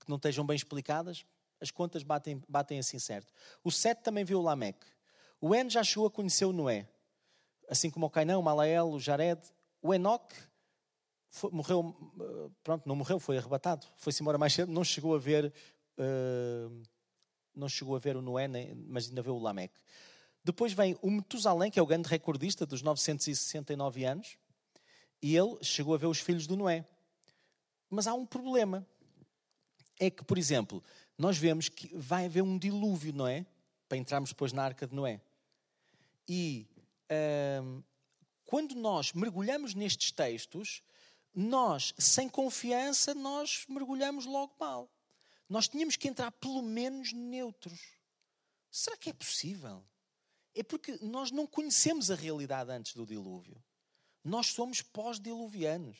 que 0.00 0.08
não 0.08 0.16
estejam 0.16 0.46
bem 0.46 0.54
explicadas, 0.54 1.24
as 1.60 1.70
contas 1.70 2.02
batem, 2.02 2.42
batem 2.48 2.78
assim 2.78 2.98
certo. 2.98 3.32
O 3.64 3.70
Sete 3.70 4.02
também 4.02 4.24
viu 4.24 4.40
Lameque. 4.40 4.86
O 5.40 5.54
En 5.54 5.68
já 5.68 5.82
chegou 5.82 6.06
a 6.06 6.10
conhecer 6.10 6.44
o 6.44 6.52
Noé. 6.52 6.88
Assim 7.68 7.90
como 7.90 8.06
o 8.06 8.10
Cainão, 8.10 8.40
o 8.40 8.42
Malael, 8.42 8.88
o 8.90 9.00
Jared. 9.00 9.40
O 9.82 9.92
Enoque 9.92 10.36
foi, 11.28 11.50
morreu, 11.50 11.94
eh, 12.20 12.50
pronto, 12.62 12.86
não 12.86 12.96
morreu, 12.96 13.18
foi 13.18 13.38
arrebatado. 13.38 13.86
Foi-se 13.96 14.22
embora 14.22 14.38
mais 14.38 14.52
cedo, 14.52 14.70
não 14.72 14.84
chegou 14.84 15.14
a 15.14 15.18
ver... 15.18 15.52
Uh, 15.98 16.82
não 17.56 17.68
chegou 17.68 17.96
a 17.96 17.98
ver 17.98 18.16
o 18.16 18.22
Noé, 18.22 18.46
mas 18.86 19.08
ainda 19.08 19.22
vê 19.22 19.30
o 19.30 19.38
Lameque. 19.38 19.80
Depois 20.44 20.72
vem 20.72 20.96
o 21.02 21.10
Metusalém, 21.10 21.70
que 21.70 21.78
é 21.78 21.82
o 21.82 21.86
grande 21.86 22.08
recordista 22.08 22.66
dos 22.66 22.82
969 22.82 24.04
anos, 24.04 24.36
e 25.20 25.34
ele 25.34 25.56
chegou 25.62 25.94
a 25.94 25.98
ver 25.98 26.06
os 26.06 26.20
filhos 26.20 26.46
do 26.46 26.56
Noé. 26.56 26.86
Mas 27.90 28.06
há 28.06 28.14
um 28.14 28.26
problema. 28.26 28.86
É 29.98 30.10
que, 30.10 30.22
por 30.22 30.36
exemplo, 30.36 30.84
nós 31.16 31.38
vemos 31.38 31.68
que 31.68 31.88
vai 31.96 32.26
haver 32.26 32.42
um 32.42 32.58
dilúvio, 32.58 33.12
não 33.12 33.26
é? 33.26 33.46
Para 33.88 33.96
entrarmos 33.96 34.30
depois 34.30 34.52
na 34.52 34.62
arca 34.62 34.86
de 34.86 34.94
Noé. 34.94 35.20
E 36.28 36.68
hum, 37.62 37.82
quando 38.44 38.74
nós 38.74 39.12
mergulhamos 39.14 39.74
nestes 39.74 40.12
textos, 40.12 40.82
nós, 41.34 41.94
sem 41.98 42.28
confiança, 42.28 43.14
nós 43.14 43.64
mergulhamos 43.68 44.26
logo 44.26 44.52
mal 44.60 44.90
nós 45.48 45.68
tínhamos 45.68 45.96
que 45.96 46.08
entrar 46.08 46.30
pelo 46.32 46.62
menos 46.62 47.12
neutros. 47.12 47.80
Será 48.70 48.96
que 48.96 49.10
é 49.10 49.12
possível? 49.12 49.86
É 50.54 50.62
porque 50.62 50.98
nós 51.02 51.30
não 51.30 51.46
conhecemos 51.46 52.10
a 52.10 52.14
realidade 52.14 52.70
antes 52.70 52.94
do 52.94 53.06
dilúvio. 53.06 53.62
Nós 54.24 54.48
somos 54.48 54.82
pós-diluvianos. 54.82 55.96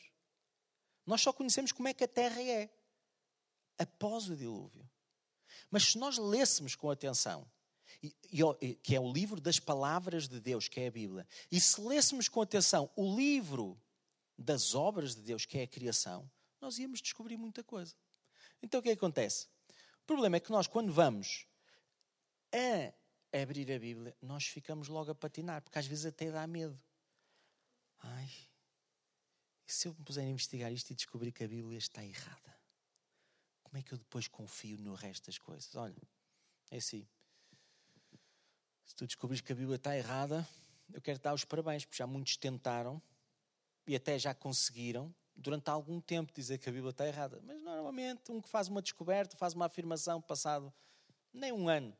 Nós 1.05 1.21
só 1.21 1.31
conhecemos 1.31 1.71
como 1.71 1.87
é 1.87 1.93
que 1.93 2.03
a 2.03 2.07
Terra 2.07 2.41
é 2.41 2.69
após 3.77 4.29
o 4.29 4.35
dilúvio. 4.35 4.87
Mas 5.71 5.91
se 5.91 5.97
nós 5.97 6.17
lêssemos 6.17 6.75
com 6.75 6.91
atenção, 6.91 7.49
que 8.83 8.95
é 8.95 8.99
o 8.99 9.11
livro 9.11 9.39
das 9.39 9.59
palavras 9.59 10.27
de 10.27 10.39
Deus, 10.41 10.67
que 10.67 10.81
é 10.81 10.87
a 10.87 10.91
Bíblia, 10.91 11.25
e 11.51 11.59
se 11.61 11.79
lêssemos 11.79 12.27
com 12.27 12.41
atenção 12.41 12.89
o 12.95 13.15
livro 13.15 13.81
das 14.37 14.75
obras 14.75 15.15
de 15.15 15.21
Deus, 15.21 15.45
que 15.45 15.57
é 15.57 15.63
a 15.63 15.67
criação, 15.67 16.29
nós 16.59 16.77
íamos 16.77 17.01
descobrir 17.01 17.37
muita 17.37 17.63
coisa. 17.63 17.95
Então 18.61 18.79
o 18.79 18.83
que, 18.83 18.89
é 18.89 18.95
que 18.95 18.99
acontece? 18.99 19.47
O 20.01 20.05
problema 20.05 20.37
é 20.37 20.39
que 20.39 20.51
nós, 20.51 20.67
quando 20.67 20.91
vamos 20.91 21.47
a 22.53 23.41
abrir 23.41 23.71
a 23.71 23.79
Bíblia, 23.79 24.15
nós 24.21 24.47
ficamos 24.47 24.87
logo 24.87 25.11
a 25.11 25.15
patinar, 25.15 25.61
porque 25.61 25.77
às 25.77 25.85
vezes 25.85 26.05
até 26.05 26.31
dá 26.31 26.47
medo. 26.47 26.79
Ai, 27.99 28.29
e 29.67 29.71
se 29.71 29.87
eu 29.87 29.93
me 29.93 30.03
puser 30.03 30.23
a 30.23 30.29
investigar 30.29 30.71
isto 30.71 30.91
e 30.91 30.95
descobrir 30.95 31.31
que 31.31 31.43
a 31.43 31.47
Bíblia 31.47 31.77
está 31.77 32.03
errada? 32.03 32.57
Como 33.63 33.77
é 33.77 33.81
que 33.83 33.93
eu 33.93 33.97
depois 33.97 34.27
confio 34.27 34.77
no 34.77 34.93
resto 34.93 35.25
das 35.25 35.37
coisas? 35.37 35.75
Olha, 35.75 36.01
é 36.71 36.77
assim. 36.77 37.05
Se 38.85 38.95
tu 38.95 39.05
descobris 39.05 39.41
que 39.41 39.51
a 39.51 39.55
Bíblia 39.55 39.75
está 39.75 39.95
errada, 39.97 40.47
eu 40.93 41.01
quero 41.01 41.19
dar 41.19 41.33
os 41.33 41.43
parabéns, 41.43 41.83
porque 41.83 41.97
já 41.97 42.07
muitos 42.07 42.37
tentaram 42.37 43.01
e 43.85 43.93
até 43.93 44.17
já 44.17 44.33
conseguiram, 44.33 45.13
durante 45.37 45.69
algum 45.69 46.01
tempo, 46.01 46.33
dizer 46.33 46.57
que 46.57 46.67
a 46.67 46.71
Bíblia 46.71 46.89
está 46.89 47.07
errada. 47.07 47.39
Mas 47.45 47.61
normalmente, 47.61 48.31
um 48.31 48.41
que 48.41 48.49
faz 48.49 48.67
uma 48.67 48.81
descoberta, 48.81 49.37
faz 49.37 49.53
uma 49.53 49.67
afirmação, 49.67 50.21
passado 50.21 50.73
nem 51.33 51.51
um 51.51 51.69
ano, 51.69 51.95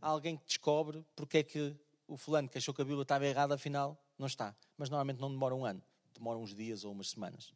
alguém 0.00 0.36
que 0.36 0.44
descobre 0.44 1.04
porque 1.16 1.38
é 1.38 1.42
que 1.42 1.74
o 2.06 2.16
fulano 2.16 2.48
que 2.48 2.58
achou 2.58 2.74
que 2.74 2.82
a 2.82 2.84
Bíblia 2.84 3.02
estava 3.02 3.26
errada, 3.26 3.54
afinal, 3.54 3.98
não 4.18 4.26
está. 4.26 4.54
Mas 4.76 4.90
normalmente 4.90 5.20
não 5.20 5.30
demora 5.30 5.54
um 5.54 5.64
ano, 5.64 5.82
demora 6.12 6.38
uns 6.38 6.54
dias 6.54 6.84
ou 6.84 6.92
umas 6.92 7.10
semanas. 7.10 7.52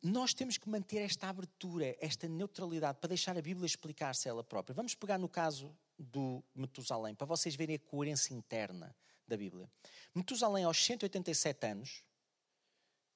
Nós 0.00 0.34
temos 0.34 0.56
que 0.56 0.68
manter 0.68 0.98
esta 0.98 1.28
abertura, 1.28 1.96
esta 2.00 2.28
neutralidade, 2.28 2.98
para 2.98 3.08
deixar 3.08 3.36
a 3.36 3.42
Bíblia 3.42 3.66
explicar-se 3.66 4.28
ela 4.28 4.42
própria. 4.42 4.74
Vamos 4.74 4.94
pegar 4.94 5.18
no 5.18 5.28
caso 5.28 5.76
do 5.98 6.42
Metusalém, 6.54 7.14
para 7.14 7.26
vocês 7.26 7.54
verem 7.54 7.76
a 7.76 7.78
coerência 7.78 8.34
interna 8.34 8.94
da 9.26 9.36
Bíblia. 9.36 9.70
Metusalém, 10.14 10.64
aos 10.64 10.84
187 10.84 11.66
anos, 11.66 12.04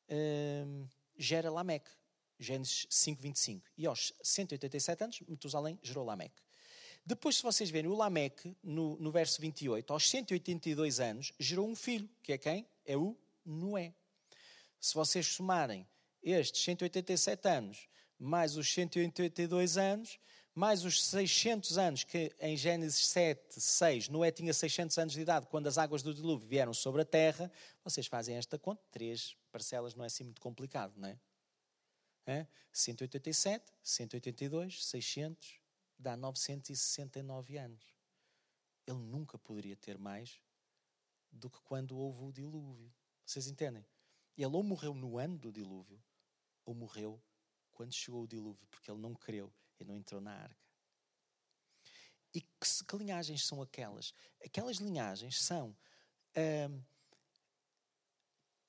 hum, 0.08 0.86
gera 1.16 1.50
Lameque, 1.50 1.90
Gênesis 2.38 2.86
5, 2.90 3.22
25. 3.22 3.66
E 3.76 3.86
aos 3.86 4.12
187 4.22 5.04
anos, 5.04 5.20
Metusalém 5.28 5.78
gerou 5.82 6.04
Lameque. 6.04 6.42
Depois, 7.04 7.36
se 7.36 7.42
vocês 7.42 7.70
verem, 7.70 7.90
o 7.90 7.94
Lameque, 7.94 8.56
no, 8.62 8.96
no 8.96 9.12
verso 9.12 9.40
28, 9.40 9.92
aos 9.92 10.10
182 10.10 10.98
anos, 10.98 11.32
gerou 11.38 11.68
um 11.68 11.76
filho, 11.76 12.08
que 12.22 12.32
é 12.32 12.38
quem? 12.38 12.66
É 12.84 12.96
o 12.96 13.16
Noé. 13.44 13.94
Se 14.80 14.92
vocês 14.92 15.26
somarem 15.26 15.86
estes 16.22 16.62
187 16.62 17.48
anos, 17.48 17.88
mais 18.18 18.56
os 18.56 18.72
182 18.72 19.78
anos, 19.78 20.18
mais 20.52 20.84
os 20.84 21.04
600 21.04 21.78
anos 21.78 22.02
que 22.02 22.34
em 22.40 22.56
Gênesis 22.56 23.06
7, 23.08 23.60
6, 23.60 24.08
Noé 24.08 24.32
tinha 24.32 24.52
600 24.52 24.96
anos 24.98 25.12
de 25.12 25.20
idade 25.20 25.46
quando 25.46 25.66
as 25.66 25.78
águas 25.78 26.02
do 26.02 26.14
dilúvio 26.14 26.48
vieram 26.48 26.74
sobre 26.74 27.02
a 27.02 27.04
terra, 27.04 27.52
vocês 27.84 28.06
fazem 28.06 28.36
esta 28.36 28.58
conta, 28.58 28.82
três 28.90 29.36
parcelas 29.56 29.94
não 29.94 30.04
é 30.04 30.06
assim 30.06 30.24
muito 30.24 30.40
complicado, 30.40 30.92
não 30.98 31.08
é? 31.08 31.18
é? 32.26 32.46
187, 32.72 33.72
182, 33.82 34.84
600, 34.84 35.58
dá 35.98 36.14
969 36.14 37.56
anos. 37.56 37.82
Ele 38.86 38.98
nunca 38.98 39.38
poderia 39.38 39.74
ter 39.74 39.96
mais 39.96 40.42
do 41.32 41.48
que 41.48 41.58
quando 41.62 41.96
houve 41.96 42.22
o 42.22 42.32
dilúvio. 42.32 42.92
Vocês 43.24 43.46
entendem? 43.46 43.84
Ele 44.36 44.54
ou 44.54 44.62
morreu 44.62 44.94
no 44.94 45.16
ano 45.16 45.38
do 45.38 45.50
dilúvio, 45.50 45.98
ou 46.66 46.74
morreu 46.74 47.18
quando 47.72 47.94
chegou 47.94 48.24
o 48.24 48.28
dilúvio, 48.28 48.66
porque 48.70 48.90
ele 48.90 49.00
não 49.00 49.14
creu 49.14 49.50
e 49.80 49.84
não 49.84 49.96
entrou 49.96 50.20
na 50.20 50.32
arca. 50.32 50.66
E 52.34 52.42
que, 52.42 52.84
que 52.86 52.96
linhagens 52.98 53.46
são 53.46 53.62
aquelas? 53.62 54.12
Aquelas 54.44 54.76
linhagens 54.76 55.40
são. 55.40 55.74
Hum, 56.36 56.82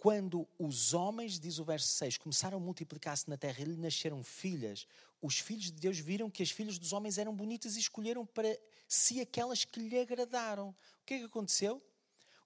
quando 0.08 0.48
os 0.58 0.94
homens, 0.94 1.38
diz 1.38 1.60
o 1.60 1.66
verso 1.66 1.90
6, 1.90 2.18
começaram 2.18 2.58
a 2.58 2.62
multiplicar-se 2.62 3.30
na 3.30 3.36
terra 3.36 3.60
e 3.60 3.66
lhe 3.66 3.76
nasceram 3.76 4.24
filhas, 4.24 4.88
os 5.22 5.38
filhos 5.38 5.66
de 5.66 5.74
Deus 5.74 6.00
viram 6.00 6.30
que 6.30 6.42
as 6.42 6.50
filhas 6.50 6.80
dos 6.80 6.94
homens 6.94 7.18
eram 7.18 7.36
bonitas 7.36 7.76
e 7.76 7.82
escolheram 7.82 8.26
para 8.26 8.58
si 8.88 9.20
aquelas 9.20 9.66
que 9.66 9.82
lhe 9.82 10.00
agradaram. 10.00 10.70
O 10.70 11.06
que 11.06 11.16
é 11.16 11.20
que 11.20 11.26
aconteceu? 11.26 11.84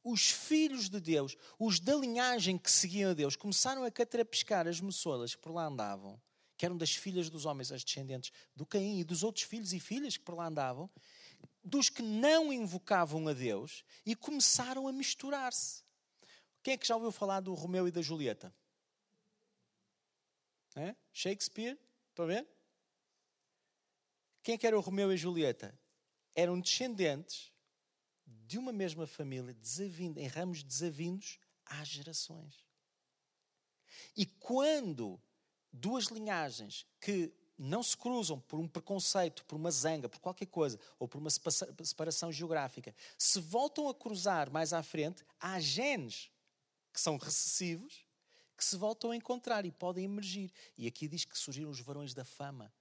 Os 0.03 0.31
filhos 0.31 0.89
de 0.89 0.99
Deus, 0.99 1.37
os 1.59 1.79
da 1.79 1.93
linhagem 1.93 2.57
que 2.57 2.71
seguiam 2.71 3.11
a 3.11 3.13
Deus, 3.13 3.35
começaram 3.35 3.83
a 3.83 3.91
catrapiscar 3.91 4.67
as 4.67 4.81
moçolas 4.81 5.35
que 5.35 5.41
por 5.43 5.51
lá 5.51 5.67
andavam, 5.67 6.19
que 6.57 6.65
eram 6.65 6.75
das 6.75 6.95
filhas 6.95 7.29
dos 7.29 7.45
homens, 7.45 7.71
as 7.71 7.83
descendentes 7.83 8.31
do 8.55 8.65
Caim 8.65 9.01
e 9.01 9.03
dos 9.03 9.21
outros 9.21 9.45
filhos 9.45 9.71
e 9.71 9.79
filhas 9.79 10.17
que 10.17 10.23
por 10.23 10.33
lá 10.33 10.47
andavam, 10.47 10.89
dos 11.63 11.89
que 11.89 12.01
não 12.01 12.51
invocavam 12.51 13.27
a 13.27 13.33
Deus 13.33 13.85
e 14.03 14.15
começaram 14.15 14.87
a 14.87 14.91
misturar-se. 14.91 15.90
Quem 16.63 16.73
é 16.73 16.77
que 16.77 16.87
já 16.87 16.95
ouviu 16.95 17.11
falar 17.11 17.39
do 17.39 17.53
Romeu 17.53 17.87
e 17.87 17.91
da 17.91 18.01
Julieta? 18.01 18.53
É? 20.75 20.95
Shakespeare? 21.11 21.77
Estão 22.09 22.25
a 22.25 22.27
ver? 22.27 22.47
Quem 24.43 24.55
é 24.55 24.57
que 24.57 24.67
era 24.67 24.77
o 24.77 24.81
Romeu 24.81 25.11
e 25.11 25.15
a 25.15 25.17
Julieta? 25.17 25.77
Eram 26.35 26.59
descendentes 26.59 27.51
de 28.25 28.57
uma 28.57 28.71
mesma 28.71 29.05
família, 29.05 29.53
desavindo, 29.53 30.19
em 30.19 30.27
ramos 30.27 30.63
desavindos 30.63 31.39
há 31.65 31.83
gerações. 31.83 32.65
E 34.15 34.25
quando 34.25 35.21
duas 35.71 36.05
linhagens 36.05 36.85
que 36.99 37.33
não 37.57 37.83
se 37.83 37.95
cruzam 37.95 38.39
por 38.39 38.59
um 38.59 38.67
preconceito, 38.67 39.45
por 39.45 39.55
uma 39.55 39.69
zanga, 39.69 40.09
por 40.09 40.19
qualquer 40.19 40.47
coisa, 40.47 40.79
ou 40.97 41.07
por 41.07 41.19
uma 41.19 41.29
separação 41.29 42.31
geográfica, 42.31 42.95
se 43.17 43.39
voltam 43.39 43.87
a 43.87 43.93
cruzar 43.93 44.49
mais 44.49 44.73
à 44.73 44.81
frente, 44.81 45.23
há 45.39 45.59
genes 45.59 46.30
que 46.93 46.99
são 46.99 47.17
recessivos 47.17 48.05
que 48.61 48.65
se 48.65 48.77
voltam 48.77 49.09
a 49.09 49.15
encontrar 49.15 49.65
e 49.65 49.71
podem 49.71 50.05
emergir. 50.05 50.53
E 50.77 50.85
aqui 50.85 51.07
diz 51.07 51.25
que 51.25 51.35
surgiram 51.35 51.71
os 51.71 51.79
varões 51.79 52.13
da 52.13 52.23
fama, 52.23 52.71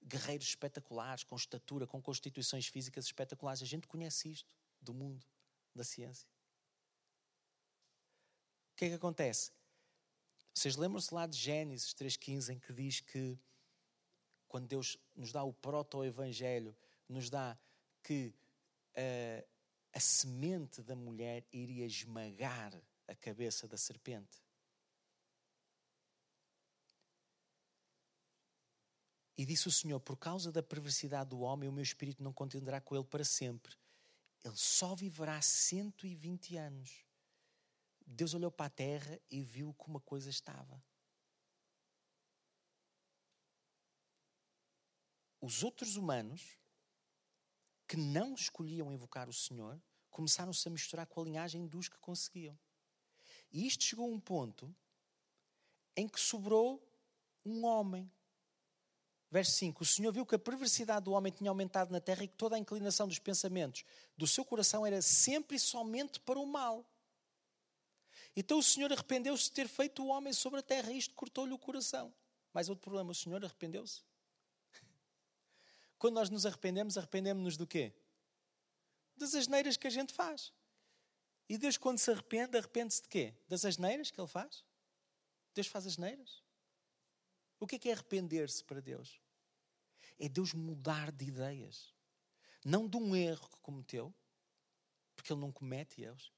guerreiros 0.00 0.46
espetaculares, 0.46 1.24
com 1.24 1.34
estatura, 1.34 1.88
com 1.88 2.00
constituições 2.00 2.68
físicas 2.68 3.04
espetaculares. 3.06 3.60
A 3.60 3.66
gente 3.66 3.88
conhece 3.88 4.30
isto 4.30 4.54
do 4.80 4.94
mundo 4.94 5.26
da 5.74 5.82
ciência. 5.82 6.28
O 8.72 8.76
que 8.76 8.84
é 8.84 8.88
que 8.90 8.94
acontece? 8.94 9.50
Vocês 10.54 10.76
lembram-se 10.76 11.12
lá 11.12 11.26
de 11.26 11.36
Gênesis 11.36 11.92
3,15, 11.94 12.54
em 12.54 12.58
que 12.60 12.72
diz 12.72 13.00
que 13.00 13.36
quando 14.46 14.68
Deus 14.68 14.96
nos 15.16 15.32
dá 15.32 15.42
o 15.42 15.52
proto-evangelho, 15.52 16.76
nos 17.08 17.28
dá 17.28 17.58
que 18.04 18.32
uh, 18.96 19.48
a 19.92 19.98
semente 19.98 20.80
da 20.80 20.94
mulher 20.94 21.44
iria 21.52 21.84
esmagar 21.84 22.80
a 23.08 23.14
cabeça 23.14 23.66
da 23.66 23.76
serpente. 23.76 24.40
E 29.36 29.46
disse 29.46 29.68
o 29.68 29.72
Senhor: 29.72 29.98
Por 30.00 30.16
causa 30.16 30.52
da 30.52 30.62
perversidade 30.62 31.30
do 31.30 31.40
homem, 31.40 31.68
o 31.68 31.72
meu 31.72 31.82
espírito 31.82 32.22
não 32.22 32.32
contenderá 32.32 32.80
com 32.80 32.94
ele 32.94 33.04
para 33.04 33.24
sempre. 33.24 33.74
Ele 34.44 34.56
só 34.56 34.94
viverá 34.94 35.40
120 35.40 36.56
anos. 36.56 37.04
Deus 38.06 38.34
olhou 38.34 38.50
para 38.50 38.66
a 38.66 38.70
terra 38.70 39.20
e 39.30 39.42
viu 39.42 39.74
como 39.74 39.98
a 39.98 40.00
coisa 40.00 40.30
estava. 40.30 40.82
Os 45.40 45.62
outros 45.62 45.96
humanos 45.96 46.58
que 47.86 47.96
não 47.96 48.34
escolhiam 48.34 48.92
invocar 48.92 49.28
o 49.28 49.32
Senhor 49.32 49.80
começaram-se 50.10 50.66
a 50.66 50.70
misturar 50.70 51.06
com 51.06 51.20
a 51.20 51.24
linhagem 51.24 51.66
dos 51.66 51.88
que 51.88 51.98
conseguiam. 51.98 52.58
E 53.50 53.66
isto 53.66 53.84
chegou 53.84 54.06
a 54.06 54.14
um 54.14 54.20
ponto 54.20 54.74
em 55.96 56.06
que 56.06 56.20
sobrou 56.20 56.82
um 57.44 57.64
homem. 57.64 58.10
Verso 59.30 59.52
5: 59.52 59.82
O 59.82 59.86
Senhor 59.86 60.12
viu 60.12 60.24
que 60.24 60.34
a 60.34 60.38
perversidade 60.38 61.04
do 61.04 61.12
homem 61.12 61.32
tinha 61.32 61.50
aumentado 61.50 61.90
na 61.90 62.00
terra 62.00 62.24
e 62.24 62.28
que 62.28 62.36
toda 62.36 62.56
a 62.56 62.58
inclinação 62.58 63.06
dos 63.06 63.18
pensamentos 63.18 63.84
do 64.16 64.26
seu 64.26 64.44
coração 64.44 64.86
era 64.86 65.02
sempre 65.02 65.56
e 65.56 65.60
somente 65.60 66.20
para 66.20 66.38
o 66.38 66.46
mal. 66.46 66.88
Então 68.36 68.58
o 68.58 68.62
Senhor 68.62 68.92
arrependeu-se 68.92 69.44
de 69.44 69.52
ter 69.52 69.68
feito 69.68 70.02
o 70.02 70.08
homem 70.08 70.32
sobre 70.32 70.60
a 70.60 70.62
terra 70.62 70.92
e 70.92 70.98
isto 70.98 71.14
cortou-lhe 71.14 71.52
o 71.52 71.58
coração. 71.58 72.14
Mais 72.54 72.68
outro 72.68 72.82
problema: 72.82 73.10
o 73.10 73.14
Senhor 73.14 73.44
arrependeu-se. 73.44 74.02
Quando 75.98 76.14
nós 76.14 76.30
nos 76.30 76.46
arrependemos, 76.46 76.96
arrependemos-nos 76.96 77.56
do 77.56 77.66
quê? 77.66 77.92
Das 79.16 79.34
asneiras 79.34 79.76
que 79.76 79.86
a 79.86 79.90
gente 79.90 80.12
faz. 80.12 80.52
E 81.48 81.56
Deus, 81.56 81.78
quando 81.78 81.98
se 81.98 82.10
arrepende, 82.10 82.58
arrepende-se 82.58 83.02
de 83.02 83.08
quê? 83.08 83.34
Das 83.48 83.64
asneiras 83.64 84.10
que 84.10 84.20
Ele 84.20 84.28
faz? 84.28 84.64
Deus 85.54 85.66
faz 85.66 85.86
asneiras? 85.86 86.42
O 87.58 87.66
que 87.66 87.76
é 87.76 87.78
que 87.78 87.88
é 87.88 87.92
arrepender-se 87.92 88.62
para 88.64 88.80
Deus? 88.80 89.18
É 90.18 90.28
Deus 90.28 90.52
mudar 90.52 91.10
de 91.10 91.24
ideias. 91.24 91.94
Não 92.64 92.86
de 92.86 92.98
um 92.98 93.16
erro 93.16 93.48
que 93.48 93.60
cometeu, 93.60 94.14
porque 95.16 95.32
Ele 95.32 95.40
não 95.40 95.50
comete 95.50 96.02
erros, 96.02 96.32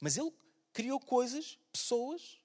mas 0.00 0.16
Ele 0.16 0.32
criou 0.72 0.98
coisas, 0.98 1.58
pessoas, 1.72 2.40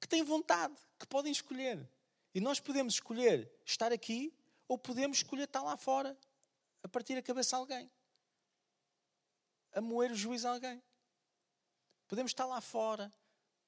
que 0.00 0.08
têm 0.08 0.22
vontade, 0.22 0.74
que 0.98 1.06
podem 1.06 1.30
escolher. 1.30 1.86
E 2.34 2.40
nós 2.40 2.58
podemos 2.58 2.94
escolher 2.94 3.52
estar 3.66 3.92
aqui 3.92 4.32
ou 4.66 4.78
podemos 4.78 5.18
escolher 5.18 5.44
estar 5.44 5.62
lá 5.62 5.76
fora, 5.76 6.18
a 6.82 6.88
partir 6.88 7.18
a 7.18 7.22
cabeça 7.22 7.56
de 7.56 7.60
alguém 7.60 7.90
a 9.72 9.80
moer 9.80 10.12
o 10.12 10.14
juízo 10.14 10.48
a 10.48 10.52
alguém. 10.52 10.82
Podemos 12.08 12.30
estar 12.30 12.46
lá 12.46 12.60
fora 12.60 13.12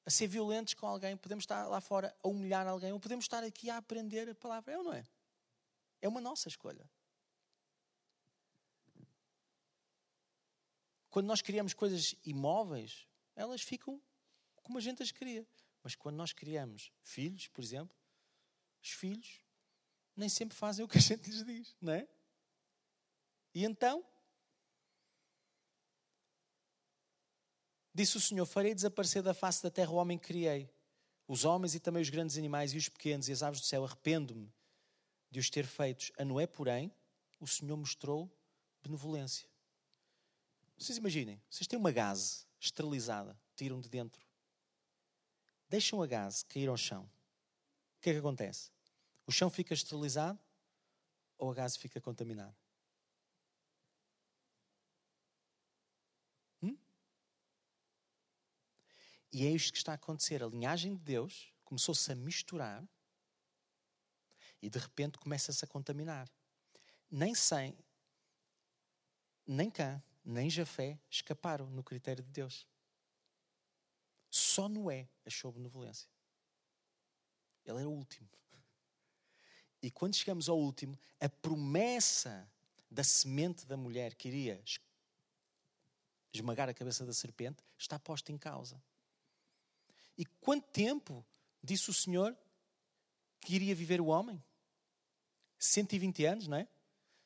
a 0.05 0.11
ser 0.11 0.27
violentos 0.27 0.75
com 0.75 0.87
alguém, 0.87 1.17
podemos 1.17 1.45
estar 1.45 1.67
lá 1.69 1.81
fora 1.81 2.15
a 2.23 2.29
humilhar 2.29 2.67
alguém, 2.67 2.93
ou 2.93 2.99
podemos 2.99 3.25
estar 3.25 3.45
aqui 3.45 3.71
a 3.71 3.77
aprender 3.77 4.29
a 4.29 4.35
palavra. 4.35 4.73
É 4.73 4.79
ou 4.79 4.85
não 4.85 4.93
é? 4.93 5.05
É 6.01 6.09
uma 6.09 6.21
nossa 6.21 6.49
escolha. 6.49 6.89
Quando 11.09 11.27
nós 11.27 11.43
criamos 11.43 11.75
coisas 11.75 12.15
imóveis, 12.25 13.07
elas 13.37 13.61
ficam 13.61 14.03
como 14.57 14.79
a 14.79 14.81
gente 14.81 15.03
as 15.03 15.13
cria. 15.13 15.47
Mas 15.83 15.95
quando 15.95 16.17
nós 16.17 16.33
criamos 16.33 16.91
filhos, 17.03 17.49
por 17.49 17.63
exemplo, 17.63 17.95
os 18.83 18.91
filhos 18.91 19.41
nem 20.17 20.29
sempre 20.29 20.57
fazem 20.57 20.85
o 20.85 20.89
que 20.89 20.99
a 20.99 21.01
gente 21.01 21.29
lhes 21.29 21.45
diz, 21.45 21.77
não 21.81 21.93
é? 21.93 22.09
E 23.55 23.65
então, 23.65 24.05
Disse 27.95 28.17
o 28.17 28.21
Senhor: 28.21 28.47
Farei 28.47 28.75
desaparecer 28.75 29.23
da 29.23 29.35
face 29.35 29.63
da 29.63 29.71
terra 29.71 29.91
o 29.91 29.97
homem 29.97 30.19
que 30.19 30.27
criei, 30.27 30.71
os 31.29 31.45
homens 31.45 31.75
e 31.75 31.81
também 31.81 32.03
os 32.03 32.11
grandes 32.11 32.37
animais 32.39 32.73
e 32.73 32.79
os 32.79 32.89
pequenos 32.89 33.29
e 33.29 33.33
as 33.33 33.43
aves 33.43 33.61
do 33.61 33.67
céu. 33.67 33.85
Arrependo-me 33.85 34.53
de 35.31 35.41
os 35.41 35.51
ter 35.51 35.67
feitos. 35.67 36.13
A 36.19 36.25
Noé, 36.25 36.47
porém, 36.47 36.93
o 37.41 37.47
Senhor 37.47 37.77
mostrou 37.77 38.31
benevolência. 38.83 39.49
Vocês 40.77 40.99
imaginem, 40.99 41.41
vocês 41.49 41.67
têm 41.67 41.79
uma 41.79 41.93
gase 41.93 42.45
esterilizada, 42.59 43.39
tiram 43.55 43.81
de 43.81 43.89
dentro, 43.89 44.25
deixam 45.69 46.03
a 46.03 46.07
gase 46.07 46.45
cair 46.47 46.69
ao 46.69 46.77
chão. 46.77 47.05
O 47.99 48.01
que 48.01 48.11
é 48.11 48.13
que 48.15 48.19
acontece? 48.19 48.71
O 49.27 49.33
chão 49.33 49.49
fica 49.49 49.75
esterilizado 49.75 50.41
ou 51.39 51.51
a 51.51 51.55
gase 51.55 51.79
fica 51.79 52.01
contaminada? 52.01 52.62
E 59.33 59.47
é 59.47 59.51
isto 59.51 59.73
que 59.73 59.79
está 59.79 59.93
a 59.93 59.95
acontecer. 59.95 60.43
A 60.43 60.47
linhagem 60.47 60.95
de 60.95 61.03
Deus 61.03 61.53
começou-se 61.65 62.11
a 62.13 62.15
misturar 62.15 62.87
e 64.61 64.69
de 64.69 64.79
repente 64.79 65.19
começa-se 65.19 65.65
a 65.65 65.69
contaminar. 65.69 66.31
Nem 67.11 67.35
sem, 67.35 67.77
nem 69.47 69.71
Cã, 69.71 70.03
nem 70.25 70.49
Jafé 70.51 70.99
escaparam 71.11 71.69
no 71.71 71.83
critério 71.83 72.23
de 72.23 72.31
Deus. 72.31 72.67
Só 74.31 74.69
Noé 74.69 75.09
achou 75.27 75.51
benevolência. 75.51 76.09
Ele 77.65 77.79
era 77.79 77.89
o 77.89 77.93
último. 77.93 78.29
E 79.83 79.91
quando 79.91 80.15
chegamos 80.15 80.49
ao 80.49 80.59
último, 80.59 80.99
a 81.21 81.29
promessa 81.29 82.49
da 82.91 83.03
semente 83.03 83.67
da 83.67 83.77
mulher 83.77 84.15
que 84.15 84.29
iria 84.29 84.63
esmagar 86.33 86.69
a 86.69 86.75
cabeça 86.75 87.05
da 87.05 87.13
serpente 87.13 87.63
está 87.77 87.99
posta 87.99 88.31
em 88.31 88.39
causa. 88.39 88.83
E 90.17 90.25
quanto 90.25 90.67
tempo 90.69 91.25
disse 91.63 91.91
o 91.91 91.95
Senhor 91.95 92.37
que 93.41 93.55
iria 93.55 93.75
viver 93.75 94.01
o 94.01 94.07
homem? 94.07 94.43
120 95.59 96.25
anos, 96.25 96.49
não 96.49 96.57
é? 96.57 96.69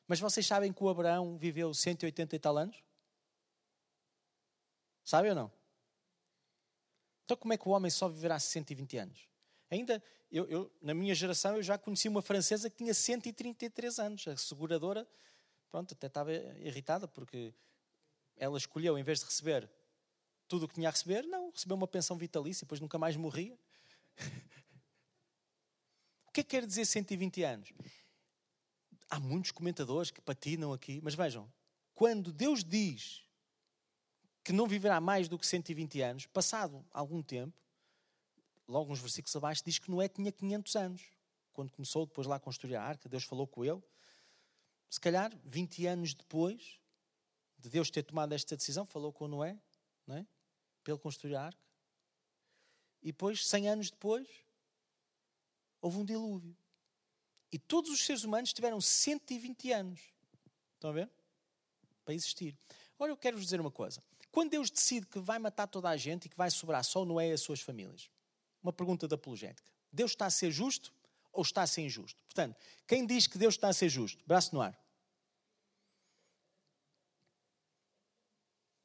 Mas 0.07 0.19
vocês 0.19 0.45
sabem 0.45 0.71
que 0.71 0.83
o 0.83 0.89
Abraão 0.89 1.37
viveu 1.37 1.73
180 1.73 2.35
e 2.35 2.39
tal 2.39 2.57
anos? 2.57 2.81
Sabem 5.03 5.31
ou 5.31 5.35
não? 5.35 5.51
Então 7.25 7.35
como 7.35 7.53
é 7.53 7.57
que 7.57 7.67
o 7.67 7.71
homem 7.71 7.91
só 7.91 8.07
viverá 8.07 8.39
120 8.39 8.97
anos? 8.97 9.27
Ainda, 9.69 10.01
eu, 10.31 10.45
eu, 10.47 10.71
na 10.81 10.93
minha 10.93 11.13
geração, 11.13 11.55
eu 11.55 11.63
já 11.63 11.77
conheci 11.77 12.07
uma 12.07 12.21
francesa 12.21 12.69
que 12.69 12.77
tinha 12.77 12.93
133 12.93 13.99
anos. 13.99 14.27
A 14.27 14.37
seguradora, 14.37 15.05
pronto, 15.69 15.93
até 15.93 16.07
estava 16.07 16.33
irritada 16.33 17.07
porque 17.07 17.53
ela 18.37 18.57
escolheu, 18.57 18.97
em 18.97 19.03
vez 19.03 19.19
de 19.19 19.25
receber 19.25 19.69
tudo 20.47 20.65
o 20.65 20.67
que 20.67 20.75
tinha 20.75 20.89
a 20.89 20.91
receber, 20.91 21.23
não, 21.23 21.51
recebeu 21.51 21.75
uma 21.75 21.87
pensão 21.87 22.17
vitalícia, 22.17 22.65
depois 22.65 22.79
nunca 22.79 22.97
mais 22.97 23.15
morria. 23.15 23.57
o 26.27 26.31
que 26.31 26.41
é 26.41 26.43
que 26.43 26.49
quer 26.49 26.65
dizer 26.65 26.85
120 26.85 27.43
anos? 27.43 27.73
Há 29.09 29.19
muitos 29.19 29.51
comentadores 29.51 30.11
que 30.11 30.21
patinam 30.21 30.73
aqui, 30.73 30.99
mas 31.03 31.15
vejam, 31.15 31.51
quando 31.93 32.31
Deus 32.31 32.63
diz 32.63 33.23
que 34.43 34.53
não 34.53 34.67
viverá 34.67 35.01
mais 35.01 35.27
do 35.27 35.37
que 35.37 35.45
120 35.45 36.01
anos, 36.01 36.25
passado 36.25 36.85
algum 36.91 37.21
tempo, 37.21 37.61
logo 38.67 38.89
nos 38.89 38.99
versículos 38.99 39.35
abaixo, 39.35 39.63
diz 39.65 39.79
que 39.79 39.91
Noé 39.91 40.07
tinha 40.07 40.31
500 40.31 40.75
anos. 40.75 41.01
Quando 41.53 41.71
começou 41.71 42.05
depois 42.05 42.27
lá 42.27 42.35
a 42.35 42.39
construir 42.39 42.75
a 42.75 42.83
arca, 42.83 43.09
Deus 43.09 43.23
falou 43.23 43.47
com 43.47 43.65
ele. 43.65 43.81
Se 44.89 44.99
calhar, 44.99 45.35
20 45.43 45.85
anos 45.87 46.13
depois 46.13 46.79
de 47.57 47.69
Deus 47.69 47.89
ter 47.89 48.03
tomado 48.03 48.33
esta 48.33 48.55
decisão, 48.55 48.85
falou 48.85 49.11
com 49.11 49.27
Noé, 49.27 49.57
não 50.05 50.15
é? 50.15 50.25
Para 50.87 50.93
ele 50.93 51.01
construir 51.01 51.35
a 51.35 51.43
arca. 51.43 51.61
E 53.03 53.07
depois, 53.07 53.45
100 53.45 53.69
anos 53.69 53.91
depois, 53.91 54.25
houve 55.81 55.97
um 55.97 56.05
dilúvio. 56.05 56.55
E 57.51 57.59
todos 57.59 57.91
os 57.91 58.05
seres 58.05 58.23
humanos 58.23 58.53
tiveram 58.53 58.79
120 58.79 59.71
anos. 59.73 59.99
Estão 60.75 60.91
a 60.91 60.93
ver? 60.93 61.11
Para 62.05 62.13
existir. 62.13 62.57
Olha, 62.97 63.11
eu 63.11 63.17
quero 63.17 63.35
vos 63.35 63.45
dizer 63.45 63.59
uma 63.59 63.71
coisa. 63.71 64.01
Quando 64.31 64.51
Deus 64.51 64.69
decide 64.69 65.05
que 65.07 65.19
vai 65.19 65.39
matar 65.39 65.67
toda 65.67 65.89
a 65.89 65.97
gente 65.97 66.25
e 66.25 66.29
que 66.29 66.37
vai 66.37 66.49
sobrar 66.49 66.83
só 66.85 67.03
Noé 67.03 67.29
e 67.29 67.33
as 67.33 67.41
suas 67.41 67.59
famílias, 67.59 68.09
uma 68.63 68.71
pergunta 68.71 69.09
da 69.09 69.15
apologética. 69.15 69.69
Deus 69.91 70.11
está 70.11 70.25
a 70.25 70.29
ser 70.29 70.51
justo 70.51 70.93
ou 71.33 71.41
está 71.41 71.63
a 71.63 71.67
ser 71.67 71.81
injusto? 71.81 72.23
Portanto, 72.23 72.57
quem 72.87 73.05
diz 73.05 73.27
que 73.27 73.37
Deus 73.37 73.55
está 73.55 73.67
a 73.67 73.73
ser 73.73 73.89
justo? 73.89 74.23
Braço 74.25 74.55
no 74.55 74.61
ar. 74.61 74.79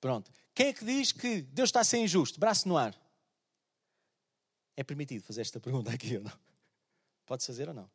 Pronto. 0.00 0.41
Quem 0.54 0.68
é 0.68 0.72
que 0.72 0.84
diz 0.84 1.12
que 1.12 1.42
Deus 1.42 1.68
está 1.68 1.80
a 1.80 1.84
ser 1.84 1.98
injusto? 1.98 2.38
Braço 2.38 2.68
no 2.68 2.76
ar. 2.76 2.94
É 4.76 4.84
permitido 4.84 5.22
fazer 5.22 5.40
esta 5.40 5.60
pergunta 5.60 5.90
aqui 5.92 6.16
ou 6.16 6.24
não? 6.24 6.38
Pode 7.26 7.44
fazer 7.44 7.68
ou 7.68 7.74
não? 7.74 7.90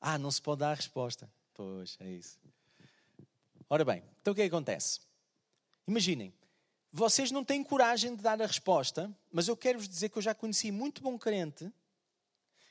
Ah, 0.00 0.18
não 0.18 0.30
se 0.30 0.40
pode 0.40 0.60
dar 0.60 0.72
a 0.72 0.74
resposta. 0.74 1.30
Pois, 1.54 1.96
é 2.00 2.10
isso. 2.10 2.38
Ora 3.68 3.84
bem, 3.84 4.02
então 4.20 4.32
o 4.32 4.34
que, 4.34 4.42
é 4.42 4.48
que 4.48 4.54
acontece? 4.54 5.00
Imaginem, 5.86 6.34
vocês 6.92 7.30
não 7.30 7.44
têm 7.44 7.62
coragem 7.62 8.16
de 8.16 8.22
dar 8.22 8.40
a 8.42 8.46
resposta, 8.46 9.14
mas 9.30 9.46
eu 9.46 9.56
quero 9.56 9.78
vos 9.78 9.88
dizer 9.88 10.08
que 10.08 10.18
eu 10.18 10.22
já 10.22 10.34
conheci 10.34 10.72
muito 10.72 11.02
bom 11.02 11.18
crente. 11.18 11.72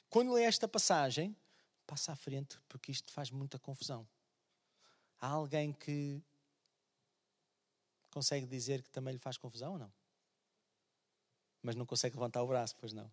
Quando 0.10 0.34
lê 0.34 0.44
esta 0.44 0.68
passagem, 0.68 1.36
passa 1.86 2.12
à 2.12 2.16
frente, 2.16 2.60
porque 2.68 2.92
isto 2.92 3.14
faz 3.14 3.32
muita 3.32 3.58
confusão. 3.58 4.08
Há 5.22 5.28
alguém 5.28 5.72
que 5.72 6.22
consegue 8.10 8.46
dizer 8.46 8.82
que 8.82 8.90
também 8.90 9.14
lhe 9.14 9.20
faz 9.20 9.38
confusão 9.38 9.74
ou 9.74 9.80
não? 9.80 9.92
Mas 11.62 11.76
não 11.76 11.86
consegue 11.86 12.16
levantar 12.16 12.42
o 12.42 12.48
braço, 12.48 12.76
pois 12.78 12.94
não. 12.94 13.12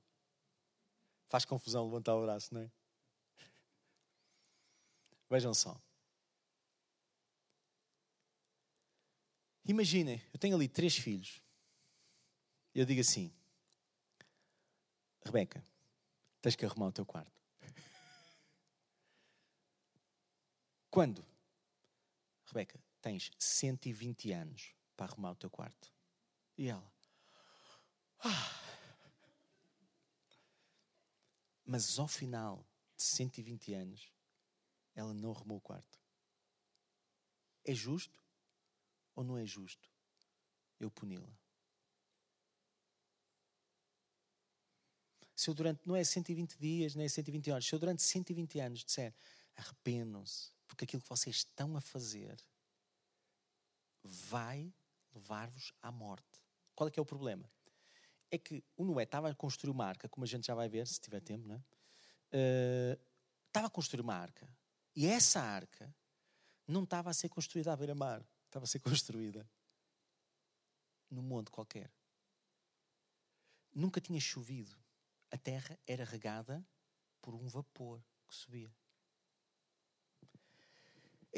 Faz 1.29 1.45
confusão 1.45 1.85
levantar 1.85 2.15
o 2.15 2.23
braço, 2.23 2.55
não 2.55 2.61
é? 2.61 2.71
Vejam 5.29 5.53
só. 5.53 5.81
Imaginem, 9.65 10.23
eu 10.33 10.39
tenho 10.39 10.55
ali 10.55 10.69
três 10.69 10.97
filhos. 10.97 11.43
Eu 12.73 12.85
digo 12.85 13.01
assim: 13.01 13.33
Rebeca, 15.25 15.65
tens 16.41 16.55
que 16.55 16.65
arrumar 16.65 16.87
o 16.87 16.93
teu 16.93 17.05
quarto. 17.05 17.43
Quando? 20.89 21.27
Rebeca, 22.47 22.79
tens 23.03 23.33
120 23.39 24.31
anos 24.31 24.76
para 24.97 25.07
arrumar 25.07 25.33
o 25.33 25.37
teu 25.37 25.51
quarto. 25.51 25.93
E 26.57 26.69
ela? 26.69 26.93
Ah. 28.21 28.53
Mas 31.65 31.99
ao 31.99 32.09
final 32.09 32.65
de 32.97 33.03
120 33.03 33.75
anos, 33.75 34.13
ela 34.95 35.13
não 35.13 35.33
arrumou 35.33 35.59
o 35.59 35.61
quarto. 35.61 35.99
É 37.65 37.75
justo? 37.75 38.27
ou 39.17 39.25
não 39.25 39.37
é 39.39 39.47
justo 39.47 39.91
eu 40.79 40.91
puni-la? 40.91 41.35
Se 45.35 45.51
eu 45.51 45.55
durante, 45.55 45.87
não 45.87 45.97
é 45.97 46.05
120 46.05 46.57
dias, 46.59 46.95
nem 46.95 47.07
é 47.07 47.09
120 47.09 47.51
horas, 47.51 47.67
se 47.67 47.75
eu 47.75 47.79
durante 47.79 48.03
120 48.03 48.61
anos 48.61 48.85
disser 48.85 49.15
arrependam-se, 49.55 50.53
porque 50.67 50.85
aquilo 50.85 51.03
que 51.03 51.09
vocês 51.09 51.37
estão 51.37 51.77
a 51.77 51.81
fazer 51.81 52.37
vai 54.03 54.73
levar-vos 55.17 55.73
à 55.83 55.91
morte. 55.91 56.41
Qual 56.75 56.89
é 56.89 56.91
que 56.91 56.99
é 56.99 57.03
o 57.03 57.07
problema? 57.07 57.51
É 58.31 58.39
que 58.39 58.63
o 58.77 58.85
Noé 58.85 59.05
estava 59.05 59.31
a 59.31 59.35
construir 59.35 59.71
uma 59.71 59.87
arca, 59.87 60.09
como 60.09 60.25
a 60.25 60.29
gente 60.29 60.47
já 60.47 60.55
vai 60.55 60.69
ver, 60.69 60.87
se 60.87 61.01
tiver 61.01 61.21
tempo, 61.21 61.47
não 61.47 61.57
é? 61.57 61.59
Uh, 61.59 63.01
estava 63.47 63.67
a 63.67 63.71
construir 63.71 64.01
uma 64.03 64.15
arca. 64.15 64.49
E 64.95 65.07
essa 65.07 65.41
arca 65.41 65.95
não 66.67 66.85
estava 66.85 67.11
a 67.11 67.15
ser 67.15 67.29
construída 67.29 67.73
à 67.73 67.77
beira-mar 67.77 68.25
estava 68.57 68.65
a 68.65 68.67
ser 68.67 68.81
construída 68.81 69.49
num 71.11 71.23
monte 71.23 71.51
qualquer. 71.51 71.93
Nunca 73.75 74.01
tinha 74.01 74.19
chovido. 74.19 74.75
A 75.31 75.37
terra 75.37 75.79
era 75.87 76.05
regada 76.05 76.67
por 77.21 77.35
um 77.35 77.47
vapor 77.49 78.03
que 78.27 78.35
subia. 78.35 78.75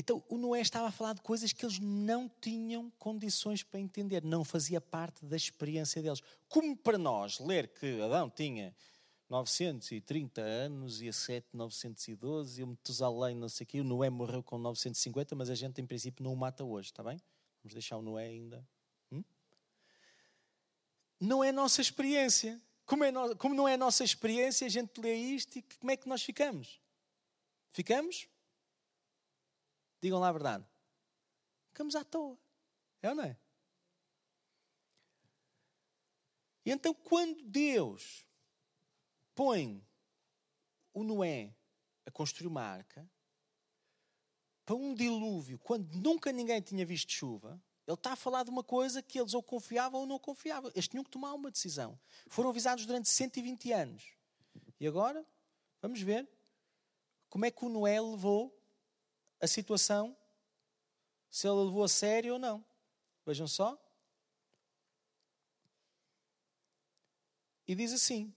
Então 0.01 0.23
o 0.29 0.39
Noé 0.39 0.61
estava 0.61 0.87
a 0.87 0.93
falar 0.93 1.13
de 1.15 1.21
coisas 1.23 1.53
que 1.53 1.67
eles 1.67 1.81
não 1.81 2.31
tinham 2.41 2.89
condições 3.01 3.65
para 3.65 3.81
entender, 3.81 4.23
não 4.23 4.45
fazia 4.45 4.81
parte 4.81 5.27
da 5.27 5.35
experiência 5.37 6.01
deles. 6.01 6.23
Como 6.49 6.77
para 6.77 6.97
nós 6.97 7.41
ler 7.41 7.67
que 7.67 8.01
Adão 8.01 8.31
tinha 8.31 8.73
930 9.29 10.41
anos 10.41 11.03
e 11.03 11.09
a 11.09 11.13
Sete 11.13 11.49
912 11.53 12.61
e 12.61 12.63
o 12.63 12.69
Metusalém 12.69 13.35
não 13.35 13.49
sei 13.49 13.65
o 13.65 13.67
quê. 13.67 13.81
O 13.81 13.85
Noé 13.85 14.09
morreu 14.09 14.41
com 14.41 14.57
950, 14.57 15.35
mas 15.35 15.51
a 15.51 15.57
gente 15.57 15.81
em 15.81 15.87
princípio 15.87 16.23
não 16.23 16.33
o 16.33 16.37
mata 16.37 16.63
hoje, 16.63 16.91
está 16.91 17.03
bem? 17.03 17.21
Vamos 17.65 17.75
deixar 17.75 17.97
o 17.97 18.03
Noé 18.03 18.27
ainda. 18.27 18.65
Hum? 19.11 19.25
Não 21.19 21.43
é 21.43 21.51
nossa 21.51 21.81
experiência. 21.81 22.63
Como, 22.87 23.03
é 23.03 23.11
no... 23.11 23.35
como 23.35 23.53
não 23.53 23.67
é 23.67 23.77
nossa 23.77 24.05
experiência, 24.05 24.65
a 24.65 24.71
gente 24.71 25.01
lê 25.01 25.17
isto 25.17 25.59
e 25.59 25.63
como 25.81 25.91
é 25.91 25.97
que 25.97 26.09
nós 26.09 26.23
ficamos? 26.23 26.81
Ficamos? 27.73 28.29
Digam 30.01 30.19
lá 30.19 30.29
a 30.29 30.33
verdade. 30.33 30.67
Ficamos 31.69 31.95
à 31.95 32.05
toa. 32.05 32.39
É 33.03 33.09
ou 33.11 33.15
não 33.15 33.25
é? 33.25 33.37
E 36.65 36.71
então, 36.71 36.93
quando 36.93 37.43
Deus 37.45 38.27
põe 39.35 39.83
o 40.93 41.03
Noé 41.03 41.55
a 42.05 42.11
construir 42.11 42.47
uma 42.47 42.63
arca, 42.63 43.09
para 44.67 44.77
um 44.77 44.95
dilúvio, 44.95 45.59
quando 45.59 45.91
nunca 45.95 46.31
ninguém 46.31 46.61
tinha 46.61 46.85
visto 46.85 47.11
chuva, 47.11 47.59
ele 47.87 47.95
está 47.95 48.13
a 48.13 48.17
falar 48.17 48.43
de 48.43 48.51
uma 48.51 48.63
coisa 48.63 49.03
que 49.03 49.19
eles 49.19 49.33
ou 49.33 49.43
confiavam 49.43 50.01
ou 50.01 50.07
não 50.07 50.19
confiavam. 50.19 50.71
Eles 50.75 50.87
tinham 50.87 51.03
que 51.03 51.11
tomar 51.11 51.33
uma 51.33 51.51
decisão. 51.51 51.99
Foram 52.27 52.51
avisados 52.51 52.85
durante 52.85 53.09
120 53.09 53.73
anos. 53.73 54.13
E 54.79 54.87
agora, 54.87 55.27
vamos 55.81 56.03
ver 56.03 56.29
como 57.31 57.47
é 57.47 57.51
que 57.51 57.65
o 57.65 57.71
Noé 57.71 57.99
levou 57.99 58.55
a 59.41 59.47
situação, 59.47 60.17
se 61.31 61.47
ele 61.47 61.65
levou 61.65 61.85
a 61.85 61.89
sério 61.89 62.35
ou 62.35 62.39
não. 62.39 62.65
Vejam 63.25 63.47
só. 63.47 63.79
E 67.67 67.75
diz 67.75 67.93
assim: 67.93 68.35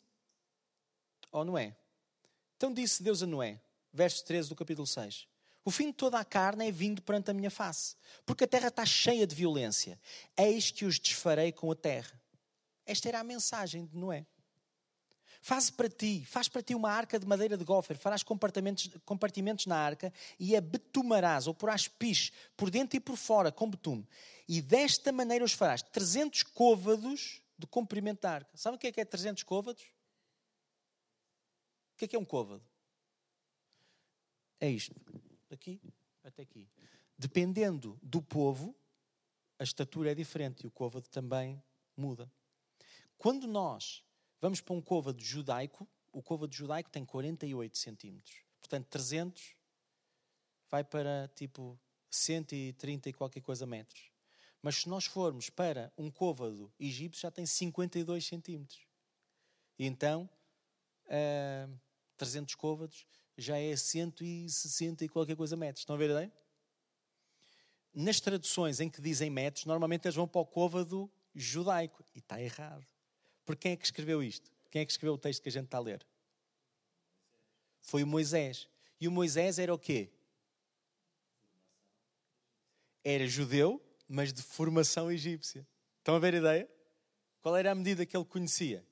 Ó 1.31 1.43
Noé. 1.43 1.75
Então 2.57 2.73
disse 2.73 3.01
Deus 3.01 3.23
a 3.23 3.25
Noé, 3.25 3.59
verso 3.91 4.23
13 4.25 4.49
do 4.49 4.55
capítulo 4.55 4.85
6. 4.85 5.27
O 5.63 5.71
fim 5.71 5.87
de 5.87 5.93
toda 5.93 6.19
a 6.19 6.25
carne 6.25 6.67
é 6.67 6.71
vindo 6.71 7.01
perante 7.01 7.31
a 7.31 7.33
minha 7.33 7.51
face, 7.51 7.95
porque 8.25 8.43
a 8.43 8.47
terra 8.47 8.67
está 8.67 8.85
cheia 8.85 9.25
de 9.25 9.35
violência. 9.35 9.99
Eis 10.35 10.71
que 10.71 10.85
os 10.85 10.99
desfarei 10.99 11.51
com 11.51 11.71
a 11.71 11.75
terra. 11.75 12.19
Esta 12.85 13.09
era 13.09 13.19
a 13.19 13.23
mensagem 13.23 13.85
de 13.85 13.95
Noé. 13.95 14.25
Faz 15.43 15.71
para 15.71 15.89
ti, 15.89 16.23
faz 16.23 16.47
para 16.47 16.62
ti 16.62 16.75
uma 16.75 16.91
arca 16.91 17.17
de 17.17 17.25
madeira 17.25 17.58
de 17.58 17.65
gofer, 17.65 17.97
farás 17.97 18.21
compartimentos, 18.21 18.91
compartimentos 19.04 19.65
na 19.65 19.75
arca 19.75 20.13
e 20.39 20.56
a 20.56 20.62
betumarás, 20.62 21.47
ou 21.47 21.54
porás 21.56 21.88
piche, 21.88 22.32
por 22.56 22.69
dentro 22.69 22.95
e 22.95 22.99
por 22.99 23.17
fora, 23.17 23.51
com 23.51 23.67
betume. 23.67 24.08
E 24.47 24.62
desta 24.62 25.12
maneira 25.12 25.43
os 25.43 25.51
farás 25.51 25.82
300 25.82 26.43
côvados 26.43 27.41
de 27.58 27.65
comprimento 27.65 28.21
da 28.21 28.34
arca. 28.34 28.56
Sabe 28.56 28.75
o 28.75 28.80
que 28.80 28.86
é 28.86 28.91
que 28.91 29.01
é 29.01 29.06
300 29.06 29.41
côvados? 29.41 29.82
O 31.95 31.97
que 31.97 32.06
é 32.06 32.08
que 32.08 32.15
é 32.15 32.19
um 32.19 32.25
côvado? 32.25 32.63
É 34.60 34.69
isto 34.69 34.95
daqui 35.49 35.82
até 36.23 36.43
aqui. 36.43 36.67
Dependendo 37.17 37.99
do 38.04 38.21
povo, 38.21 38.75
a 39.58 39.63
estatura 39.63 40.12
é 40.12 40.15
diferente 40.15 40.63
e 40.63 40.67
o 40.67 40.71
côvado 40.71 41.10
também 41.10 41.62
muda. 41.97 42.32
Quando 43.17 43.47
nós 43.47 44.04
vamos 44.41 44.60
para 44.60 44.73
um 44.73 44.82
côvado 44.82 45.21
judaico, 45.21 45.88
o 46.12 46.21
côvado 46.21 46.54
judaico 46.54 46.89
tem 46.89 47.06
48 47.06 47.77
centímetros. 47.77 48.43
Portanto, 48.60 48.88
300 48.88 49.56
vai 50.69 50.84
para 50.84 51.30
tipo 51.36 51.80
130 52.10 53.10
e 53.10 53.13
qualquer 53.13 53.41
coisa 53.41 53.65
metros. 53.65 54.12
Mas 54.62 54.77
se 54.77 54.89
nós 54.89 55.06
formos 55.06 55.49
para 55.49 55.91
um 55.97 56.12
côvado 56.12 56.71
egípcio, 56.80 57.21
já 57.21 57.32
tem 57.32 57.45
52 57.45 58.25
centímetros. 58.25 58.86
E 59.80 59.86
então, 59.86 60.30
uh, 61.06 61.80
300 62.17 62.54
côvados 62.56 63.08
já 63.38 63.58
é 63.58 63.75
160 63.75 65.06
e 65.06 65.10
qualquer 65.10 65.36
coisa 65.36 65.56
metros. 65.56 65.82
Estão 65.82 65.95
a 65.95 65.99
ver 65.99 66.12
a 66.12 66.13
ideia? 66.13 66.34
Nas 67.93 68.19
traduções 68.19 68.80
em 68.80 68.89
que 68.89 69.01
dizem 69.01 69.30
metros, 69.30 69.65
normalmente 69.65 70.06
eles 70.06 70.15
vão 70.15 70.27
para 70.27 70.41
o 70.41 70.45
côvado 70.45 71.12
judaico. 71.34 72.06
E 72.13 72.19
está 72.19 72.41
errado. 72.41 72.86
Porque 73.51 73.63
quem 73.63 73.73
é 73.73 73.75
que 73.75 73.83
escreveu 73.83 74.23
isto? 74.23 74.49
Quem 74.69 74.81
é 74.81 74.85
que 74.85 74.93
escreveu 74.93 75.15
o 75.15 75.17
texto 75.17 75.41
que 75.41 75.49
a 75.49 75.51
gente 75.51 75.65
está 75.65 75.77
a 75.77 75.81
ler? 75.81 76.07
Foi 77.81 78.01
o 78.01 78.07
Moisés. 78.07 78.69
E 78.97 79.09
o 79.09 79.11
Moisés 79.11 79.59
era 79.59 79.73
o 79.73 79.77
quê? 79.77 80.09
Era 83.03 83.27
judeu, 83.27 83.83
mas 84.07 84.31
de 84.31 84.41
formação 84.41 85.11
egípcia. 85.11 85.67
Estão 85.97 86.15
a 86.15 86.19
ver 86.19 86.35
a 86.35 86.37
ideia? 86.37 86.69
Qual 87.41 87.57
era 87.57 87.71
a 87.71 87.75
medida 87.75 88.05
que 88.05 88.15
ele 88.15 88.23
conhecia? 88.23 88.85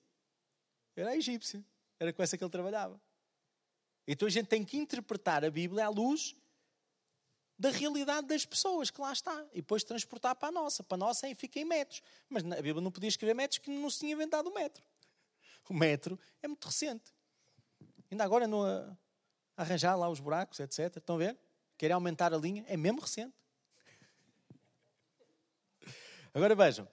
Era 0.93 1.15
egípcia. 1.15 1.63
Era 1.97 2.11
com 2.11 2.21
essa 2.21 2.37
que 2.37 2.43
ele 2.43 2.51
trabalhava. 2.51 2.99
Então 4.05 4.27
a 4.27 4.31
gente 4.31 4.47
tem 4.47 4.65
que 4.65 4.75
interpretar 4.75 5.45
a 5.45 5.49
Bíblia 5.49 5.85
à 5.85 5.89
luz 5.89 6.35
da 7.59 7.69
realidade 7.69 8.25
das 8.25 8.45
pessoas 8.45 8.89
que 8.89 9.01
lá 9.01 9.11
está 9.11 9.45
e 9.51 9.57
depois 9.57 9.83
transportar 9.83 10.33
para 10.33 10.47
a 10.47 10.51
nossa. 10.51 10.81
Para 10.81 10.95
a 10.95 10.97
nossa 10.97 11.27
é, 11.27 11.35
fica 11.35 11.59
em 11.59 11.65
metros. 11.65 12.01
Mas 12.29 12.41
a 12.45 12.61
Bíblia 12.61 12.79
não 12.81 12.89
podia 12.89 13.09
escrever 13.09 13.33
metros 13.33 13.57
que 13.57 13.69
não 13.69 13.89
se 13.89 13.99
tinha 13.99 14.13
inventado 14.13 14.47
o 14.47 14.53
metro. 14.53 14.81
O 15.67 15.73
metro 15.73 16.17
é 16.41 16.47
muito 16.47 16.65
recente. 16.65 17.13
Ainda 18.09 18.23
agora 18.23 18.47
não 18.47 18.63
arranjar 19.57 19.97
lá 19.97 20.09
os 20.09 20.21
buracos, 20.21 20.59
etc. 20.61 20.95
Estão 20.95 21.15
a 21.15 21.19
ver? 21.19 21.37
Querem 21.77 21.93
aumentar 21.93 22.33
a 22.33 22.37
linha? 22.37 22.63
É 22.65 22.77
mesmo 22.77 23.01
recente. 23.01 23.35
Agora 26.33 26.55
vejam. 26.55 26.87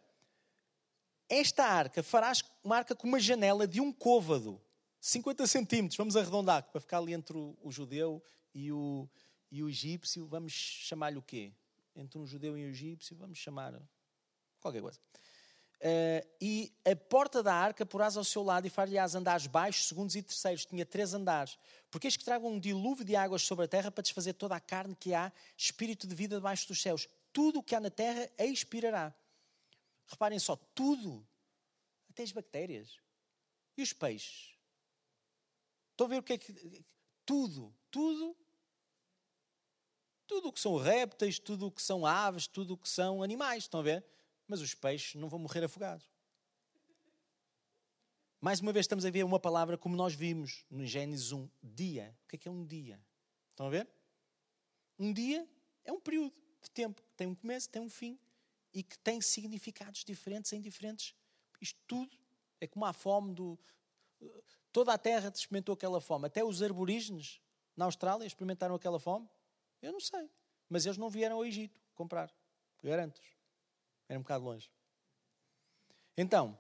Esta 1.29 1.65
arca 1.65 2.03
farás 2.03 2.43
uma 2.63 2.77
arca 2.77 2.95
com 2.95 3.07
uma 3.07 3.21
janela 3.21 3.69
de 3.69 3.81
um 3.81 3.93
côvado. 3.93 4.61
50 5.01 5.47
centímetros, 5.47 5.97
vamos 5.97 6.17
arredondar, 6.17 6.65
para 6.65 6.81
ficar 6.81 6.99
ali 6.99 7.13
entre 7.13 7.37
o 7.37 7.71
judeu 7.71 8.21
e 8.53 8.73
o, 8.73 9.09
e 9.57 9.63
o 9.63 9.71
egípcio, 9.71 10.27
vamos 10.27 10.53
chamar-lhe 10.53 11.17
o 11.17 11.23
quê? 11.23 11.53
Entre 11.95 12.19
um 12.19 12.27
judeu 12.27 12.59
e 12.59 12.65
um 12.65 12.69
egípcio, 12.69 13.17
vamos 13.17 13.39
chamar 13.39 13.81
qualquer 14.61 14.83
coisa. 14.83 15.01
Uh, 15.77 16.27
e 16.41 16.73
a 16.85 16.97
porta 16.97 17.43
da 17.43 17.55
arca 17.55 17.85
porás 17.85 18.17
ao 18.17 18.25
seu 18.25 18.43
lado 18.43 18.67
e 18.67 18.71
far-lhe-ás 18.71 19.15
andares 19.15 19.47
baixos, 19.47 19.89
segundos 19.89 20.15
e 20.15 20.23
terceiros. 20.23 20.67
Tinha 20.67 20.85
três 20.85 21.15
andares. 21.15 21.59
Porque 21.91 22.07
eis 22.07 22.17
que 22.17 22.25
tragam 22.25 22.51
um 22.51 22.61
dilúvio 22.61 23.05
de 23.05 23.17
águas 23.17 23.43
sobre 23.43 23.65
a 23.65 23.69
terra 23.69 23.91
para 23.91 24.03
desfazer 24.03 24.35
toda 24.35 24.55
a 24.55 24.61
carne 24.61 24.95
que 24.95 25.15
há, 25.15 25.33
espírito 25.57 26.07
de 26.07 26.15
vida 26.15 26.37
debaixo 26.37 26.69
dos 26.69 26.81
céus. 26.81 27.09
Tudo 27.33 27.61
o 27.61 27.63
que 27.63 27.75
há 27.75 27.81
na 27.81 27.91
terra 27.91 28.31
expirará. 28.39 29.15
Reparem 30.07 30.39
só, 30.39 30.57
tudo, 30.75 31.27
até 32.11 32.23
as 32.23 32.33
bactérias. 32.33 32.99
E 33.77 33.83
os 33.83 33.93
peixes? 33.93 34.55
Estão 35.93 36.07
a 36.07 36.11
ver 36.11 36.19
o 36.19 36.23
que 36.23 36.35
é 36.35 36.39
que. 36.39 36.85
Tudo, 37.25 37.75
tudo. 37.91 38.37
Tudo 40.27 40.49
o 40.49 40.53
que 40.53 40.61
são 40.61 40.77
répteis, 40.77 41.39
tudo 41.39 41.67
o 41.67 41.71
que 41.71 41.83
são 41.83 42.05
aves, 42.05 42.47
tudo 42.47 42.75
o 42.75 42.77
que 42.77 42.89
são 42.89 43.23
animais. 43.23 43.65
Estão 43.65 43.81
a 43.81 43.83
ver? 43.83 44.05
Mas 44.47 44.61
os 44.61 44.75
peixes 44.75 45.15
não 45.15 45.29
vão 45.29 45.39
morrer 45.39 45.65
afogados. 45.65 46.09
Mais 48.41 48.61
uma 48.61 48.73
vez 48.73 48.85
estamos 48.85 49.05
a 49.05 49.11
ver 49.11 49.25
uma 49.25 49.41
palavra 49.41 49.79
como 49.79 49.97
nós 49.97 50.15
vimos 50.15 50.65
no 50.71 50.85
Gênesis 50.85 51.33
1, 51.33 51.49
dia. 51.63 52.17
O 52.25 52.29
que 52.29 52.37
é 52.37 52.39
que 52.39 52.49
é 52.49 52.51
um 52.51 52.65
dia? 52.65 53.01
Estão 53.51 53.67
a 53.67 53.71
ver? 53.71 53.89
Um 54.99 55.13
dia 55.13 55.49
é 55.85 55.93
um 55.93 56.01
período 56.01 56.35
de 56.63 56.71
tempo 56.71 57.03
que 57.03 57.15
tem 57.17 57.27
um 57.27 57.35
começo, 57.35 57.69
tem 57.69 57.83
um 57.83 57.89
fim 57.89 58.19
e 58.73 58.83
que 58.83 58.99
tem 58.99 59.21
significados 59.21 60.05
diferentes 60.05 60.53
em 60.53 60.61
diferentes. 60.61 61.15
Isto 61.61 61.81
tudo 61.87 62.17
é 62.61 62.67
como 62.67 62.85
a 62.85 62.93
fome 62.93 63.35
do, 63.35 63.59
Toda 64.73 64.93
a 64.93 64.99
terra 64.99 65.33
experimentou 65.35 65.73
aquela 65.73 66.01
fome. 66.01 66.27
Até 66.27 66.45
os 66.45 66.63
aborígenes 66.63 67.41
na 67.77 67.87
Austrália 67.87 68.27
experimentaram 68.27 68.75
aquela 68.75 68.99
fome. 68.99 69.29
Eu 69.83 69.93
não 69.93 70.01
sei. 70.01 70.31
Mas 70.69 70.85
eles 70.87 70.99
não 70.99 71.09
vieram 71.09 71.37
ao 71.37 71.45
Egito 71.45 71.81
comprar. 71.95 72.33
Garanto-vos. 72.83 73.29
Era 74.09 74.19
um 74.19 74.23
bocado 74.23 74.45
longe. 74.45 74.71
Então, 76.17 76.59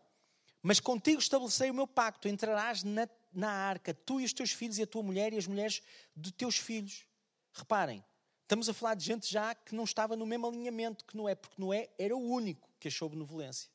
mas 0.63 0.81
contigo 0.81 1.21
estabelecei 1.21 1.71
o 1.71 1.75
meu 1.75 1.87
pacto. 1.87 2.29
Entrarás 2.29 2.83
na, 2.83 3.09
na 3.33 3.51
arca, 3.51 3.95
tu 3.95 4.21
e 4.21 4.25
os 4.25 4.33
teus 4.33 4.53
filhos, 4.53 4.79
e 4.79 4.83
a 4.83 4.87
tua 4.87 5.03
mulher 5.03 5.33
e 5.33 5.39
as 5.39 5.47
mulheres 5.47 5.83
de 6.17 6.33
teus 6.33 6.59
filhos. 6.59 7.07
Reparem, 7.53 8.05
estamos 8.43 8.69
a 8.69 8.75
falar 8.75 8.95
de 8.95 9.05
gente 9.05 9.31
já 9.31 9.55
que 9.55 9.75
não 9.75 9.85
estava 9.85 10.17
no 10.17 10.27
mesmo 10.27 10.47
alinhamento 10.47 11.05
que 11.05 11.17
Noé, 11.17 11.35
porque 11.35 11.61
Noé 11.61 11.89
era 11.99 12.17
o 12.17 12.21
único 12.21 12.69
que 12.79 12.89
achou 12.89 13.09
benevolência. 13.09 13.71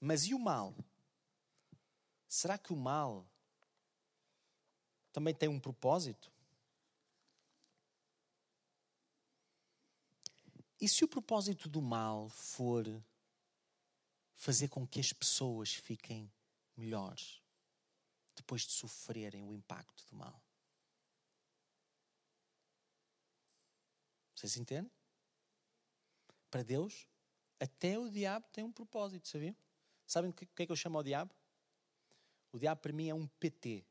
Mas 0.00 0.26
e 0.26 0.34
o 0.34 0.38
mal? 0.38 0.74
Será 2.28 2.58
que 2.58 2.72
o 2.72 2.76
mal 2.76 3.26
também 5.12 5.34
tem 5.34 5.48
um 5.48 5.58
propósito? 5.58 6.30
E 10.80 10.88
se 10.88 11.04
o 11.04 11.08
propósito 11.08 11.68
do 11.68 11.82
mal 11.82 12.28
for 12.28 12.86
fazer 14.34 14.68
com 14.68 14.86
que 14.86 15.00
as 15.00 15.12
pessoas 15.12 15.74
fiquem 15.74 16.30
melhores 16.76 17.42
depois 18.36 18.62
de 18.62 18.70
sofrerem 18.70 19.42
o 19.42 19.52
impacto 19.52 20.04
do 20.08 20.14
mal? 20.14 20.40
Vocês 24.36 24.56
entendem? 24.56 24.90
Para 26.48 26.62
Deus, 26.62 27.08
até 27.58 27.98
o 27.98 28.08
diabo 28.08 28.46
tem 28.52 28.62
um 28.62 28.70
propósito, 28.70 29.26
sabiam? 29.26 29.56
Sabem 30.06 30.30
o 30.30 30.32
que 30.32 30.62
é 30.62 30.66
que 30.66 30.70
eu 30.70 30.76
chamo 30.76 30.96
ao 30.96 31.02
diabo? 31.02 31.34
O 32.52 32.58
diabo 32.58 32.80
para 32.80 32.92
mim 32.92 33.08
é 33.08 33.14
um 33.14 33.26
PT. 33.26 33.84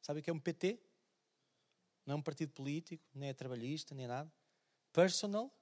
Sabe 0.00 0.20
o 0.20 0.22
que 0.22 0.30
é 0.30 0.32
um 0.32 0.38
PT? 0.38 0.78
Não 2.06 2.14
é 2.14 2.16
um 2.18 2.22
partido 2.22 2.52
político, 2.52 3.04
nem 3.12 3.30
é 3.30 3.34
trabalhista, 3.34 3.92
nem 3.92 4.06
nada. 4.06 4.32
Personal 4.92 5.52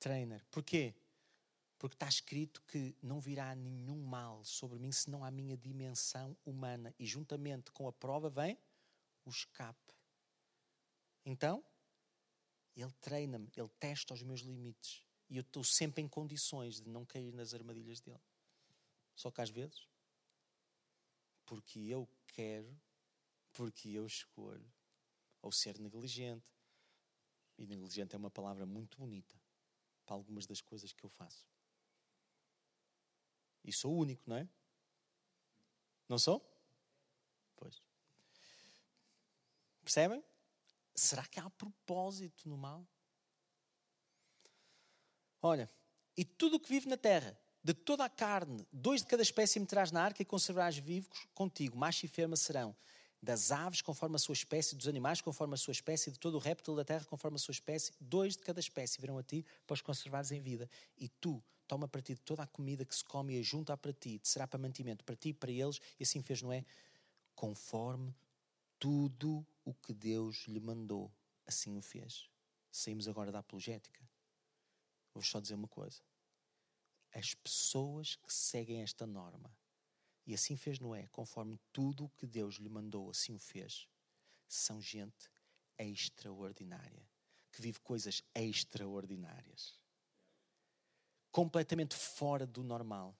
Trainer. 0.00 0.42
Porquê? 0.50 0.94
Porque 1.78 1.94
está 1.94 2.08
escrito 2.08 2.62
que 2.62 2.96
não 3.02 3.20
virá 3.20 3.54
nenhum 3.54 4.02
mal 4.02 4.42
sobre 4.44 4.78
mim 4.78 4.90
senão 4.90 5.22
a 5.22 5.30
minha 5.30 5.56
dimensão 5.56 6.36
humana. 6.44 6.94
E 6.98 7.06
juntamente 7.06 7.70
com 7.70 7.86
a 7.86 7.92
prova 7.92 8.30
vem 8.30 8.58
o 9.26 9.30
escape. 9.30 9.94
Então, 11.24 11.62
ele 12.74 12.92
treina-me, 13.00 13.50
ele 13.54 13.68
testa 13.78 14.14
os 14.14 14.22
meus 14.22 14.40
limites. 14.40 15.04
e 15.28 15.36
eu 15.36 15.42
estou 15.42 15.62
sempre 15.62 16.02
em 16.02 16.08
condições 16.08 16.80
de 16.80 16.88
não 16.88 17.04
cair 17.04 17.32
nas 17.32 17.54
armadilhas 17.54 18.00
dele. 18.00 18.20
Só 19.14 19.30
que 19.30 19.40
às 19.40 19.50
vezes, 19.50 19.86
porque 21.46 21.78
eu 21.78 22.08
quero, 22.26 22.76
porque 23.52 23.90
eu 23.90 24.06
escolho, 24.06 24.72
ou 25.40 25.52
ser 25.52 25.78
negligente, 25.78 26.50
e 27.56 27.66
negligente 27.66 28.14
é 28.14 28.18
uma 28.18 28.30
palavra 28.30 28.66
muito 28.66 28.98
bonita 28.98 29.39
para 30.10 30.16
algumas 30.16 30.44
das 30.44 30.60
coisas 30.60 30.92
que 30.92 31.04
eu 31.04 31.08
faço. 31.08 31.46
E 33.64 33.72
sou 33.72 33.94
o 33.94 33.98
único, 33.98 34.28
não 34.28 34.38
é? 34.38 34.48
Não 36.08 36.18
sou? 36.18 36.44
Pois. 37.54 37.80
Percebem? 39.84 40.20
Será 40.96 41.24
que 41.24 41.38
há 41.38 41.48
propósito 41.50 42.48
no 42.48 42.56
mal? 42.58 42.84
Olha, 45.40 45.70
e 46.16 46.24
tudo 46.24 46.56
o 46.56 46.60
que 46.60 46.68
vive 46.68 46.88
na 46.88 46.96
terra, 46.96 47.38
de 47.62 47.72
toda 47.72 48.04
a 48.04 48.10
carne, 48.10 48.66
dois 48.72 49.02
de 49.02 49.06
cada 49.06 49.22
espécie 49.22 49.60
meterás 49.60 49.92
na 49.92 50.02
arca 50.02 50.22
e 50.22 50.24
conservarás 50.24 50.76
vivos 50.76 51.24
contigo, 51.34 51.78
macho 51.78 52.04
e 52.04 52.08
fêmea 52.08 52.36
serão. 52.36 52.76
Das 53.22 53.52
aves, 53.52 53.82
conforme 53.82 54.16
a 54.16 54.18
sua 54.18 54.32
espécie, 54.32 54.74
dos 54.74 54.88
animais, 54.88 55.20
conforme 55.20 55.54
a 55.54 55.56
sua 55.56 55.72
espécie, 55.72 56.10
de 56.10 56.18
todo 56.18 56.36
o 56.36 56.38
réptil 56.38 56.74
da 56.74 56.84
terra, 56.84 57.04
conforme 57.04 57.36
a 57.36 57.38
sua 57.38 57.52
espécie, 57.52 57.92
dois 58.00 58.34
de 58.34 58.42
cada 58.42 58.60
espécie 58.60 59.00
virão 59.00 59.18
a 59.18 59.22
ti 59.22 59.44
para 59.66 59.74
os 59.74 59.82
conservares 59.82 60.30
em 60.32 60.40
vida. 60.40 60.68
E 60.96 61.08
tu, 61.08 61.42
toma 61.68 61.86
para 61.86 62.02
ti 62.02 62.14
de 62.14 62.20
toda 62.22 62.42
a 62.42 62.46
comida 62.46 62.84
que 62.84 62.94
se 62.94 63.04
come 63.04 63.34
e 63.34 63.42
junta 63.42 63.76
para 63.76 63.92
ti, 63.92 64.20
será 64.24 64.46
para 64.48 64.58
mantimento, 64.58 65.04
para 65.04 65.14
ti 65.14 65.28
e 65.28 65.34
para 65.34 65.52
eles, 65.52 65.80
e 65.98 66.02
assim 66.02 66.22
fez 66.22 66.42
Noé, 66.42 66.64
conforme 67.34 68.12
tudo 68.78 69.46
o 69.64 69.74
que 69.74 69.92
Deus 69.92 70.46
lhe 70.48 70.58
mandou, 70.58 71.12
assim 71.46 71.76
o 71.76 71.82
fez. 71.82 72.28
Saímos 72.72 73.06
agora 73.06 73.30
da 73.30 73.40
apologética. 73.40 74.00
Vou 75.14 75.22
só 75.22 75.38
dizer 75.38 75.54
uma 75.54 75.68
coisa. 75.68 76.00
As 77.12 77.34
pessoas 77.34 78.16
que 78.16 78.32
seguem 78.32 78.82
esta 78.82 79.06
norma, 79.06 79.50
e 80.26 80.34
assim 80.34 80.56
fez 80.56 80.78
Noé, 80.78 81.06
conforme 81.08 81.58
tudo 81.72 82.04
o 82.04 82.10
que 82.10 82.26
Deus 82.26 82.56
lhe 82.56 82.68
mandou, 82.68 83.10
assim 83.10 83.34
o 83.34 83.38
fez, 83.38 83.88
são 84.48 84.80
gente 84.80 85.30
extraordinária, 85.78 87.08
que 87.50 87.62
vive 87.62 87.80
coisas 87.80 88.22
extraordinárias. 88.34 89.78
Completamente 91.30 91.96
fora 91.96 92.46
do 92.46 92.62
normal. 92.62 93.16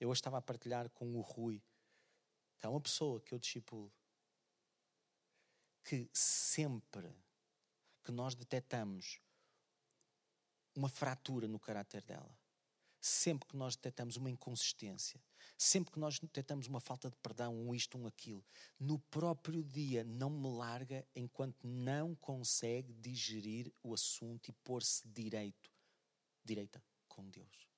Eu 0.00 0.08
hoje 0.08 0.18
estava 0.18 0.38
a 0.38 0.42
partilhar 0.42 0.88
com 0.90 1.16
o 1.16 1.20
Rui, 1.20 1.62
que 2.58 2.66
é 2.66 2.68
uma 2.68 2.80
pessoa 2.80 3.20
que 3.20 3.34
eu 3.34 3.38
discipulo, 3.38 3.92
que 5.84 6.08
sempre 6.12 7.14
que 8.02 8.12
nós 8.12 8.34
detectamos 8.34 9.20
uma 10.74 10.88
fratura 10.88 11.46
no 11.46 11.58
caráter 11.58 12.02
dela. 12.02 12.36
Sempre 13.04 13.48
que 13.48 13.56
nós 13.56 13.74
detectamos 13.74 14.16
uma 14.16 14.30
inconsistência, 14.30 15.20
sempre 15.58 15.92
que 15.92 15.98
nós 15.98 16.20
detectamos 16.20 16.68
uma 16.68 16.78
falta 16.78 17.10
de 17.10 17.16
perdão, 17.16 17.52
um 17.52 17.74
isto, 17.74 17.98
um 17.98 18.06
aquilo, 18.06 18.44
no 18.78 18.96
próprio 18.96 19.64
dia 19.64 20.04
não 20.04 20.30
me 20.30 20.48
larga 20.48 21.04
enquanto 21.12 21.66
não 21.66 22.14
consegue 22.14 22.92
digerir 22.92 23.72
o 23.82 23.92
assunto 23.92 24.48
e 24.48 24.52
pôr-se 24.52 25.08
direito, 25.08 25.68
direita 26.44 26.80
com 27.08 27.28
Deus. 27.28 27.68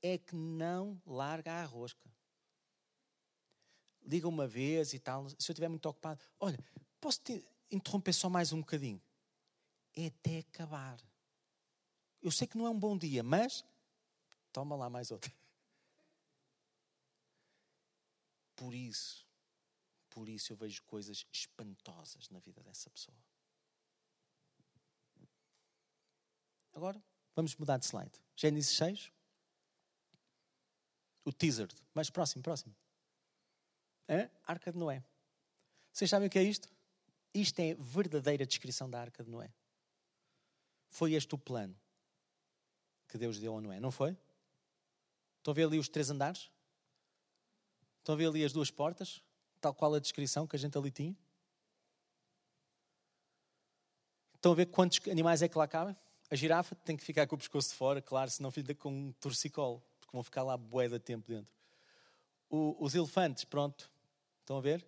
É 0.00 0.16
que 0.16 0.36
não 0.36 1.02
larga 1.04 1.54
a 1.54 1.64
rosca. 1.64 2.08
Liga 4.02 4.28
uma 4.28 4.46
vez 4.46 4.92
e 4.92 5.00
tal, 5.00 5.28
se 5.28 5.34
eu 5.34 5.52
estiver 5.52 5.68
muito 5.68 5.88
ocupado, 5.88 6.20
olha, 6.38 6.56
posso 7.00 7.20
te 7.20 7.44
interromper 7.68 8.12
só 8.12 8.30
mais 8.30 8.52
um 8.52 8.60
bocadinho? 8.60 9.02
É 9.92 10.06
até 10.06 10.38
acabar. 10.38 11.00
Eu 12.22 12.30
sei 12.30 12.46
que 12.46 12.56
não 12.56 12.64
é 12.64 12.70
um 12.70 12.78
bom 12.78 12.96
dia, 12.96 13.24
mas 13.24 13.64
toma 14.58 14.74
lá 14.74 14.90
mais 14.90 15.12
outra. 15.12 15.32
Por 18.56 18.74
isso, 18.74 19.24
por 20.10 20.28
isso 20.28 20.52
eu 20.52 20.56
vejo 20.56 20.82
coisas 20.82 21.24
espantosas 21.30 22.28
na 22.28 22.40
vida 22.40 22.60
dessa 22.64 22.90
pessoa. 22.90 23.16
Agora, 26.72 27.00
vamos 27.36 27.54
mudar 27.54 27.78
de 27.78 27.86
slide. 27.86 28.20
Gênesis 28.34 28.76
6. 28.76 29.12
O 31.24 31.32
teaser. 31.32 31.68
Mais 31.94 32.10
próximo, 32.10 32.42
próximo. 32.42 32.74
É? 34.08 34.28
Arca 34.44 34.72
de 34.72 34.78
Noé. 34.78 35.04
Vocês 35.92 36.10
sabem 36.10 36.26
o 36.26 36.30
que 36.30 36.38
é 36.40 36.42
isto? 36.42 36.68
Isto 37.32 37.60
é 37.60 37.70
a 37.70 37.76
verdadeira 37.76 38.44
descrição 38.44 38.90
da 38.90 39.00
Arca 39.00 39.22
de 39.22 39.30
Noé. 39.30 39.54
Foi 40.88 41.12
este 41.12 41.32
o 41.36 41.38
plano 41.38 41.80
que 43.06 43.16
Deus 43.16 43.38
deu 43.38 43.56
a 43.56 43.60
Noé, 43.60 43.78
não 43.78 43.92
foi? 43.92 44.16
Estão 45.38 45.52
a 45.52 45.54
ver 45.54 45.64
ali 45.64 45.78
os 45.78 45.88
três 45.88 46.10
andares? 46.10 46.50
Estão 47.98 48.14
a 48.14 48.18
ver 48.18 48.26
ali 48.26 48.44
as 48.44 48.52
duas 48.52 48.70
portas? 48.70 49.22
Tal 49.60 49.74
qual 49.74 49.94
a 49.94 49.98
descrição 49.98 50.46
que 50.46 50.56
a 50.56 50.58
gente 50.58 50.76
ali 50.76 50.90
tinha? 50.90 51.16
Estão 54.34 54.52
a 54.52 54.54
ver 54.54 54.66
quantos 54.66 55.00
animais 55.08 55.42
é 55.42 55.48
que 55.48 55.58
lá 55.58 55.66
cabem? 55.66 55.96
A 56.30 56.36
girafa 56.36 56.74
tem 56.76 56.96
que 56.96 57.02
ficar 57.02 57.26
com 57.26 57.34
o 57.34 57.38
pescoço 57.38 57.70
de 57.70 57.74
fora, 57.74 58.00
claro, 58.00 58.30
senão 58.30 58.50
fica 58.50 58.74
com 58.74 58.90
um 58.90 59.12
torcicolo, 59.12 59.82
porque 59.98 60.12
vão 60.12 60.22
ficar 60.22 60.42
lá 60.42 60.56
bué 60.56 60.88
de 60.88 60.98
tempo 60.98 61.26
dentro. 61.26 61.52
O, 62.48 62.76
os 62.84 62.94
elefantes, 62.94 63.44
pronto, 63.44 63.90
estão 64.40 64.58
a 64.58 64.60
ver? 64.60 64.86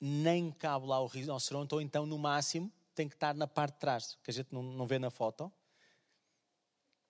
Nem 0.00 0.52
cabe 0.52 0.86
lá 0.86 1.00
o 1.00 1.06
rinoceronte, 1.06 1.74
ou 1.74 1.80
então, 1.80 2.06
no 2.06 2.18
máximo, 2.18 2.70
tem 2.94 3.08
que 3.08 3.14
estar 3.14 3.34
na 3.34 3.46
parte 3.46 3.74
de 3.74 3.80
trás, 3.80 4.16
que 4.22 4.30
a 4.30 4.34
gente 4.34 4.52
não, 4.52 4.62
não 4.62 4.86
vê 4.86 4.98
na 4.98 5.10
foto. 5.10 5.50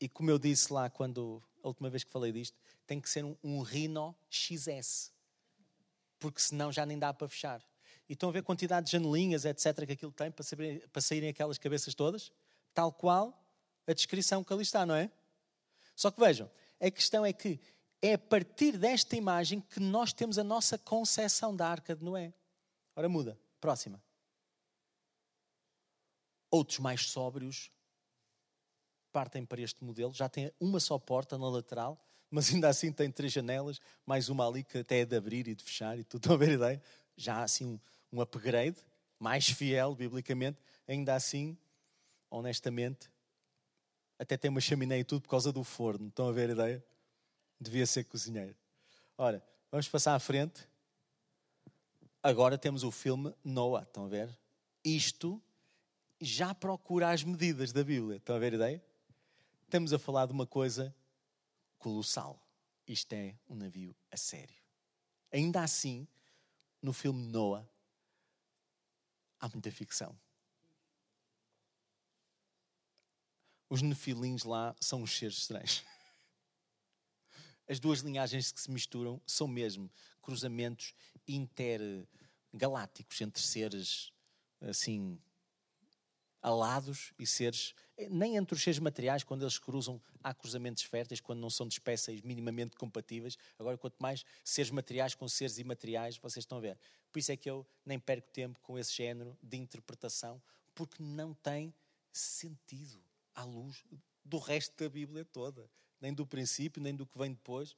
E 0.01 0.09
como 0.09 0.31
eu 0.31 0.39
disse 0.39 0.73
lá 0.73 0.89
quando 0.89 1.43
a 1.65 1.69
última 1.69 1.89
vez 1.89 2.05
que 2.05 2.11
falei 2.11 2.31
disto, 2.31 2.57
tem 2.87 3.01
que 3.01 3.09
ser 3.09 3.25
um, 3.25 3.35
um 3.43 3.65
XS. 4.31 5.11
Porque 6.19 6.41
senão 6.41 6.71
já 6.71 6.85
nem 6.85 6.99
dá 6.99 7.13
para 7.13 7.27
fechar. 7.27 7.65
E 8.07 8.13
estão 8.13 8.29
a 8.29 8.33
ver 8.33 8.41
a 8.41 8.43
quantidade 8.43 8.87
de 8.87 8.93
janelinhas, 8.93 9.47
etc., 9.47 9.87
que 9.87 9.93
aquilo 9.93 10.13
tem 10.13 10.31
para, 10.31 10.45
saber, 10.45 10.87
para 10.91 11.01
saírem 11.01 11.31
aquelas 11.31 11.57
cabeças 11.57 11.95
todas? 11.95 12.31
Tal 12.75 12.93
qual 12.93 13.43
a 13.87 13.95
descrição 13.95 14.45
que 14.45 14.53
ali 14.53 14.63
está, 14.63 14.85
não 14.85 14.95
é? 14.95 15.11
Só 15.97 16.11
que 16.11 16.21
vejam, 16.21 16.51
a 16.79 16.91
questão 16.91 17.25
é 17.25 17.33
que 17.33 17.59
é 18.03 18.13
a 18.13 18.19
partir 18.19 18.77
desta 18.77 19.17
imagem 19.17 19.61
que 19.61 19.81
nós 19.81 20.13
temos 20.13 20.39
a 20.39 20.45
nossa 20.45 20.77
concepção 20.77 21.57
da 21.57 21.67
arca 21.67 21.97
de 21.97 22.05
Noé. 22.05 22.35
Ora, 22.95 23.09
muda. 23.09 23.39
Próxima. 23.59 24.03
Outros 26.51 26.79
mais 26.79 27.09
sóbrios 27.09 27.71
partem 29.15 29.47
para 29.47 29.61
este 29.61 29.85
modelo, 29.85 30.13
já 30.13 30.29
tem 30.29 30.53
uma 30.59 30.81
só 30.81 30.99
porta 30.99 31.39
na 31.39 31.49
lateral, 31.49 32.05
mas 32.29 32.53
ainda 32.53 32.69
assim 32.69 32.91
tem 32.91 33.09
três 33.13 33.33
janelas, 33.33 33.81
mais 34.05 34.29
uma 34.29 34.45
ali 34.45 34.65
que 34.65 34.79
até 34.79 35.03
é 35.03 35.05
de 35.05 35.15
abrir 35.15 35.47
e 35.47 35.55
de 35.55 35.63
fechar, 35.63 35.97
e 35.97 36.03
tudo 36.03 36.23
estão 36.23 36.35
a 36.35 36.37
ver 36.37 36.51
ideia? 36.51 36.83
Já 37.17 37.45
assim 37.45 37.81
um, 38.13 38.21
upgrade, 38.21 38.77
mais 39.17 39.49
fiel, 39.49 39.95
biblicamente, 39.95 40.59
ainda 40.89 41.15
assim, 41.15 41.57
honestamente, 42.29 43.09
até 44.19 44.37
tem 44.37 44.51
uma 44.51 44.61
chaminé 44.61 44.99
e 44.99 45.05
tudo 45.05 45.23
por 45.23 45.29
causa 45.29 45.53
do 45.53 45.63
forno, 45.63 46.09
estão 46.09 46.29
a 46.29 46.33
ver 46.33 46.51
ideia? 46.51 46.85
Devia 47.61 47.87
ser 47.87 48.03
cozinheiro. 48.03 48.57
Ora, 49.17 49.41
vamos 49.71 49.89
passar 49.89 50.17
à 50.17 50.19
frente. 50.19 50.67
Agora 52.21 52.59
temos 52.59 52.83
o 52.83 52.91
filme 52.91 53.33
Noah, 53.45 53.85
estão 53.85 54.07
a 54.07 54.09
ver? 54.09 54.29
Isto 54.85 55.41
já 56.21 56.53
procura 56.53 57.11
as 57.11 57.23
medidas 57.23 57.71
da 57.71 57.85
Bíblia, 57.85 58.17
estão 58.17 58.35
a 58.35 58.41
ver 58.41 58.55
a 58.55 58.57
ideia? 58.57 58.94
Estamos 59.75 59.93
a 59.93 59.99
falar 59.99 60.27
de 60.27 60.33
uma 60.33 60.47
coisa 60.47 60.95
colossal. 61.79 62.41
Isto 62.87 63.13
é 63.15 63.37
um 63.49 63.57
navio 63.57 63.93
a 64.09 64.17
sério. 64.17 64.55
Ainda 65.33 65.65
assim, 65.65 66.07
no 66.81 66.93
filme 66.93 67.27
Noah, 67.27 67.69
há 69.41 69.49
muita 69.49 69.73
ficção. 69.73 70.17
Os 73.69 73.83
nefilins 73.83 74.45
lá 74.45 74.77
são 74.81 75.03
os 75.03 75.11
seres 75.11 75.39
estranhos. 75.39 75.83
As 77.69 77.81
duas 77.81 77.99
linhagens 77.99 78.53
que 78.53 78.61
se 78.61 78.71
misturam 78.71 79.21
são 79.27 79.49
mesmo 79.49 79.91
cruzamentos 80.23 80.95
intergalácticos 81.27 83.21
entre 83.21 83.43
seres 83.43 84.13
assim 84.61 85.21
alados 86.45 87.15
e 87.19 87.27
seres, 87.27 87.75
nem 88.11 88.37
entre 88.37 88.55
os 88.55 88.63
seres 88.63 88.79
materiais, 88.79 89.25
quando 89.25 89.43
eles 89.43 89.59
cruzam, 89.59 89.99
há 90.23 90.35
cruzamentos 90.35 90.83
férteis, 90.83 91.19
quando 91.19 91.41
não 91.41 91.49
são 91.49 91.67
de 91.67 91.73
espécies 91.73 92.21
minimamente 92.21 92.77
compatíveis. 92.77 93.39
Agora, 93.59 93.79
quanto 93.79 93.97
mais 93.99 94.27
seres 94.45 94.71
materiais 94.71 95.15
com 95.15 95.27
seres 95.27 95.57
imateriais, 95.57 96.19
vocês 96.19 96.43
estão 96.43 96.59
a 96.59 96.61
ver. 96.61 96.79
Por 97.11 97.19
isso 97.19 97.33
é 97.33 97.37
que 97.37 97.49
eu 97.49 97.67
nem 97.87 97.99
perco 97.99 98.31
tempo 98.31 98.61
com 98.61 98.79
esse 98.79 98.93
género 98.93 99.35
de 99.43 99.57
interpretação, 99.57 100.41
porque 100.75 101.03
não 101.03 101.33
tem 101.33 101.73
sentido 102.13 103.03
à 103.35 103.43
luz 103.43 103.83
do 104.23 104.37
resto 104.37 104.77
da 104.77 104.91
Bíblia 104.91 105.25
toda, 105.25 105.67
nem 105.99 106.13
do 106.13 106.27
princípio, 106.27 106.83
nem 106.83 106.95
do 106.95 107.07
que 107.07 107.17
vem 107.17 107.33
depois. 107.33 107.75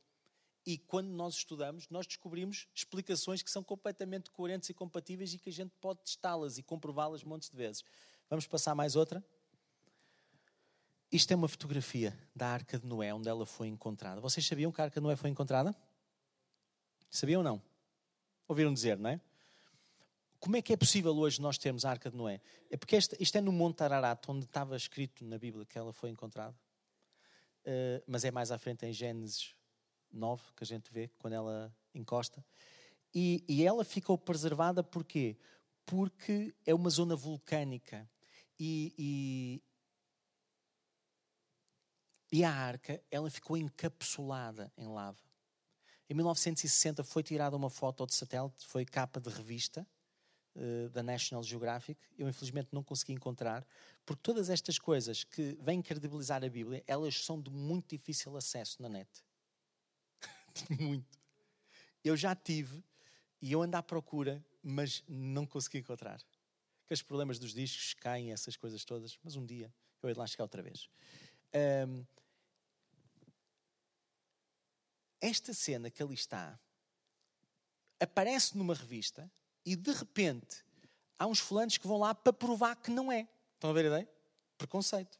E 0.66 0.76
quando 0.76 1.08
nós 1.08 1.36
estudamos, 1.36 1.88
nós 1.88 2.04
descobrimos 2.04 2.66
explicações 2.74 3.42
que 3.42 3.50
são 3.50 3.62
completamente 3.62 4.28
coerentes 4.30 4.68
e 4.68 4.74
compatíveis 4.74 5.32
e 5.32 5.38
que 5.38 5.50
a 5.50 5.52
gente 5.52 5.70
pode 5.80 6.00
testá-las 6.00 6.58
e 6.58 6.64
comprová-las 6.64 7.22
montes 7.22 7.48
de 7.48 7.56
vezes. 7.56 7.84
Vamos 8.28 8.46
passar 8.46 8.74
mais 8.74 8.96
outra? 8.96 9.24
Isto 11.12 11.32
é 11.32 11.36
uma 11.36 11.48
fotografia 11.48 12.18
da 12.34 12.48
Arca 12.48 12.78
de 12.78 12.86
Noé, 12.86 13.14
onde 13.14 13.28
ela 13.28 13.46
foi 13.46 13.68
encontrada. 13.68 14.20
Vocês 14.20 14.44
sabiam 14.44 14.72
que 14.72 14.80
a 14.80 14.84
Arca 14.84 15.00
de 15.00 15.04
Noé 15.04 15.14
foi 15.14 15.30
encontrada? 15.30 15.74
Sabiam 17.08 17.38
ou 17.38 17.44
não? 17.44 17.62
Ouviram 18.48 18.74
dizer, 18.74 18.98
não 18.98 19.10
é? 19.10 19.20
Como 20.40 20.56
é 20.56 20.62
que 20.62 20.72
é 20.72 20.76
possível 20.76 21.16
hoje 21.16 21.40
nós 21.40 21.56
termos 21.56 21.84
a 21.84 21.90
Arca 21.90 22.10
de 22.10 22.16
Noé? 22.16 22.40
É 22.68 22.76
porque 22.76 22.96
isto, 22.96 23.16
isto 23.20 23.38
é 23.38 23.40
no 23.40 23.52
Monte 23.52 23.82
Ararat, 23.82 24.28
onde 24.28 24.44
estava 24.44 24.76
escrito 24.76 25.24
na 25.24 25.38
Bíblia 25.38 25.64
que 25.64 25.78
ela 25.78 25.92
foi 25.92 26.10
encontrada. 26.10 26.56
Uh, 27.64 28.02
mas 28.06 28.24
é 28.24 28.30
mais 28.30 28.50
à 28.50 28.58
frente 28.58 28.84
em 28.84 28.92
Gênesis 28.92 29.54
9 30.12 30.42
que 30.56 30.64
a 30.64 30.66
gente 30.66 30.92
vê, 30.92 31.08
quando 31.18 31.34
ela 31.34 31.74
encosta. 31.94 32.44
E, 33.14 33.44
e 33.48 33.64
ela 33.64 33.84
ficou 33.84 34.18
preservada 34.18 34.82
porquê? 34.82 35.36
Porque 35.84 36.54
é 36.64 36.74
uma 36.74 36.90
zona 36.90 37.16
vulcânica. 37.16 38.08
E, 38.58 38.94
e, 38.98 39.62
e 42.32 42.44
a 42.44 42.50
arca, 42.50 43.02
ela 43.10 43.30
ficou 43.30 43.56
encapsulada 43.56 44.72
em 44.76 44.86
lava. 44.86 45.26
Em 46.08 46.14
1960 46.14 47.02
foi 47.02 47.22
tirada 47.22 47.56
uma 47.56 47.68
foto 47.68 48.06
de 48.06 48.14
satélite, 48.14 48.64
foi 48.66 48.84
capa 48.84 49.20
de 49.20 49.28
revista 49.28 49.86
uh, 50.54 50.88
da 50.90 51.02
National 51.02 51.42
Geographic. 51.42 52.00
Eu 52.16 52.28
infelizmente 52.28 52.68
não 52.72 52.82
consegui 52.82 53.12
encontrar, 53.12 53.66
porque 54.04 54.22
todas 54.22 54.48
estas 54.48 54.78
coisas 54.78 55.24
que 55.24 55.58
vêm 55.60 55.82
credibilizar 55.82 56.44
a 56.44 56.48
Bíblia, 56.48 56.82
elas 56.86 57.24
são 57.24 57.40
de 57.40 57.50
muito 57.50 57.90
difícil 57.90 58.36
acesso 58.36 58.80
na 58.80 58.88
net. 58.88 59.10
muito. 60.80 61.18
Eu 62.04 62.16
já 62.16 62.36
tive 62.36 62.84
e 63.42 63.52
eu 63.52 63.62
ando 63.62 63.76
à 63.76 63.82
procura, 63.82 64.44
mas 64.62 65.02
não 65.08 65.44
consegui 65.44 65.78
encontrar. 65.78 66.20
Que 66.86 66.94
os 66.94 67.02
problemas 67.02 67.38
dos 67.38 67.52
discos 67.52 67.94
caem, 67.94 68.32
essas 68.32 68.56
coisas 68.56 68.84
todas, 68.84 69.18
mas 69.22 69.36
um 69.36 69.44
dia 69.44 69.72
eu 70.02 70.08
hei 70.08 70.14
de 70.14 70.18
lá 70.18 70.26
chegar 70.26 70.44
outra 70.44 70.62
vez. 70.62 70.88
Um, 71.88 72.04
esta 75.20 75.52
cena 75.52 75.90
que 75.90 76.02
ali 76.02 76.14
está 76.14 76.58
aparece 77.98 78.56
numa 78.56 78.74
revista 78.74 79.30
e 79.64 79.74
de 79.74 79.90
repente 79.92 80.64
há 81.18 81.26
uns 81.26 81.40
fulanos 81.40 81.78
que 81.78 81.86
vão 81.86 81.98
lá 81.98 82.14
para 82.14 82.32
provar 82.32 82.76
que 82.76 82.90
não 82.90 83.10
é. 83.10 83.26
Estão 83.54 83.70
a 83.70 83.72
ver 83.72 83.86
a 83.86 83.88
ideia? 83.88 84.08
Preconceito. 84.58 85.18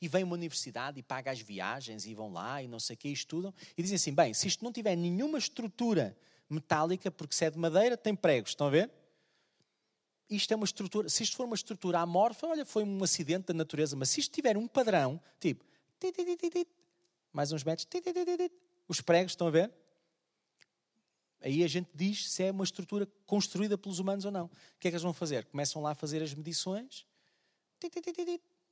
E 0.00 0.06
vem 0.08 0.22
uma 0.22 0.34
universidade 0.34 1.00
e 1.00 1.02
paga 1.02 1.30
as 1.30 1.40
viagens 1.40 2.06
e 2.06 2.14
vão 2.14 2.32
lá 2.32 2.62
e 2.62 2.68
não 2.68 2.78
sei 2.78 2.94
o 2.94 2.96
que, 2.96 3.08
e 3.08 3.12
estudam 3.12 3.54
e 3.76 3.82
dizem 3.82 3.96
assim: 3.96 4.12
bem, 4.12 4.34
se 4.34 4.46
isto 4.46 4.64
não 4.64 4.72
tiver 4.72 4.96
nenhuma 4.96 5.38
estrutura 5.38 6.16
metálica, 6.48 7.10
porque 7.10 7.34
se 7.34 7.44
é 7.44 7.50
de 7.50 7.58
madeira, 7.58 7.96
tem 7.96 8.14
pregos, 8.14 8.50
estão 8.50 8.66
a 8.66 8.70
ver? 8.70 8.90
Isto 10.28 10.52
é 10.52 10.56
uma 10.56 10.64
estrutura, 10.64 11.08
se 11.08 11.22
isto 11.22 11.36
for 11.36 11.46
uma 11.46 11.54
estrutura 11.54 12.00
amorfa, 12.00 12.46
olha, 12.46 12.64
foi 12.64 12.84
um 12.84 13.02
acidente 13.02 13.46
da 13.46 13.54
natureza, 13.54 13.96
mas 13.96 14.10
se 14.10 14.20
isto 14.20 14.32
tiver 14.32 14.56
um 14.56 14.68
padrão, 14.68 15.20
tipo, 15.40 15.64
mais 17.32 17.50
uns 17.50 17.64
metros, 17.64 17.88
os 18.86 19.00
pregos, 19.00 19.32
estão 19.32 19.46
a 19.46 19.50
ver? 19.50 19.72
Aí 21.40 21.62
a 21.62 21.68
gente 21.68 21.88
diz 21.94 22.30
se 22.30 22.42
é 22.42 22.50
uma 22.50 22.64
estrutura 22.64 23.06
construída 23.24 23.78
pelos 23.78 24.00
humanos 24.00 24.24
ou 24.24 24.30
não. 24.30 24.46
O 24.46 24.50
que 24.78 24.88
é 24.88 24.90
que 24.90 24.96
eles 24.96 25.02
vão 25.02 25.12
fazer? 25.12 25.44
Começam 25.46 25.80
lá 25.80 25.92
a 25.92 25.94
fazer 25.94 26.22
as 26.22 26.34
medições, 26.34 27.06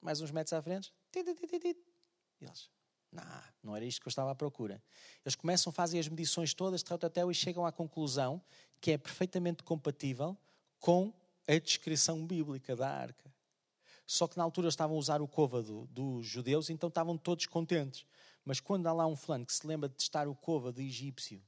mais 0.00 0.20
uns 0.20 0.30
metros 0.30 0.52
à 0.52 0.60
frente, 0.60 0.92
e 1.14 2.44
eles, 2.44 2.68
não, 3.10 3.24
não 3.62 3.76
era 3.76 3.84
isto 3.84 4.00
que 4.00 4.08
eu 4.08 4.10
estava 4.10 4.30
à 4.30 4.34
procura. 4.34 4.82
Eles 5.24 5.34
começam, 5.34 5.72
fazem 5.72 5.98
as 5.98 6.08
medições 6.08 6.52
todas 6.52 6.82
Rautatel 6.82 7.30
e 7.30 7.34
chegam 7.34 7.64
à 7.64 7.72
conclusão 7.72 8.42
que 8.80 8.90
é 8.90 8.98
perfeitamente 8.98 9.62
compatível 9.62 10.36
com 10.78 11.12
a 11.46 11.58
descrição 11.58 12.26
bíblica 12.26 12.74
da 12.74 12.88
arca. 12.88 13.32
Só 14.06 14.28
que 14.28 14.36
na 14.36 14.44
altura 14.44 14.68
estavam 14.68 14.96
a 14.96 14.98
usar 14.98 15.20
o 15.20 15.28
côvado 15.28 15.86
dos 15.90 16.26
judeus, 16.26 16.70
então 16.70 16.88
estavam 16.88 17.18
todos 17.18 17.46
contentes. 17.46 18.06
Mas 18.44 18.60
quando 18.60 18.86
há 18.86 18.92
lá 18.92 19.06
um 19.06 19.16
fulano 19.16 19.44
que 19.44 19.52
se 19.52 19.66
lembra 19.66 19.88
de 19.88 19.96
testar 19.96 20.28
o 20.28 20.34
côvado 20.34 20.80
egípcio 20.80 21.42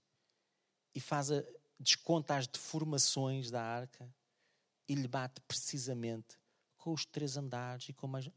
e 0.92 1.00
faz 1.00 1.30
a, 1.30 1.44
desconta 1.78 2.36
as 2.36 2.48
deformações 2.48 3.50
da 3.50 3.62
arca 3.62 4.12
e 4.88 4.94
lhe 4.94 5.06
bate 5.06 5.40
precisamente 5.42 6.36
com 6.76 6.92
os 6.92 7.04
três 7.04 7.36
andares 7.36 7.88
e 7.88 7.92
com 7.92 8.08
mais. 8.08 8.28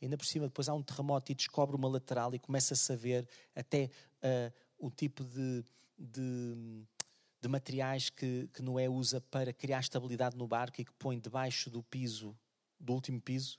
Ainda 0.00 0.16
por 0.16 0.24
cima, 0.24 0.46
depois 0.46 0.68
há 0.68 0.72
um 0.72 0.82
terremoto 0.82 1.30
e 1.30 1.34
descobre 1.34 1.76
uma 1.76 1.88
lateral 1.88 2.34
e 2.34 2.38
começa 2.38 2.74
a 2.90 2.96
ver 2.96 3.28
até 3.54 3.90
uh, 4.24 4.52
o 4.78 4.90
tipo 4.90 5.22
de, 5.22 5.62
de, 5.98 6.86
de 7.40 7.48
materiais 7.48 8.10
que, 8.10 8.48
que 8.52 8.62
Noé 8.62 8.88
usa 8.88 9.20
para 9.20 9.52
criar 9.52 9.80
estabilidade 9.80 10.36
no 10.36 10.46
barco 10.46 10.80
e 10.80 10.84
que 10.84 10.92
põe 10.92 11.18
debaixo 11.18 11.70
do 11.70 11.82
piso, 11.82 12.36
do 12.78 12.92
último 12.92 13.20
piso. 13.20 13.58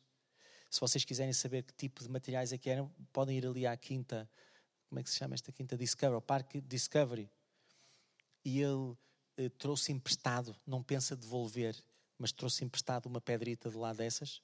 Se 0.69 0.79
vocês 0.79 1.03
quiserem 1.03 1.34
saber 1.34 1.63
que 1.63 1.73
tipo 1.73 2.03
de 2.03 2.09
materiais 2.09 2.53
é 2.53 2.57
que 2.57 2.69
eram, 2.69 2.89
podem 3.11 3.38
ir 3.38 3.45
ali 3.45 3.65
à 3.65 3.75
quinta, 3.75 4.29
como 4.88 4.99
é 4.99 5.03
que 5.03 5.09
se 5.09 5.17
chama 5.17 5.34
esta 5.34 5.51
quinta? 5.51 5.77
Discovery, 5.77 6.17
o 6.17 6.21
Parque 6.21 6.61
Discovery. 6.61 7.29
E 8.45 8.61
ele 8.61 8.95
eh, 9.38 9.49
trouxe 9.49 9.91
emprestado, 9.91 10.55
não 10.65 10.84
pensa 10.84 11.15
devolver, 11.15 11.75
mas 12.17 12.32
trouxe 12.32 12.63
emprestado 12.63 13.07
uma 13.07 13.19
pedrita 13.19 13.69
de 13.69 13.77
lá 13.77 13.93
dessas 13.93 14.41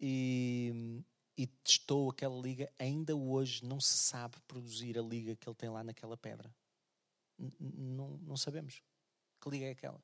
e, 0.00 1.02
e 1.36 1.46
testou 1.46 2.10
aquela 2.10 2.38
liga. 2.40 2.70
Ainda 2.78 3.14
hoje 3.14 3.64
não 3.64 3.80
se 3.80 3.96
sabe 3.96 4.36
produzir 4.46 4.98
a 4.98 5.02
liga 5.02 5.36
que 5.36 5.48
ele 5.48 5.56
tem 5.56 5.68
lá 5.68 5.84
naquela 5.84 6.16
pedra. 6.16 6.52
Não, 7.38 8.18
não 8.18 8.36
sabemos 8.36 8.82
que 9.40 9.50
liga 9.50 9.66
é 9.66 9.70
aquela. 9.70 10.02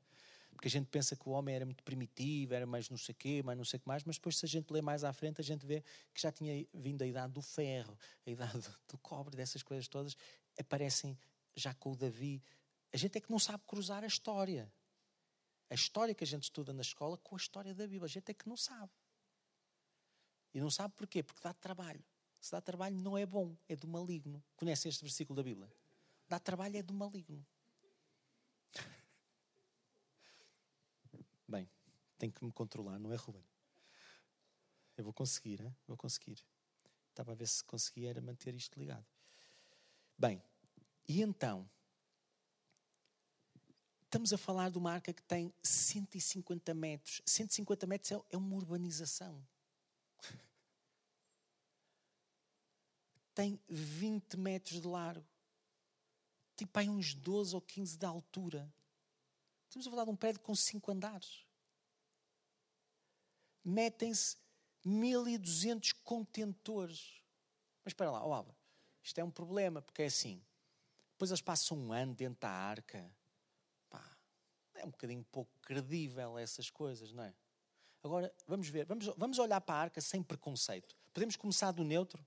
Porque 0.53 0.69
a 0.69 0.71
gente 0.71 0.87
pensa 0.87 1.17
que 1.17 1.29
o 1.29 1.33
homem 1.33 1.55
era 1.55 1.65
muito 1.65 1.83
primitivo, 1.83 2.55
era 2.55 2.65
mais 2.65 2.89
não 2.89 2.97
sei 2.97 3.13
o 3.13 3.17
quê, 3.17 3.43
mais 3.43 3.59
não 3.59 3.65
sei 3.65 3.79
o 3.79 3.81
que 3.81 3.89
mais, 3.89 4.05
mas 4.05 4.17
depois 4.17 4.39
se 4.39 4.47
a 4.47 4.49
gente 4.49 4.71
lê 4.71 4.81
mais 4.81 5.03
à 5.03 5.13
frente, 5.13 5.41
a 5.41 5.45
gente 5.45 5.67
vê 5.67 5.83
que 6.13 6.21
já 6.21 6.31
tinha 6.31 6.67
vindo 6.73 7.03
a 7.03 7.07
idade 7.07 7.33
do 7.33 7.43
ferro, 7.43 7.99
a 8.25 8.31
idade 8.31 8.61
do 8.89 8.97
cobre, 8.99 9.37
dessas 9.37 9.63
coisas 9.63 9.89
todas, 9.89 10.17
aparecem 10.59 11.19
já 11.57 11.75
com 11.75 11.93
o 11.93 11.97
Davi. 11.97 12.43
A 12.93 12.97
gente 12.97 13.19
é 13.19 13.21
que 13.21 13.31
não 13.31 13.39
sabe 13.39 13.65
cruzar 13.67 14.05
a 14.05 14.07
história. 14.07 14.73
A 15.69 15.75
história 15.75 16.15
que 16.15 16.23
a 16.23 16.27
gente 16.27 16.45
estuda 16.45 16.73
na 16.73 16.83
escola 16.83 17.19
com 17.19 17.35
a 17.35 17.39
história 17.39 17.75
da 17.75 17.85
Bíblia. 17.85 18.05
A 18.05 18.09
gente 18.09 18.31
é 18.31 18.35
que 18.35 18.49
não 18.49 18.57
sabe. 18.57 18.93
E 20.53 20.61
não 20.61 20.71
sabe 20.71 20.95
porquê? 20.95 21.23
Porque 21.23 21.41
dá 21.43 21.53
trabalho. 21.53 22.05
Se 22.41 22.53
dá 22.53 22.61
trabalho, 22.61 22.97
não 22.97 23.19
é 23.19 23.27
bom, 23.27 23.57
é 23.69 23.75
do 23.75 23.89
maligno. 23.89 24.43
Conhece 24.55 24.89
este 24.89 25.03
versículo 25.03 25.37
da 25.37 25.43
Bíblia? 25.43 25.69
Dá 26.29 26.39
trabalho, 26.39 26.77
é 26.77 26.83
do 26.83 26.95
maligno. 26.95 27.45
Bem, 31.49 31.69
tenho 32.19 32.33
que 32.33 32.45
me 32.45 32.53
controlar, 32.53 32.99
não 32.99 33.13
é, 33.13 33.17
Ruben? 33.17 33.45
Eu 34.97 35.05
vou 35.05 35.13
conseguir, 35.13 35.61
hein? 35.61 35.77
vou 35.87 35.97
conseguir. 35.97 36.45
Estava 37.11 37.33
a 37.33 37.35
ver 37.35 37.47
se 37.47 37.63
conseguia 37.65 38.11
era 38.11 38.21
manter 38.21 38.55
isto 38.55 38.79
ligado. 38.79 39.07
Bem, 40.17 40.43
e 41.09 41.21
então, 41.21 41.69
estamos 44.05 44.33
a 44.33 44.39
falar 44.39 44.71
de 44.71 44.79
uma 44.79 44.93
arca 44.93 45.13
que 45.13 45.23
tem 45.23 45.53
150 45.63 46.73
metros. 46.73 47.21
150 47.27 47.87
metros 47.87 48.13
é, 48.13 48.21
é 48.31 48.37
uma 48.37 48.57
urbanização. 48.57 49.45
Tem 53.35 53.61
20 53.69 54.37
metros 54.37 54.81
de 54.81 54.87
largo. 54.87 55.27
Tipo, 56.57 56.79
aí 56.79 56.89
uns 56.89 57.15
12 57.15 57.55
ou 57.55 57.61
15 57.61 57.97
de 57.97 58.07
altura. 58.07 58.73
Estamos 59.69 59.87
a 59.87 59.91
falar 59.91 60.05
de 60.05 60.11
um 60.11 60.17
prédio 60.17 60.41
com 60.41 60.55
cinco 60.55 60.91
andares. 60.91 61.45
Metem-se 63.65 64.37
1200 64.85 65.93
contentores. 65.93 67.21
Mas 67.85 67.93
espera 67.93 68.11
lá, 68.11 68.25
oh 68.25 68.55
isto 69.03 69.19
é 69.19 69.25
um 69.25 69.31
problema, 69.31 69.83
porque 69.83 70.03
é 70.03 70.07
assim. 70.07 70.43
Depois 71.13 71.31
eles 71.31 71.43
passam 71.43 71.77
um 71.77 71.93
ano 71.93 72.15
dentro 72.15 72.41
da 72.41 72.51
arca. 72.51 73.11
Pá, 73.91 74.17
é 74.75 74.85
um 74.85 74.91
bocadinho 74.91 75.25
pouco 75.25 75.51
credível 75.61 76.39
essas 76.39 76.71
coisas, 76.71 77.13
não 77.13 77.25
é? 77.25 77.35
Agora, 78.03 78.35
vamos 78.47 78.69
ver, 78.69 78.85
vamos, 78.85 79.07
vamos 79.17 79.39
olhar 79.39 79.61
para 79.61 79.75
a 79.75 79.79
arca 79.79 80.01
sem 80.01 80.23
preconceito. 80.23 80.97
Podemos 81.13 81.37
começar 81.37 81.73
do 81.73 81.85
neutro? 81.85 82.25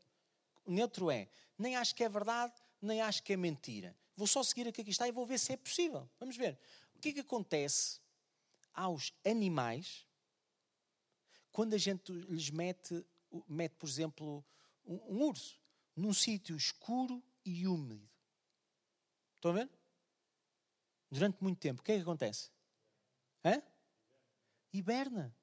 O 0.65 0.71
neutro 0.71 1.11
é, 1.11 1.29
nem 1.57 1.75
acho 1.75 1.95
que 1.95 2.03
é 2.03 2.09
verdade, 2.09 2.53
nem 2.81 3.01
acho 3.01 3.23
que 3.23 3.33
é 3.33 3.37
mentira. 3.37 3.95
Vou 4.17 4.25
só 4.25 4.41
seguir 4.41 4.67
o 4.67 4.73
que 4.73 4.81
está 4.81 5.07
e 5.07 5.11
vou 5.11 5.27
ver 5.27 5.37
se 5.37 5.53
é 5.53 5.57
possível. 5.57 6.09
Vamos 6.19 6.35
ver. 6.35 6.59
O 6.95 6.99
que 6.99 7.09
é 7.09 7.13
que 7.13 7.19
acontece 7.19 8.01
aos 8.73 9.13
animais 9.23 10.07
quando 11.51 11.75
a 11.75 11.77
gente 11.77 12.11
lhes 12.11 12.49
mete, 12.49 13.05
mete 13.47 13.73
por 13.73 13.87
exemplo, 13.87 14.43
um, 14.83 14.95
um 15.07 15.23
urso 15.27 15.61
num 15.95 16.11
sítio 16.13 16.57
escuro 16.57 17.23
e 17.45 17.67
úmido? 17.67 18.09
Estão 19.35 19.51
a 19.51 19.53
ver? 19.53 19.69
Durante 21.11 21.37
muito 21.43 21.59
tempo. 21.59 21.81
O 21.81 21.83
que 21.83 21.91
é 21.91 21.95
que 21.97 22.01
acontece? 22.01 22.49
Hã? 23.45 23.61
Hiberna. 24.73 25.33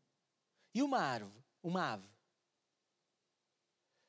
E 0.74 0.82
uma 0.82 0.98
árvore, 0.98 1.44
uma 1.62 1.92
ave? 1.92 2.08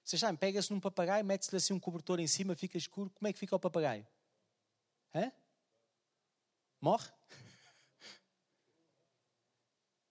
Vocês 0.04 0.20
sabem, 0.20 0.38
pega-se 0.38 0.72
num 0.72 0.80
papagaio, 0.80 1.24
mete-se-lhe 1.24 1.58
assim 1.58 1.74
um 1.74 1.80
cobertor 1.80 2.20
em 2.20 2.28
cima, 2.28 2.56
fica 2.56 2.80
escuro. 2.80 3.12
Como 3.12 3.28
é 3.28 3.34
que 3.34 3.38
fica 3.38 3.56
o 3.56 3.60
papagaio? 3.60 4.06
Hã? 5.16 5.32
Morre? 6.82 7.10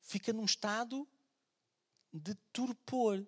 Fica 0.01 0.33
num 0.33 0.47
estado 0.47 1.07
de 2.11 2.35
torpor. 2.53 3.27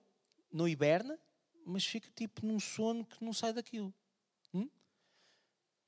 Não 0.51 0.67
hiberna, 0.67 1.21
mas 1.67 1.85
fica 1.85 2.11
tipo 2.13 2.47
num 2.47 2.59
sono 2.59 3.05
que 3.05 3.23
não 3.23 3.33
sai 3.35 3.53
daquilo. 3.53 3.93
Hum? 4.55 4.71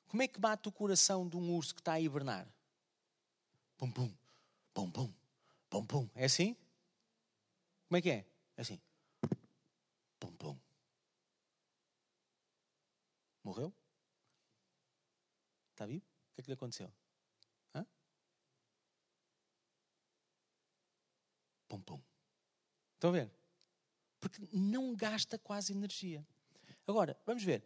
Como 0.08 0.22
é 0.22 0.28
que 0.28 0.38
bate 0.38 0.68
o 0.68 0.72
coração 0.72 1.26
de 1.26 1.36
um 1.36 1.54
urso 1.54 1.74
que 1.74 1.80
está 1.80 1.94
a 1.94 2.00
hibernar? 2.00 2.46
Pum, 3.78 3.90
pum, 3.90 4.14
pum, 4.74 4.90
pum, 4.90 5.14
pum, 5.70 5.86
pum. 5.86 6.10
É 6.14 6.26
assim? 6.26 6.54
Como 7.86 7.96
é 7.96 8.02
que 8.02 8.10
é? 8.10 8.26
É 8.56 8.60
assim. 8.60 8.78
Pum, 10.18 10.32
pum. 10.32 10.58
Morreu? 13.42 13.72
Está 15.78 15.86
vivo? 15.86 16.04
O 16.04 16.34
que 16.34 16.40
é 16.40 16.42
que 16.42 16.50
lhe 16.50 16.54
aconteceu? 16.54 16.92
Hã? 17.72 17.86
Pum, 21.68 21.80
pum. 21.82 22.02
Estão 22.94 23.10
a 23.10 23.12
ver? 23.12 23.32
Porque 24.18 24.48
não 24.52 24.96
gasta 24.96 25.38
quase 25.38 25.72
energia. 25.72 26.26
Agora, 26.84 27.16
vamos 27.24 27.44
ver. 27.44 27.62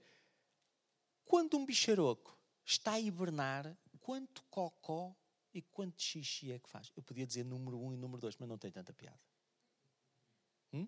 Quando 1.25 1.57
um 1.57 1.65
bicharoco 1.65 2.39
está 2.67 2.93
a 2.93 3.01
hibernar, 3.01 3.75
quanto 3.99 4.45
cocó 4.51 5.17
e 5.55 5.63
quanto 5.63 6.03
xixi 6.03 6.53
é 6.53 6.59
que 6.59 6.69
faz? 6.69 6.93
Eu 6.95 7.03
podia 7.03 7.27
dizer 7.27 7.47
número 7.47 7.79
1 7.79 7.87
um 7.87 7.93
e 7.95 7.97
número 7.97 8.21
2, 8.21 8.37
mas 8.37 8.47
não 8.47 8.59
tem 8.59 8.71
tanta 8.71 8.93
piada. 8.93 9.19
Hum? 10.71 10.87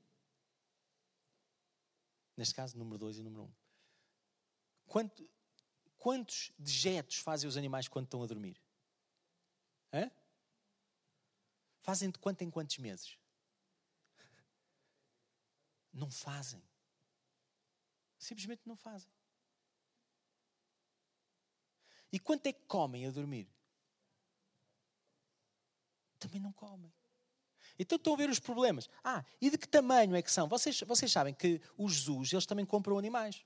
Neste 2.37 2.55
caso, 2.55 2.77
número 2.77 2.99
2 2.99 3.17
e 3.17 3.23
número 3.23 3.45
1. 3.45 3.47
Um. 3.47 3.53
Quanto, 4.85 5.27
quantos 6.05 6.53
dejetos 6.59 7.17
fazem 7.17 7.49
os 7.49 7.57
animais 7.57 7.89
quando 7.89 8.05
estão 8.05 8.23
a 8.23 8.27
dormir? 8.27 8.61
Hã? 9.91 10.11
Fazem 11.81 12.11
de 12.11 12.19
quanto 12.19 12.43
em 12.43 12.51
quantos 12.51 12.77
meses? 12.77 13.19
Não 15.91 16.11
fazem. 16.11 16.63
Simplesmente 18.19 18.61
não 18.67 18.77
fazem. 18.77 19.11
E 22.13 22.19
quanto 22.19 22.49
é 22.49 22.53
que 22.53 22.67
comem 22.67 23.07
a 23.07 23.11
dormir? 23.11 23.49
Também 26.19 26.39
não 26.39 26.53
comem. 26.53 26.93
Então 27.79 27.97
estão 27.97 28.13
a 28.13 28.17
ver 28.19 28.29
os 28.29 28.39
problemas. 28.39 28.91
Ah, 29.03 29.25
e 29.41 29.49
de 29.49 29.57
que 29.57 29.67
tamanho 29.67 30.15
é 30.15 30.21
que 30.21 30.31
são? 30.31 30.51
Vocês, 30.51 30.81
vocês 30.81 31.11
sabem 31.11 31.33
que 31.33 31.63
os 31.79 31.95
zoos, 31.95 32.31
eles 32.31 32.45
também 32.45 32.67
compram 32.67 32.99
animais. 32.99 33.43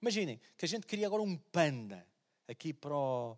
Imaginem 0.00 0.40
que 0.56 0.64
a 0.64 0.68
gente 0.68 0.86
queria 0.86 1.06
agora 1.06 1.22
um 1.22 1.36
panda 1.36 2.06
aqui 2.46 2.72
para 2.72 2.94
o, 2.94 3.36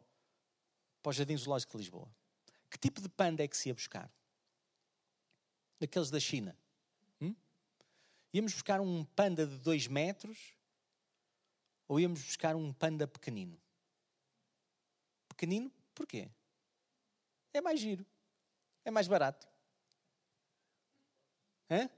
para 1.02 1.11
o 1.11 1.12
Jardim 1.12 1.36
Zoológico 1.36 1.72
de 1.72 1.78
Lisboa. 1.78 2.08
Que 2.70 2.78
tipo 2.78 3.00
de 3.00 3.08
panda 3.08 3.42
é 3.42 3.48
que 3.48 3.56
se 3.56 3.68
ia 3.68 3.74
buscar? 3.74 4.11
Daqueles 5.80 6.11
da 6.11 6.20
China. 6.20 6.56
Hum? 7.20 7.34
Íamos 8.32 8.52
buscar 8.52 8.80
um 8.80 9.04
panda 9.04 9.46
de 9.46 9.58
2 9.58 9.88
metros 9.88 10.54
ou 11.88 11.98
íamos 11.98 12.22
buscar 12.22 12.54
um 12.54 12.72
panda 12.72 13.08
pequenino? 13.08 13.58
Pequenino, 15.28 15.72
porquê? 15.94 16.30
É 17.52 17.61
mais 17.61 17.80
giro. 17.80 18.06
É 18.84 18.90
mais 18.90 19.08
barato. 19.08 19.48
Hã? 21.70 21.88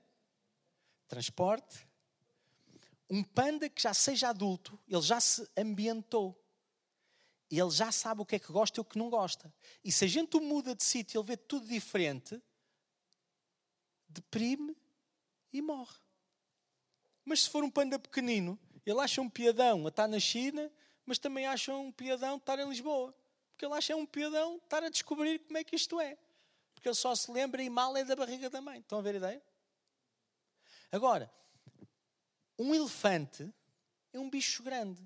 Transporte. 1.08 1.86
Um 3.12 3.22
panda 3.22 3.68
que 3.68 3.82
já 3.82 3.92
seja 3.92 4.30
adulto, 4.30 4.80
ele 4.88 5.02
já 5.02 5.20
se 5.20 5.46
ambientou. 5.54 6.34
Ele 7.50 7.70
já 7.70 7.92
sabe 7.92 8.22
o 8.22 8.24
que 8.24 8.36
é 8.36 8.38
que 8.38 8.50
gosta 8.50 8.80
e 8.80 8.80
o 8.80 8.84
que 8.86 8.96
não 8.96 9.10
gosta. 9.10 9.54
E 9.84 9.92
se 9.92 10.06
a 10.06 10.08
gente 10.08 10.34
o 10.34 10.40
muda 10.40 10.74
de 10.74 10.82
sítio, 10.82 11.20
ele 11.20 11.26
vê 11.26 11.36
tudo 11.36 11.66
diferente, 11.66 12.42
deprime 14.08 14.74
e 15.52 15.60
morre. 15.60 15.98
Mas 17.22 17.42
se 17.42 17.50
for 17.50 17.62
um 17.62 17.70
panda 17.70 17.98
pequenino, 17.98 18.58
ele 18.86 19.00
acha 19.00 19.20
um 19.20 19.28
piadão 19.28 19.84
a 19.84 19.90
estar 19.90 20.08
na 20.08 20.18
China, 20.18 20.72
mas 21.04 21.18
também 21.18 21.46
acha 21.46 21.74
um 21.74 21.92
piadão 21.92 22.38
estar 22.38 22.58
em 22.58 22.66
Lisboa. 22.66 23.14
Porque 23.50 23.66
ele 23.66 23.74
acha 23.74 23.94
um 23.94 24.06
piadão 24.06 24.56
estar 24.56 24.82
a 24.82 24.88
descobrir 24.88 25.38
como 25.40 25.58
é 25.58 25.64
que 25.64 25.76
isto 25.76 26.00
é. 26.00 26.16
Porque 26.72 26.88
ele 26.88 26.94
só 26.94 27.14
se 27.14 27.30
lembra 27.30 27.62
e 27.62 27.68
mal 27.68 27.94
é 27.94 28.06
da 28.06 28.16
barriga 28.16 28.48
da 28.48 28.62
mãe. 28.62 28.80
Estão 28.80 29.00
a 29.00 29.02
ver 29.02 29.16
a 29.16 29.18
ideia? 29.18 29.42
Agora, 30.90 31.30
um 32.62 32.74
elefante 32.74 33.52
é 34.12 34.18
um 34.18 34.30
bicho 34.30 34.62
grande. 34.62 35.02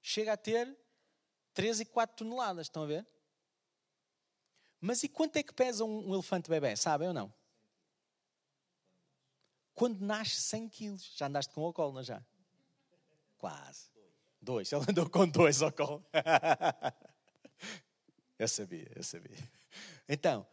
Chega 0.00 0.34
a 0.34 0.36
ter 0.36 0.76
3 1.52 1.80
e 1.80 1.84
4 1.84 2.16
toneladas, 2.16 2.66
estão 2.66 2.84
a 2.84 2.86
ver? 2.86 3.06
Mas 4.80 5.02
e 5.02 5.08
quanto 5.08 5.36
é 5.36 5.42
que 5.42 5.52
pesa 5.52 5.84
um, 5.84 6.14
elefante 6.14 6.48
bebê? 6.48 6.76
Sabem 6.76 7.08
ou 7.08 7.14
não? 7.14 7.34
Quando 9.74 10.00
nasce 10.00 10.40
100 10.42 10.68
quilos. 10.68 11.16
Já 11.16 11.26
andaste 11.26 11.52
com 11.52 11.62
o 11.62 11.72
colo, 11.72 11.94
não 11.94 12.00
é 12.00 12.04
já? 12.04 12.24
Quase. 13.36 13.90
Dois. 14.40 14.72
Ele 14.72 14.84
andou 14.88 15.10
com 15.10 15.26
dois 15.26 15.60
ao 15.62 15.72
colo. 15.72 16.06
eu 18.38 18.46
sabia, 18.46 18.92
eu 18.94 19.02
sabia. 19.02 19.36
Então, 20.08 20.46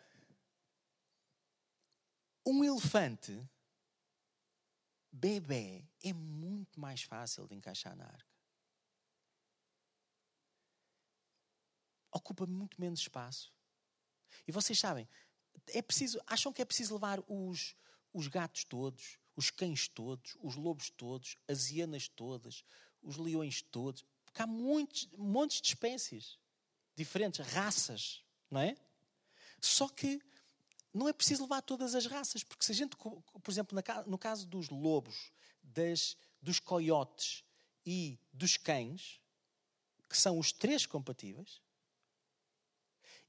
um 2.46 2.64
elefante 2.64 3.40
bebê 5.16 5.84
é 6.04 6.14
muito 6.14 6.80
mais 6.80 7.02
fácil 7.04 7.48
de 7.48 7.56
encaixar 7.56 7.96
na 7.96 8.06
arca. 8.06 8.36
Ocupa 12.12 12.46
muito 12.46 12.80
menos 12.80 13.00
espaço. 13.00 13.54
E 14.48 14.52
vocês 14.52 14.78
sabem, 14.78 15.08
é 15.68 15.82
preciso, 15.82 16.20
acham 16.28 16.52
que 16.52 16.62
é 16.62 16.66
preciso 16.66 16.94
levar 16.96 17.24
os, 17.28 17.76
os 18.14 18.28
gatos 18.28 18.66
todos, 18.66 19.18
os 19.36 19.50
cães 19.50 19.88
todos, 19.88 20.38
os 20.42 20.56
lobos 20.56 20.90
todos, 20.90 21.38
as 21.48 21.70
hienas 21.70 22.08
todas, 22.08 22.64
os 23.02 23.18
leões 23.18 23.62
todos, 23.62 24.06
porque 24.26 24.42
há 24.42 24.48
muitos, 24.48 25.08
montes 25.18 25.62
de 25.62 25.70
espécies 25.70 26.38
diferentes, 26.96 27.46
raças, 27.48 28.24
não 28.50 28.62
é? 28.62 28.76
Só 29.62 29.88
que 29.88 30.22
não 30.96 31.10
é 31.10 31.14
preciso 31.14 31.44
levar 31.44 31.62
todas 31.62 31.94
as 31.94 32.06
raças, 32.06 32.42
porque 32.42 32.64
se 32.64 32.72
a 32.72 32.76
gente, 32.76 32.96
por 32.96 33.52
exemplo, 33.52 33.78
no 34.08 34.18
caso 34.18 34.48
dos 34.48 34.70
lobos, 34.70 35.30
das, 35.62 36.16
dos 36.42 36.58
coiotes 36.58 37.44
e 37.86 38.18
dos 38.32 38.56
cães, 38.56 39.22
que 40.10 40.18
são 40.18 40.40
os 40.40 40.54
três 40.54 40.86
compatíveis, 40.86 41.62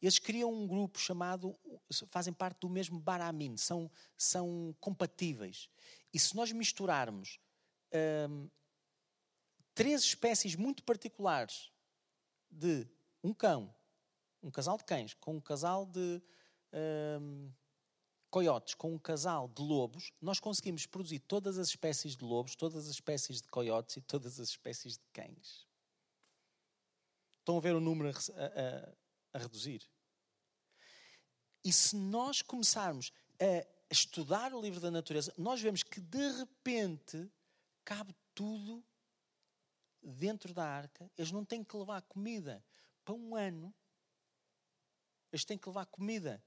eles 0.00 0.20
criam 0.20 0.52
um 0.52 0.64
grupo 0.64 1.00
chamado, 1.00 1.58
fazem 2.08 2.32
parte 2.32 2.60
do 2.60 2.68
mesmo 2.68 3.00
Baramin, 3.00 3.56
são, 3.56 3.90
são 4.16 4.76
compatíveis. 4.78 5.68
E 6.12 6.20
se 6.20 6.36
nós 6.36 6.52
misturarmos 6.52 7.40
hum, 8.30 8.48
três 9.74 10.02
espécies 10.02 10.54
muito 10.54 10.84
particulares 10.84 11.72
de 12.48 12.86
um 13.24 13.34
cão, 13.34 13.74
um 14.40 14.52
casal 14.52 14.76
de 14.76 14.84
cães, 14.84 15.14
com 15.14 15.34
um 15.34 15.40
casal 15.40 15.84
de 15.84 16.22
coiotes 18.30 18.74
com 18.74 18.94
um 18.94 18.98
casal 18.98 19.48
de 19.48 19.62
lobos, 19.62 20.12
nós 20.20 20.38
conseguimos 20.38 20.86
produzir 20.86 21.20
todas 21.20 21.58
as 21.58 21.68
espécies 21.68 22.16
de 22.16 22.24
lobos, 22.24 22.54
todas 22.54 22.84
as 22.84 22.90
espécies 22.90 23.40
de 23.40 23.48
coiotes 23.48 23.96
e 23.96 24.00
todas 24.00 24.38
as 24.38 24.50
espécies 24.50 24.98
de 24.98 25.04
cães. 25.12 25.66
Estão 27.38 27.56
a 27.56 27.60
ver 27.60 27.74
o 27.74 27.80
número 27.80 28.10
a, 28.10 28.12
a, 28.12 28.92
a 29.34 29.38
reduzir? 29.38 29.88
E 31.64 31.72
se 31.72 31.96
nós 31.96 32.42
começarmos 32.42 33.12
a 33.40 33.66
estudar 33.90 34.52
o 34.52 34.60
livro 34.60 34.80
da 34.80 34.90
natureza, 34.90 35.32
nós 35.38 35.60
vemos 35.60 35.82
que 35.82 36.00
de 36.00 36.32
repente 36.32 37.30
cabe 37.84 38.14
tudo 38.34 38.84
dentro 40.02 40.52
da 40.52 40.64
arca. 40.64 41.10
Eles 41.16 41.32
não 41.32 41.44
têm 41.44 41.64
que 41.64 41.76
levar 41.76 42.02
comida 42.02 42.64
para 43.04 43.14
um 43.14 43.34
ano. 43.34 43.74
Eles 45.32 45.44
têm 45.44 45.56
que 45.56 45.68
levar 45.68 45.86
comida 45.86 46.42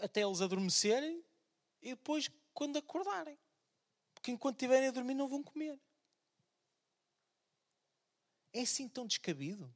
até 0.00 0.22
eles 0.22 0.40
adormecerem 0.40 1.24
e 1.82 1.90
depois 1.90 2.30
quando 2.52 2.76
acordarem. 2.76 3.38
Porque 4.14 4.30
enquanto 4.30 4.56
estiverem 4.56 4.88
a 4.88 4.92
dormir 4.92 5.14
não 5.14 5.28
vão 5.28 5.42
comer. 5.42 5.78
É 8.52 8.62
assim 8.62 8.88
tão 8.88 9.06
descabido? 9.06 9.72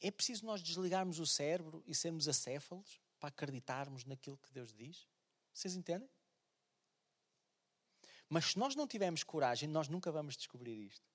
É 0.00 0.10
preciso 0.10 0.44
nós 0.44 0.62
desligarmos 0.62 1.18
o 1.18 1.26
cérebro 1.26 1.82
e 1.86 1.94
sermos 1.94 2.28
acéfalos 2.28 3.00
para 3.18 3.28
acreditarmos 3.28 4.04
naquilo 4.04 4.36
que 4.36 4.52
Deus 4.52 4.72
diz? 4.72 5.08
Vocês 5.52 5.74
entendem? 5.74 6.10
Mas 8.28 8.46
se 8.46 8.58
nós 8.58 8.74
não 8.74 8.86
tivermos 8.86 9.22
coragem, 9.22 9.68
nós 9.68 9.88
nunca 9.88 10.10
vamos 10.10 10.36
descobrir 10.36 10.76
isto. 10.76 11.08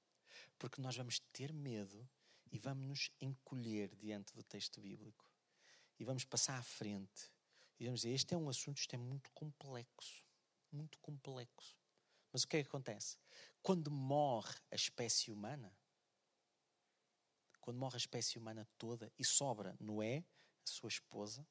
Porque 0.58 0.82
nós 0.82 0.96
vamos 0.96 1.20
ter 1.32 1.54
medo 1.54 2.08
e 2.52 2.58
vamos 2.58 2.88
nos 2.88 3.12
encolher 3.22 3.94
diante 3.96 4.34
do 4.34 4.42
texto 4.42 4.82
bíblico. 4.82 5.30
E 6.00 6.04
vamos 6.04 6.24
passar 6.24 6.58
à 6.58 6.64
frente 6.64 7.30
dizer: 7.80 8.10
este 8.10 8.34
é 8.34 8.38
um 8.38 8.50
assunto, 8.50 8.78
isto 8.78 8.94
é 8.94 8.98
muito 8.98 9.32
complexo. 9.32 10.26
Muito 10.72 11.00
complexo. 11.00 11.78
Mas 12.32 12.44
o 12.44 12.48
que 12.48 12.58
é 12.58 12.64
que 12.64 12.68
acontece? 12.68 13.18
Quando 13.62 13.90
morre 13.90 14.56
a 14.72 14.76
espécie 14.76 15.32
humana, 15.32 15.76
quando 17.60 17.78
morre 17.78 17.96
a 17.96 17.98
espécie 17.98 18.38
humana 18.38 18.68
toda 18.78 19.12
e 19.18 19.26
sobra 19.26 19.76
Noé, 19.80 20.24
a 20.64 20.70
sua 20.70 20.90
esposa, 20.90 21.48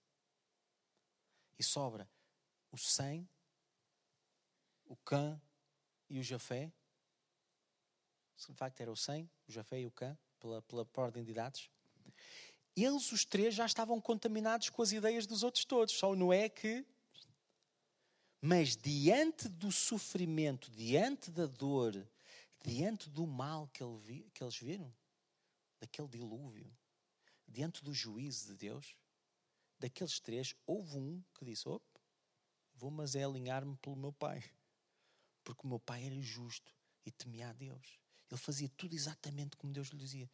e 1.58 1.62
sobra 1.62 2.08
o 2.70 2.78
Sem, 2.78 3.28
o 4.84 4.96
Cã 4.96 5.40
e 6.08 6.18
o 6.18 6.22
Jafé, 6.22 6.72
de 8.48 8.54
facto 8.54 8.80
era 8.80 8.90
o 8.90 8.96
Sem, 8.96 9.28
o 9.48 9.52
Jafé 9.52 9.80
e 9.80 9.86
o 9.86 9.90
Cã, 9.90 10.16
pela, 10.38 10.62
pela 10.62 10.88
ordem 10.96 11.24
de 11.24 11.32
idades, 11.32 11.70
eles 12.84 13.10
os 13.12 13.24
três 13.24 13.54
já 13.54 13.66
estavam 13.66 14.00
contaminados 14.00 14.68
com 14.70 14.82
as 14.82 14.92
ideias 14.92 15.26
dos 15.26 15.42
outros 15.42 15.64
todos. 15.64 15.94
Só 15.94 16.10
o 16.12 16.16
Noé 16.16 16.48
que. 16.48 16.84
Mas 18.40 18.76
diante 18.76 19.48
do 19.48 19.72
sofrimento, 19.72 20.70
diante 20.70 21.30
da 21.30 21.46
dor, 21.46 22.06
diante 22.64 23.10
do 23.10 23.26
mal 23.26 23.68
que, 23.68 23.82
ele 23.82 24.30
que 24.32 24.44
eles 24.44 24.56
viram, 24.56 24.92
daquele 25.80 26.08
dilúvio, 26.08 26.70
diante 27.46 27.82
do 27.82 27.92
juízo 27.92 28.46
de 28.46 28.54
Deus, 28.54 28.94
daqueles 29.78 30.20
três, 30.20 30.54
houve 30.66 30.98
um 30.98 31.22
que 31.34 31.44
disse: 31.44 31.68
Opa, 31.68 32.00
vou, 32.74 32.90
mas 32.90 33.14
é 33.14 33.24
alinhar-me 33.24 33.76
pelo 33.76 33.96
meu 33.96 34.12
pai. 34.12 34.44
Porque 35.42 35.66
o 35.66 35.68
meu 35.68 35.80
pai 35.80 36.04
era 36.04 36.20
justo 36.20 36.72
e 37.06 37.10
temia 37.10 37.48
a 37.48 37.52
Deus. 37.52 37.98
Ele 38.30 38.38
fazia 38.38 38.68
tudo 38.76 38.94
exatamente 38.94 39.56
como 39.56 39.72
Deus 39.72 39.88
lhe 39.88 39.98
dizia. 39.98 40.30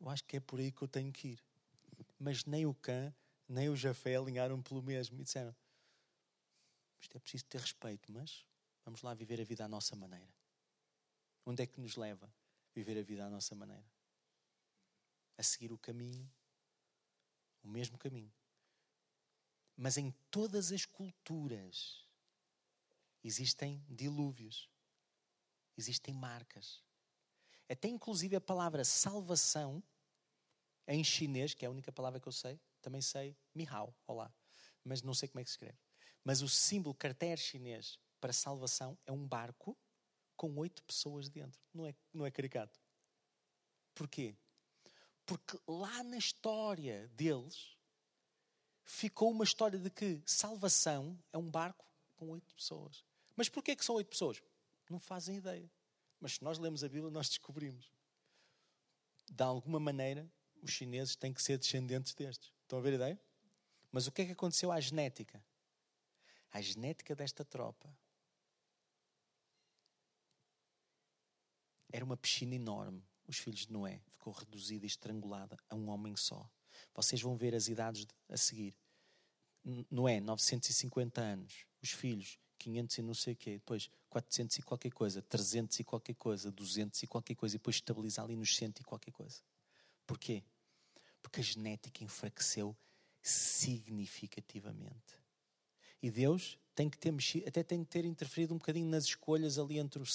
Eu 0.00 0.10
acho 0.10 0.24
que 0.24 0.36
é 0.36 0.40
por 0.40 0.58
aí 0.58 0.72
que 0.72 0.82
eu 0.82 0.88
tenho 0.88 1.12
que 1.12 1.28
ir. 1.28 1.44
Mas 2.18 2.44
nem 2.44 2.66
o 2.66 2.74
Cã, 2.74 3.14
nem 3.48 3.68
o 3.68 3.76
Jafé 3.76 4.16
alinharam 4.16 4.62
pelo 4.62 4.82
mesmo 4.82 5.20
e 5.20 5.24
disseram: 5.24 5.54
Isto 7.00 7.16
é 7.16 7.20
preciso 7.20 7.44
ter 7.44 7.60
respeito, 7.60 8.10
mas 8.10 8.46
vamos 8.84 9.02
lá 9.02 9.14
viver 9.14 9.40
a 9.40 9.44
vida 9.44 9.64
à 9.64 9.68
nossa 9.68 9.94
maneira. 9.94 10.34
Onde 11.44 11.62
é 11.62 11.66
que 11.66 11.80
nos 11.80 11.96
leva 11.96 12.32
viver 12.74 12.98
a 12.98 13.02
vida 13.02 13.24
à 13.24 13.30
nossa 13.30 13.54
maneira? 13.54 13.86
A 15.38 15.42
seguir 15.42 15.72
o 15.72 15.78
caminho, 15.78 16.28
o 17.62 17.68
mesmo 17.68 17.98
caminho. 17.98 18.32
Mas 19.76 19.98
em 19.98 20.10
todas 20.30 20.72
as 20.72 20.86
culturas 20.86 22.06
existem 23.22 23.84
dilúvios, 23.88 24.70
existem 25.76 26.14
marcas. 26.14 26.82
Até 27.68 27.88
inclusive 27.88 28.36
a 28.36 28.40
palavra 28.40 28.84
salvação 28.84 29.82
em 30.86 31.02
chinês, 31.02 31.54
que 31.54 31.64
é 31.64 31.68
a 31.68 31.70
única 31.70 31.90
palavra 31.92 32.20
que 32.20 32.28
eu 32.28 32.32
sei, 32.32 32.60
também 32.80 33.00
sei 33.00 33.36
Mihao, 33.54 33.94
olá, 34.06 34.32
mas 34.84 35.02
não 35.02 35.14
sei 35.14 35.28
como 35.28 35.40
é 35.40 35.44
que 35.44 35.50
se 35.50 35.54
escreve. 35.54 35.78
Mas 36.22 36.42
o 36.42 36.48
símbolo 36.48 36.94
caractere 36.94 37.40
chinês 37.40 37.98
para 38.20 38.32
salvação 38.32 38.98
é 39.06 39.12
um 39.12 39.26
barco 39.26 39.76
com 40.36 40.56
oito 40.58 40.82
pessoas 40.82 41.28
dentro. 41.28 41.60
Não 41.72 41.86
é, 41.86 41.94
não 42.12 42.26
é 42.26 42.30
caricato. 42.30 42.80
Porquê? 43.94 44.36
Porque 45.24 45.58
lá 45.66 46.02
na 46.04 46.18
história 46.18 47.08
deles 47.08 47.76
ficou 48.84 49.30
uma 49.30 49.44
história 49.44 49.78
de 49.78 49.90
que 49.90 50.22
salvação 50.24 51.18
é 51.32 51.38
um 51.38 51.50
barco 51.50 51.86
com 52.16 52.30
oito 52.30 52.54
pessoas. 52.54 53.04
Mas 53.34 53.48
porquê 53.48 53.74
que 53.74 53.84
são 53.84 53.96
oito 53.96 54.08
pessoas? 54.08 54.42
Não 54.88 54.98
fazem 54.98 55.36
ideia. 55.36 55.70
Mas 56.20 56.34
se 56.34 56.44
nós 56.44 56.58
lemos 56.58 56.84
a 56.84 56.88
Bíblia, 56.88 57.10
nós 57.10 57.28
descobrimos. 57.28 57.90
De 59.30 59.42
alguma 59.42 59.80
maneira, 59.80 60.30
os 60.66 60.72
chineses 60.72 61.16
têm 61.16 61.32
que 61.32 61.42
ser 61.42 61.58
descendentes 61.58 62.12
destes. 62.14 62.52
Estão 62.62 62.78
a 62.78 62.82
ver 62.82 62.92
a 62.92 62.96
ideia? 62.96 63.20
Mas 63.90 64.06
o 64.06 64.12
que 64.12 64.22
é 64.22 64.26
que 64.26 64.32
aconteceu 64.32 64.70
à 64.72 64.80
genética? 64.80 65.42
À 66.50 66.60
genética 66.60 67.14
desta 67.14 67.44
tropa. 67.44 67.88
Era 71.92 72.04
uma 72.04 72.16
piscina 72.16 72.54
enorme. 72.54 73.02
Os 73.26 73.38
filhos 73.38 73.66
de 73.66 73.72
Noé 73.72 74.00
ficou 74.08 74.32
reduzida 74.32 74.84
e 74.84 74.88
estrangulada 74.88 75.56
a 75.68 75.74
um 75.74 75.88
homem 75.88 76.16
só. 76.16 76.48
Vocês 76.94 77.22
vão 77.22 77.36
ver 77.36 77.54
as 77.54 77.68
idades 77.68 78.06
a 78.28 78.36
seguir. 78.36 78.76
Noé, 79.90 80.20
950 80.20 81.20
anos. 81.20 81.64
Os 81.82 81.90
filhos, 81.90 82.38
500 82.58 82.98
e 82.98 83.02
não 83.02 83.14
sei 83.14 83.32
o 83.34 83.36
quê. 83.36 83.52
Depois, 83.52 83.88
400 84.10 84.58
e 84.58 84.62
qualquer 84.62 84.92
coisa. 84.92 85.22
300 85.22 85.80
e 85.80 85.84
qualquer 85.84 86.14
coisa. 86.14 86.50
200 86.50 87.02
e 87.02 87.06
qualquer 87.06 87.34
coisa. 87.36 87.54
E 87.56 87.58
depois 87.58 87.76
estabiliza 87.76 88.22
ali 88.22 88.36
nos 88.36 88.54
100 88.54 88.74
e 88.80 88.84
qualquer 88.84 89.12
coisa. 89.12 89.40
Porquê? 90.06 90.44
Porque 91.26 91.40
a 91.40 91.42
genética 91.42 92.04
enfraqueceu 92.04 92.76
significativamente. 93.20 95.20
E 96.00 96.08
Deus 96.08 96.56
tem 96.72 96.88
que 96.88 96.96
ter 96.96 97.10
mexido, 97.10 97.48
até 97.48 97.64
tem 97.64 97.82
que 97.82 97.90
ter 97.90 98.04
interferido 98.04 98.54
um 98.54 98.58
bocadinho 98.58 98.88
nas 98.88 99.06
escolhas 99.06 99.58
ali 99.58 99.76
entre 99.76 100.00
o, 100.00 100.06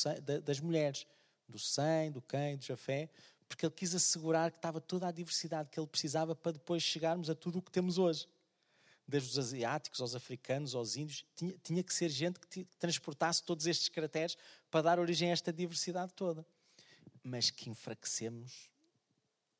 das 0.41 0.61
mulheres, 0.61 1.05
do 1.49 1.59
Sem, 1.59 2.13
do 2.13 2.21
Quem, 2.21 2.55
do 2.55 2.63
Jafé, 2.63 3.09
porque 3.45 3.65
ele 3.65 3.73
quis 3.75 3.93
assegurar 3.93 4.51
que 4.51 4.57
estava 4.57 4.79
toda 4.79 5.05
a 5.05 5.11
diversidade 5.11 5.67
que 5.69 5.77
ele 5.77 5.87
precisava 5.87 6.33
para 6.33 6.53
depois 6.53 6.81
chegarmos 6.81 7.29
a 7.29 7.35
tudo 7.35 7.59
o 7.59 7.61
que 7.61 7.71
temos 7.71 7.97
hoje. 7.97 8.25
Desde 9.05 9.31
os 9.31 9.37
asiáticos 9.37 9.99
aos 9.99 10.15
africanos, 10.15 10.73
aos 10.73 10.95
índios, 10.95 11.25
tinha, 11.35 11.57
tinha 11.61 11.83
que 11.83 11.93
ser 11.93 12.07
gente 12.07 12.39
que 12.39 12.63
transportasse 12.79 13.43
todos 13.43 13.67
estes 13.67 13.89
caracteres 13.89 14.37
para 14.69 14.83
dar 14.83 14.97
origem 14.97 15.29
a 15.29 15.33
esta 15.33 15.51
diversidade 15.51 16.13
toda. 16.13 16.45
Mas 17.21 17.49
que 17.49 17.69
enfraquecemos 17.69 18.70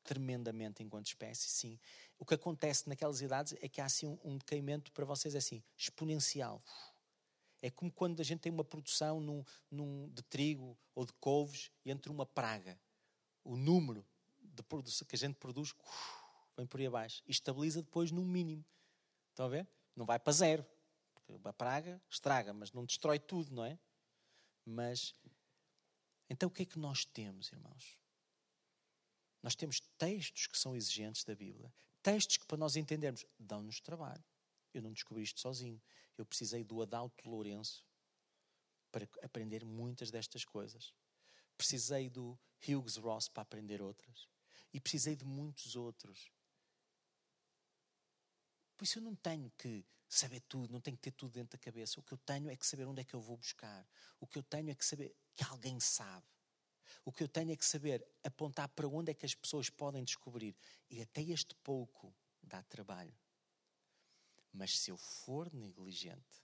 tremendamente 0.02 0.82
enquanto 0.82 1.06
espécie, 1.06 1.48
sim. 1.48 1.78
O 2.18 2.24
que 2.24 2.34
acontece 2.34 2.88
naquelas 2.88 3.20
idades 3.20 3.54
é 3.60 3.68
que 3.68 3.80
há 3.80 3.84
assim 3.84 4.18
um, 4.24 4.36
decaimento 4.36 4.92
para 4.92 5.04
vocês 5.04 5.34
é 5.34 5.38
assim, 5.38 5.62
exponencial. 5.76 6.62
É 7.60 7.70
como 7.70 7.92
quando 7.92 8.20
a 8.20 8.24
gente 8.24 8.40
tem 8.40 8.52
uma 8.52 8.64
produção 8.64 9.20
num, 9.20 9.44
num, 9.70 10.08
de 10.10 10.22
trigo 10.22 10.76
ou 10.94 11.04
de 11.04 11.12
couves 11.14 11.70
e 11.84 11.90
entra 11.90 12.10
uma 12.10 12.26
praga. 12.26 12.78
O 13.44 13.56
número 13.56 14.04
de 14.40 14.62
produção 14.62 15.06
que 15.06 15.14
a 15.14 15.18
gente 15.18 15.36
produz 15.36 15.74
vem 16.56 16.66
por 16.66 16.80
aí 16.80 16.86
abaixo 16.86 17.22
e 17.26 17.30
estabiliza 17.30 17.82
depois 17.82 18.10
num 18.10 18.24
mínimo. 18.24 18.64
Estão 19.30 19.46
a 19.46 19.48
ver? 19.48 19.68
Não 19.94 20.04
vai 20.04 20.18
para 20.18 20.32
zero. 20.32 20.66
Porque 21.14 21.48
a 21.48 21.52
praga 21.52 22.02
estraga, 22.10 22.52
mas 22.52 22.72
não 22.72 22.84
destrói 22.84 23.18
tudo, 23.18 23.54
não 23.54 23.64
é? 23.64 23.78
Mas 24.64 25.14
então 26.28 26.48
o 26.48 26.52
que 26.52 26.62
é 26.62 26.66
que 26.66 26.78
nós 26.78 27.04
temos, 27.04 27.52
irmãos? 27.52 28.01
Nós 29.42 29.54
temos 29.54 29.80
textos 29.98 30.46
que 30.46 30.58
são 30.58 30.76
exigentes 30.76 31.24
da 31.24 31.34
Bíblia, 31.34 31.72
textos 32.02 32.36
que, 32.36 32.46
para 32.46 32.56
nós 32.56 32.76
entendermos, 32.76 33.24
dão-nos 33.38 33.80
trabalho. 33.80 34.24
Eu 34.72 34.82
não 34.82 34.92
descobri 34.92 35.22
isto 35.22 35.40
sozinho. 35.40 35.82
Eu 36.16 36.24
precisei 36.24 36.64
do 36.64 36.80
Adalto 36.80 37.28
Lourenço 37.28 37.84
para 38.90 39.08
aprender 39.22 39.64
muitas 39.64 40.10
destas 40.10 40.44
coisas. 40.44 40.94
Precisei 41.56 42.08
do 42.08 42.38
Hughes 42.66 42.96
Ross 42.96 43.28
para 43.28 43.42
aprender 43.42 43.82
outras. 43.82 44.28
E 44.72 44.80
precisei 44.80 45.16
de 45.16 45.24
muitos 45.24 45.76
outros. 45.76 46.30
Por 48.76 48.84
isso 48.84 48.98
eu 48.98 49.02
não 49.02 49.14
tenho 49.14 49.50
que 49.58 49.84
saber 50.08 50.40
tudo, 50.40 50.72
não 50.72 50.80
tenho 50.80 50.96
que 50.96 51.02
ter 51.02 51.12
tudo 51.12 51.32
dentro 51.32 51.58
da 51.58 51.64
cabeça. 51.64 51.98
O 51.98 52.02
que 52.02 52.12
eu 52.12 52.18
tenho 52.18 52.50
é 52.50 52.56
que 52.56 52.66
saber 52.66 52.86
onde 52.86 53.00
é 53.00 53.04
que 53.04 53.14
eu 53.14 53.20
vou 53.20 53.36
buscar. 53.36 53.86
O 54.20 54.26
que 54.26 54.38
eu 54.38 54.42
tenho 54.42 54.70
é 54.70 54.74
que 54.74 54.84
saber 54.84 55.14
que 55.34 55.44
alguém 55.44 55.78
sabe. 55.80 56.26
O 57.04 57.12
que 57.12 57.22
eu 57.22 57.28
tenho 57.28 57.52
é 57.52 57.56
que 57.56 57.64
saber 57.64 58.06
apontar 58.24 58.68
para 58.68 58.88
onde 58.88 59.10
é 59.10 59.14
que 59.14 59.26
as 59.26 59.34
pessoas 59.34 59.68
podem 59.70 60.04
descobrir. 60.04 60.56
E 60.90 61.00
até 61.00 61.22
este 61.22 61.54
pouco 61.56 62.14
dá 62.42 62.62
trabalho. 62.62 63.14
Mas 64.52 64.78
se 64.78 64.90
eu 64.90 64.96
for 64.96 65.52
negligente, 65.52 66.42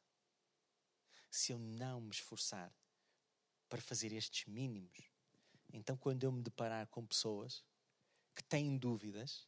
se 1.31 1.53
eu 1.53 1.59
não 1.59 2.01
me 2.01 2.11
esforçar 2.11 2.73
para 3.69 3.81
fazer 3.81 4.13
estes 4.13 4.47
mínimos, 4.47 5.11
então 5.73 5.97
quando 5.97 6.25
eu 6.25 6.33
me 6.33 6.43
deparar 6.43 6.87
com 6.87 7.05
pessoas 7.05 7.63
que 8.35 8.43
têm 8.43 8.79
dúvidas, 8.79 9.47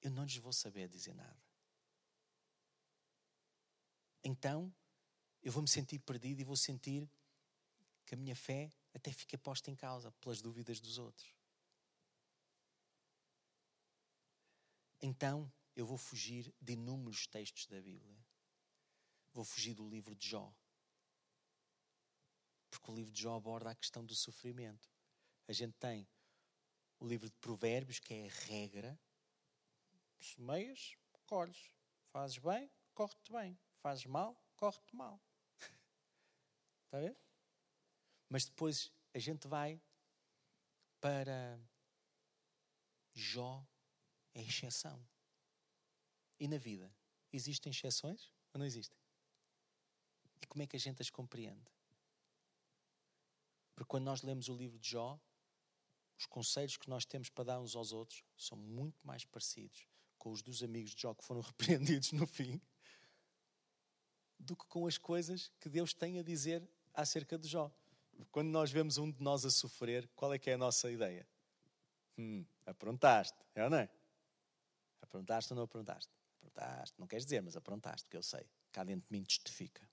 eu 0.00 0.10
não 0.10 0.24
lhes 0.24 0.36
vou 0.36 0.52
saber 0.52 0.88
dizer 0.88 1.14
nada. 1.14 1.42
Então 4.22 4.72
eu 5.42 5.52
vou 5.52 5.62
me 5.62 5.68
sentir 5.68 5.98
perdido 5.98 6.40
e 6.40 6.44
vou 6.44 6.56
sentir 6.56 7.10
que 8.06 8.14
a 8.14 8.18
minha 8.18 8.34
fé 8.34 8.72
até 8.94 9.12
fica 9.12 9.36
posta 9.36 9.70
em 9.70 9.76
causa 9.76 10.12
pelas 10.12 10.40
dúvidas 10.40 10.80
dos 10.80 10.98
outros. 10.98 11.34
Então, 15.02 15.52
eu 15.76 15.84
vou 15.84 15.98
fugir 15.98 16.54
de 16.60 16.72
inúmeros 16.72 17.26
textos 17.26 17.66
da 17.66 17.80
Bíblia. 17.80 18.16
Vou 19.32 19.44
fugir 19.44 19.74
do 19.74 19.88
livro 19.88 20.14
de 20.14 20.28
Jó. 20.28 20.54
Porque 22.70 22.90
o 22.90 22.94
livro 22.94 23.12
de 23.12 23.20
Jó 23.20 23.36
aborda 23.36 23.70
a 23.70 23.74
questão 23.74 24.04
do 24.04 24.14
sofrimento. 24.14 24.88
A 25.48 25.52
gente 25.52 25.74
tem 25.74 26.08
o 26.98 27.06
livro 27.06 27.28
de 27.28 27.36
Provérbios, 27.36 27.98
que 27.98 28.14
é 28.14 28.26
a 28.26 28.32
regra. 28.46 28.98
Semeias, 30.20 30.96
colhes. 31.26 31.74
Fazes 32.06 32.38
bem, 32.38 32.70
corre-te 32.94 33.32
bem. 33.32 33.58
Fazes 33.80 34.06
mal, 34.06 34.40
corre-te 34.56 34.94
mal. 34.94 35.20
Está 36.86 36.98
a 36.98 37.00
ver? 37.00 37.23
Mas 38.34 38.46
depois 38.46 38.90
a 39.14 39.18
gente 39.20 39.46
vai 39.46 39.80
para 41.00 41.56
Jó 43.12 43.64
é 44.34 44.42
exceção. 44.42 45.00
E 46.40 46.48
na 46.48 46.58
vida, 46.58 46.92
existem 47.32 47.70
exceções 47.70 48.32
ou 48.52 48.58
não 48.58 48.66
existem? 48.66 48.98
E 50.42 50.46
como 50.48 50.64
é 50.64 50.66
que 50.66 50.74
a 50.74 50.80
gente 50.80 51.00
as 51.00 51.10
compreende? 51.10 51.70
Porque 53.72 53.88
quando 53.88 54.06
nós 54.06 54.22
lemos 54.22 54.48
o 54.48 54.56
livro 54.56 54.80
de 54.80 54.90
Jó, 54.90 55.16
os 56.18 56.26
conselhos 56.26 56.76
que 56.76 56.90
nós 56.90 57.04
temos 57.04 57.30
para 57.30 57.44
dar 57.44 57.60
uns 57.60 57.76
aos 57.76 57.92
outros 57.92 58.24
são 58.36 58.58
muito 58.58 58.98
mais 59.06 59.24
parecidos 59.24 59.86
com 60.18 60.32
os 60.32 60.42
dos 60.42 60.60
amigos 60.60 60.90
de 60.90 61.02
Jó 61.02 61.14
que 61.14 61.22
foram 61.22 61.38
repreendidos 61.46 62.10
no 62.10 62.26
fim 62.26 62.60
do 64.40 64.56
que 64.56 64.66
com 64.66 64.88
as 64.88 64.98
coisas 64.98 65.52
que 65.60 65.68
Deus 65.68 65.94
tem 65.94 66.18
a 66.18 66.22
dizer 66.24 66.68
acerca 66.92 67.38
de 67.38 67.46
Jó. 67.46 67.72
Quando 68.30 68.48
nós 68.48 68.70
vemos 68.70 68.98
um 68.98 69.10
de 69.10 69.22
nós 69.22 69.44
a 69.44 69.50
sofrer, 69.50 70.08
qual 70.14 70.32
é 70.32 70.38
que 70.38 70.50
é 70.50 70.54
a 70.54 70.58
nossa 70.58 70.90
ideia? 70.90 71.26
Hum, 72.18 72.44
aprontaste, 72.66 73.38
é 73.54 73.64
ou 73.64 73.70
não 73.70 73.78
é? 73.78 73.88
Aprontaste 75.02 75.52
ou 75.52 75.56
não 75.56 75.64
aprontaste? 75.64 76.12
Aprontaste, 76.38 76.98
não 76.98 77.06
queres 77.06 77.24
dizer, 77.24 77.42
mas 77.42 77.56
aprontaste, 77.56 78.08
que 78.08 78.16
eu 78.16 78.22
sei. 78.22 78.48
Cá 78.72 78.84
dentro 78.84 79.06
de 79.08 79.12
mim 79.16 79.24
testifica. 79.24 79.88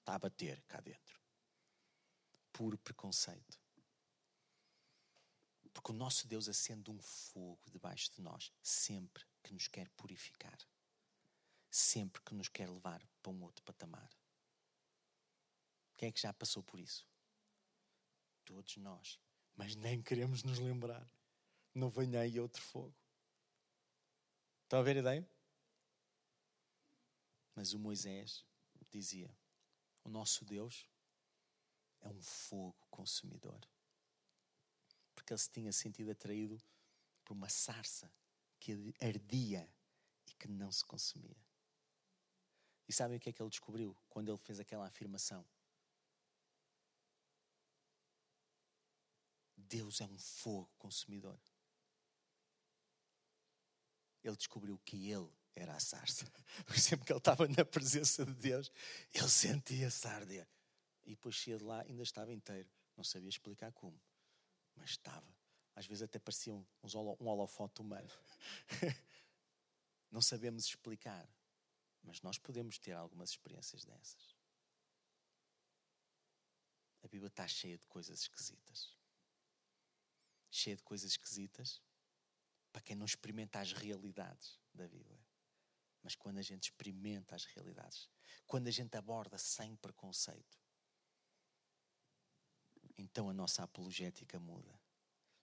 Está 0.00 0.14
a 0.14 0.18
bater 0.18 0.60
cá 0.62 0.80
dentro. 0.80 1.20
Puro 2.52 2.76
preconceito. 2.78 3.58
Porque 5.72 5.92
o 5.92 5.94
nosso 5.94 6.26
Deus 6.26 6.48
acende 6.48 6.90
um 6.90 6.98
fogo 7.00 7.70
debaixo 7.70 8.12
de 8.12 8.20
nós, 8.20 8.52
sempre 8.62 9.24
que 9.42 9.52
nos 9.52 9.68
quer 9.68 9.88
purificar, 9.90 10.58
sempre 11.70 12.20
que 12.22 12.34
nos 12.34 12.48
quer 12.48 12.68
levar 12.68 13.02
para 13.22 13.32
um 13.32 13.42
outro 13.42 13.62
patamar. 13.62 14.10
Quem 16.00 16.08
é 16.08 16.12
que 16.12 16.18
já 16.18 16.32
passou 16.32 16.62
por 16.62 16.80
isso? 16.80 17.06
Todos 18.46 18.78
nós. 18.78 19.20
Mas 19.54 19.76
nem 19.76 20.00
queremos 20.00 20.42
nos 20.42 20.58
lembrar. 20.58 21.06
Não 21.74 21.90
venha 21.90 22.20
aí 22.20 22.40
outro 22.40 22.62
fogo. 22.62 22.96
Estão 24.62 24.78
a 24.78 24.82
ver 24.82 24.96
a 24.96 25.00
ideia? 25.00 25.30
Mas 27.54 27.74
o 27.74 27.78
Moisés 27.78 28.46
dizia: 28.90 29.30
O 30.02 30.08
nosso 30.08 30.42
Deus 30.42 30.88
é 32.00 32.08
um 32.08 32.22
fogo 32.22 32.78
consumidor 32.88 33.60
porque 35.14 35.34
ele 35.34 35.38
se 35.38 35.50
tinha 35.50 35.70
sentido 35.70 36.12
atraído 36.12 36.58
por 37.26 37.34
uma 37.34 37.50
sarça 37.50 38.10
que 38.58 38.72
ardia 39.02 39.70
e 40.26 40.32
que 40.32 40.48
não 40.48 40.72
se 40.72 40.82
consumia. 40.82 41.36
E 42.88 42.92
sabem 42.94 43.18
o 43.18 43.20
que 43.20 43.28
é 43.28 43.32
que 43.34 43.42
ele 43.42 43.50
descobriu 43.50 43.94
quando 44.08 44.30
ele 44.30 44.38
fez 44.38 44.58
aquela 44.58 44.86
afirmação? 44.86 45.46
Deus 49.70 50.00
é 50.02 50.04
um 50.04 50.18
fogo 50.18 50.70
consumidor. 50.76 51.40
Ele 54.22 54.36
descobriu 54.36 54.78
que 54.84 55.10
ele 55.10 55.30
era 55.54 55.74
a 55.74 55.80
sarça. 55.80 56.30
Sempre 56.76 57.06
que 57.06 57.12
ele 57.12 57.18
estava 57.18 57.48
na 57.48 57.64
presença 57.64 58.26
de 58.26 58.34
Deus, 58.34 58.70
ele 59.14 59.28
sentia-se 59.28 60.06
arder. 60.06 60.46
E 61.04 61.10
depois 61.10 61.34
cheia 61.34 61.56
de 61.56 61.64
lá, 61.64 61.80
ainda 61.80 62.02
estava 62.02 62.32
inteiro. 62.34 62.68
Não 62.96 63.04
sabia 63.04 63.30
explicar 63.30 63.72
como 63.72 63.98
mas 64.80 64.90
estava. 64.90 65.26
Às 65.74 65.86
vezes 65.86 66.02
até 66.02 66.18
parecia 66.18 66.54
um, 66.54 66.66
um 67.20 67.46
humano. 67.78 68.10
Não 70.10 70.20
sabemos 70.20 70.64
explicar, 70.64 71.28
mas 72.02 72.20
nós 72.22 72.38
podemos 72.38 72.78
ter 72.78 72.92
algumas 72.92 73.30
experiências 73.30 73.84
dessas. 73.84 74.34
A 77.02 77.08
Bíblia 77.08 77.28
está 77.28 77.46
cheia 77.46 77.78
de 77.78 77.86
coisas 77.86 78.20
esquisitas. 78.20 78.99
Cheia 80.50 80.76
de 80.76 80.82
coisas 80.82 81.12
esquisitas 81.12 81.82
para 82.72 82.82
quem 82.82 82.96
não 82.96 83.06
experimenta 83.06 83.60
as 83.60 83.72
realidades 83.72 84.58
da 84.72 84.86
Bíblia. 84.86 85.20
Mas 86.02 86.14
quando 86.14 86.38
a 86.38 86.42
gente 86.42 86.64
experimenta 86.64 87.34
as 87.34 87.44
realidades, 87.44 88.08
quando 88.46 88.68
a 88.68 88.70
gente 88.70 88.96
aborda 88.96 89.36
sem 89.38 89.76
preconceito, 89.76 90.58
então 92.96 93.28
a 93.28 93.32
nossa 93.32 93.62
apologética 93.62 94.38
muda. 94.38 94.78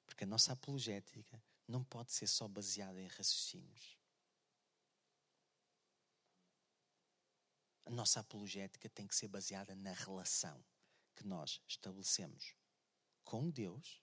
Porque 0.05 0.23
a 0.23 0.27
nossa 0.27 0.53
apologética 0.53 1.41
não 1.67 1.83
pode 1.83 2.11
ser 2.11 2.27
só 2.27 2.47
baseada 2.47 3.01
em 3.01 3.07
raciocínios. 3.07 3.97
A 7.85 7.89
nossa 7.89 8.19
apologética 8.19 8.89
tem 8.89 9.07
que 9.07 9.15
ser 9.15 9.27
baseada 9.27 9.75
na 9.75 9.91
relação 9.91 10.63
que 11.15 11.25
nós 11.25 11.61
estabelecemos 11.67 12.55
com 13.23 13.49
Deus 13.49 14.01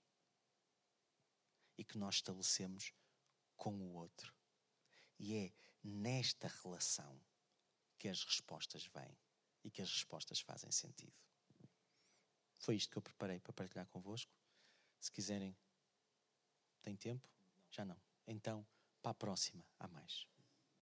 e 1.76 1.84
que 1.84 1.98
nós 1.98 2.16
estabelecemos 2.16 2.92
com 3.56 3.74
o 3.74 3.94
outro. 3.94 4.34
E 5.18 5.36
é 5.36 5.52
nesta 5.82 6.48
relação 6.62 7.20
que 7.98 8.08
as 8.08 8.24
respostas 8.24 8.86
vêm 8.86 9.16
e 9.62 9.70
que 9.70 9.82
as 9.82 9.90
respostas 9.90 10.40
fazem 10.40 10.70
sentido. 10.70 11.14
Foi 12.58 12.76
isto 12.76 12.90
que 12.90 12.98
eu 12.98 13.02
preparei 13.02 13.40
para 13.40 13.52
partilhar 13.52 13.86
convosco. 13.88 14.32
Se 15.00 15.10
quiserem, 15.10 15.56
tem 16.82 16.96
tempo? 16.96 17.28
Já 17.70 17.84
não. 17.84 18.00
Então, 18.26 18.66
para 19.02 19.10
a 19.10 19.14
próxima, 19.14 19.64
há 19.78 19.88
mais. 19.88 20.26